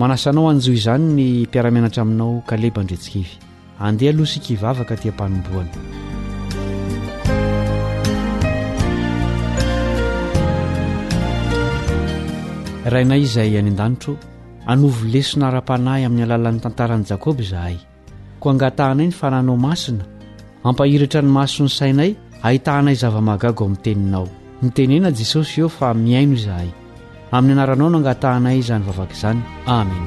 manasanao 0.01 0.45
hanjoy 0.51 0.75
izany 0.81 1.05
ny 1.19 1.25
mpiarameanatra 1.47 2.01
aminao 2.07 2.33
kaleba 2.51 2.79
andretsikevy 2.83 3.33
andeha 3.89 4.17
losika 4.19 4.47
hivavaka 4.55 4.95
tyampanom-boany 5.01 5.73
rainay 12.85 13.25
izay 13.25 13.57
any 13.57 13.73
an-danitro 13.73 14.13
anovo 14.69 15.05
lesonaara-panahy 15.09 16.05
amin'ny 16.05 16.23
alalan'ny 16.29 16.61
tantaran'i 16.61 17.05
jakoba 17.09 17.41
izahay 17.41 17.77
koa 18.39 18.53
angatahinay 18.53 19.09
ny 19.09 19.13
fanahnao 19.17 19.57
masina 19.57 20.05
ampahiratra 20.61 21.21
ny 21.25 21.31
masony 21.33 21.69
sainay 21.77 22.11
hahitahinay 22.45 22.93
zava-magago 23.01 23.65
amin'ny 23.65 23.81
teninao 23.81 24.27
nitenena 24.61 25.09
jesosy 25.17 25.55
eho 25.65 25.69
fa 25.69 25.87
miaino 25.97 26.37
izahay 26.37 26.69
amin'ny 27.33 27.57
anaranao 27.57 27.89
no 27.89 27.97
angatahinay 27.99 28.55
izany 28.61 28.83
vavaka 28.87 29.13
izany 29.17 29.41
amen 29.65 30.05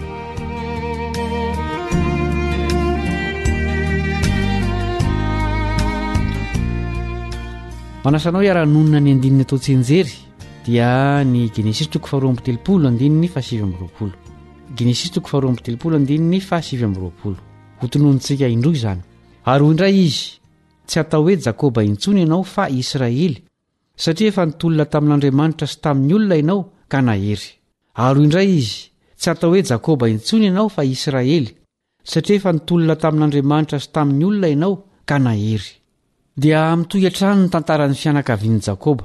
manasanao 8.06 8.42
iara-nonina 8.46 8.98
ny 9.02 9.08
andininy 9.18 9.42
ataotsyenjery 9.46 10.27
dia 10.68 11.22
ny 11.24 11.42
genesist 11.56 11.94
artelooloandinny 11.96 13.28
aasr 13.36 13.62
genessty 14.76 15.20
aas 16.50 16.74
hotonontsika 17.82 18.46
indro 18.54 18.70
izany 18.76 19.00
ary 19.52 19.62
hoy 19.64 19.70
indray 19.74 19.94
izy 20.08 20.26
tsy 20.88 20.98
atao 21.02 21.20
hoe 21.26 21.36
jakôba 21.46 21.80
intsony 21.90 22.18
ianao 22.26 22.42
fa 22.54 22.64
israely 22.80 23.36
satria 24.04 24.28
efa 24.32 24.42
nitolona 24.48 24.84
tamin'andriamanitra 24.92 25.66
sy 25.72 25.78
tamin'ny 25.84 26.12
olona 26.18 26.36
ianao 26.42 26.60
ka 26.90 26.98
na 27.08 27.12
hery 27.22 27.48
ary 28.06 28.18
hoy 28.20 28.24
indray 28.26 28.48
izy 28.60 28.76
tsy 29.20 29.26
hatao 29.32 29.50
hoe 29.54 29.62
jakôba 29.72 30.06
intsony 30.16 30.44
ianao 30.50 30.68
fa 30.76 30.82
israely 30.94 31.50
satria 32.12 32.36
efa 32.40 32.50
nitolona 32.56 32.94
tamin'andriamanitra 33.04 33.78
sy 33.84 33.88
tamin'ny 33.96 34.24
olona 34.30 34.48
ianao 34.54 34.74
ka 35.08 35.16
na 35.24 35.32
hery 35.44 35.70
dia 36.42 36.60
mitohy 36.80 37.06
antrano 37.08 37.42
ny 37.44 37.50
tantaran'ny 37.54 37.96
fianakavian' 38.02 38.64
jakoba 38.68 39.04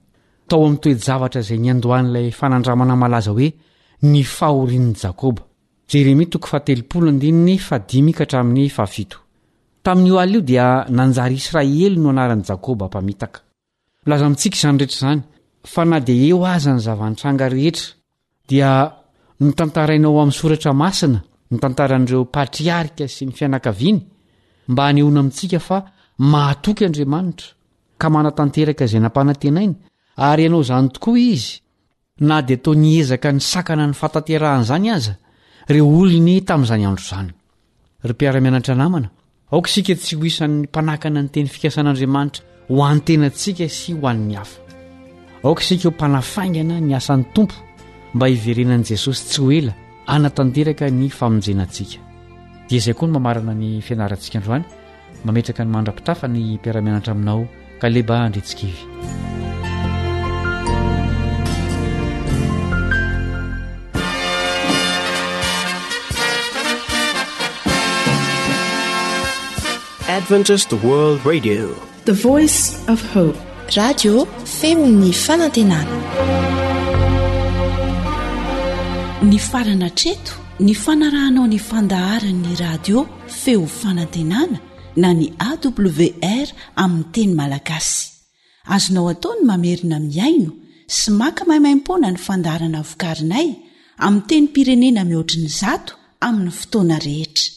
tao 0.51 0.63
amin'ny 0.65 0.81
toejavatra 0.83 1.39
izay 1.41 1.59
nyandohan'ilay 1.65 2.27
fanandramana 2.39 2.95
malaza 3.01 3.31
hoe 3.35 3.47
ny 4.11 4.21
fahorian'ni 4.37 4.93
jakoba 5.01 5.41
tamin'ny 9.85 10.13
o 10.15 10.17
al 10.23 10.33
io 10.35 10.41
dia 10.51 10.67
nanjary 10.99 11.35
israely 11.41 11.97
no 12.03 12.09
anaran' 12.13 12.43
jakoba 12.49 12.83
ampamitaka 12.89 13.39
milaza 14.05 14.25
mintsika 14.31 14.55
izany 14.57 14.77
rehetraizany 14.79 15.21
fa 15.73 15.81
na 15.85 15.97
dia 16.07 16.23
eo 16.29 16.39
azany 16.55 16.79
zavantranga 16.85 17.45
rehetra 17.55 17.87
dia 18.49 18.69
nytantarainao 19.47 20.13
amin'ny 20.21 20.37
soratra 20.41 20.71
masina 20.83 21.19
ny 21.51 21.57
tantaran'ireo 21.63 22.23
patriarka 22.37 23.05
sy 23.15 23.23
ny 23.25 23.31
fianakaviany 23.37 23.99
mba 24.71 24.81
hanyhona 24.87 25.19
amintsika 25.23 25.59
fa 25.67 25.77
maatoky 26.31 26.83
andriamanitra 26.85 27.47
ka 28.01 28.07
manatanteraka 28.15 28.83
izay 28.87 29.01
nampanantenainy 29.05 29.75
ary 30.21 30.43
ianao 30.45 30.61
izany 30.61 30.89
tokoa 30.91 31.17
izy 31.19 31.61
na 32.19 32.41
dia 32.41 32.57
tao 32.57 32.73
niezaka 32.75 33.31
ny 33.31 33.39
sakana 33.39 33.87
ny 33.87 33.93
fantanterahanaizany 33.93 34.87
aza 34.95 35.13
ry 35.67 35.81
olony 35.81 36.41
tamin'izany 36.47 36.83
andro 36.89 37.03
izany 37.05 37.29
ry 38.05 38.13
mpiara-mianatra 38.13 38.75
namana 38.75 39.09
aoka 39.51 39.69
isika 39.69 39.95
tsy 39.95 40.15
ho 40.15 40.23
isan'ny 40.25 40.63
mpanakana 40.67 41.23
nyteny 41.25 41.47
fikasan'andriamanitra 41.53 42.43
ho 42.69 42.85
any-tenantsika 42.85 43.65
sy 43.77 43.93
ho 43.97 44.07
an'ny 44.11 44.37
hafa 44.39 44.61
aoka 45.43 45.61
isika 45.65 45.89
ho 45.89 45.91
mpanafaingana 45.95 46.77
ny 46.81 46.93
asan'ny 47.01 47.25
tompo 47.35 47.55
mba 48.13 48.25
hiverenan'i 48.29 48.85
jesosy 48.91 49.23
tsy 49.29 49.41
ho 49.41 49.51
ela 49.59 49.73
anatanteraka 50.07 50.91
ny 50.91 51.09
famonjenantsika 51.09 51.97
dia 52.69 52.77
izay 52.77 52.93
koa 52.97 53.07
ny 53.09 53.13
mamarana 53.17 53.53
ny 53.61 53.81
fianarantsika 53.87 54.37
androany 54.39 54.65
mametraka 55.25 55.61
ny 55.65 55.71
mandra-pitafa 55.75 56.25
ny 56.33 56.39
mpiaramianatra 56.61 57.11
aminao 57.15 57.41
ka 57.81 57.87
leba 57.89 58.15
andretsikivy 58.27 58.79
d 72.05 72.13
feony 72.21 75.09
faantenaa 75.25 75.85
ny 79.29 79.37
farana 79.49 79.89
treto 79.99 80.33
ny 80.65 80.73
fanarahanao 80.83 81.45
nyfandaharanny 81.53 82.53
radio 82.63 82.97
feo 83.41 83.61
fanantenana 83.81 84.57
na 85.01 85.09
ny 85.19 85.25
awr 85.49 86.47
aminy 86.83 87.05
teny 87.15 87.31
malagasy 87.39 87.97
azonao 88.75 89.05
ataony 89.13 89.41
mamerina 89.49 89.97
miaino 90.11 90.51
sy 90.95 91.07
maka 91.21 91.41
mahaimaimpona 91.49 92.07
ny 92.13 92.19
fandaharana 92.27 92.79
vokarinay 92.89 93.47
ami 94.05 94.19
teny 94.29 94.45
pirenena 94.55 95.01
mihoatriny 95.09 95.49
zato 95.61 95.93
amin'ny 96.27 96.53
fotoana 96.59 96.95
rehetra 97.07 97.47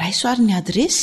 raisoarin'ny 0.00 0.54
adresy 0.62 1.02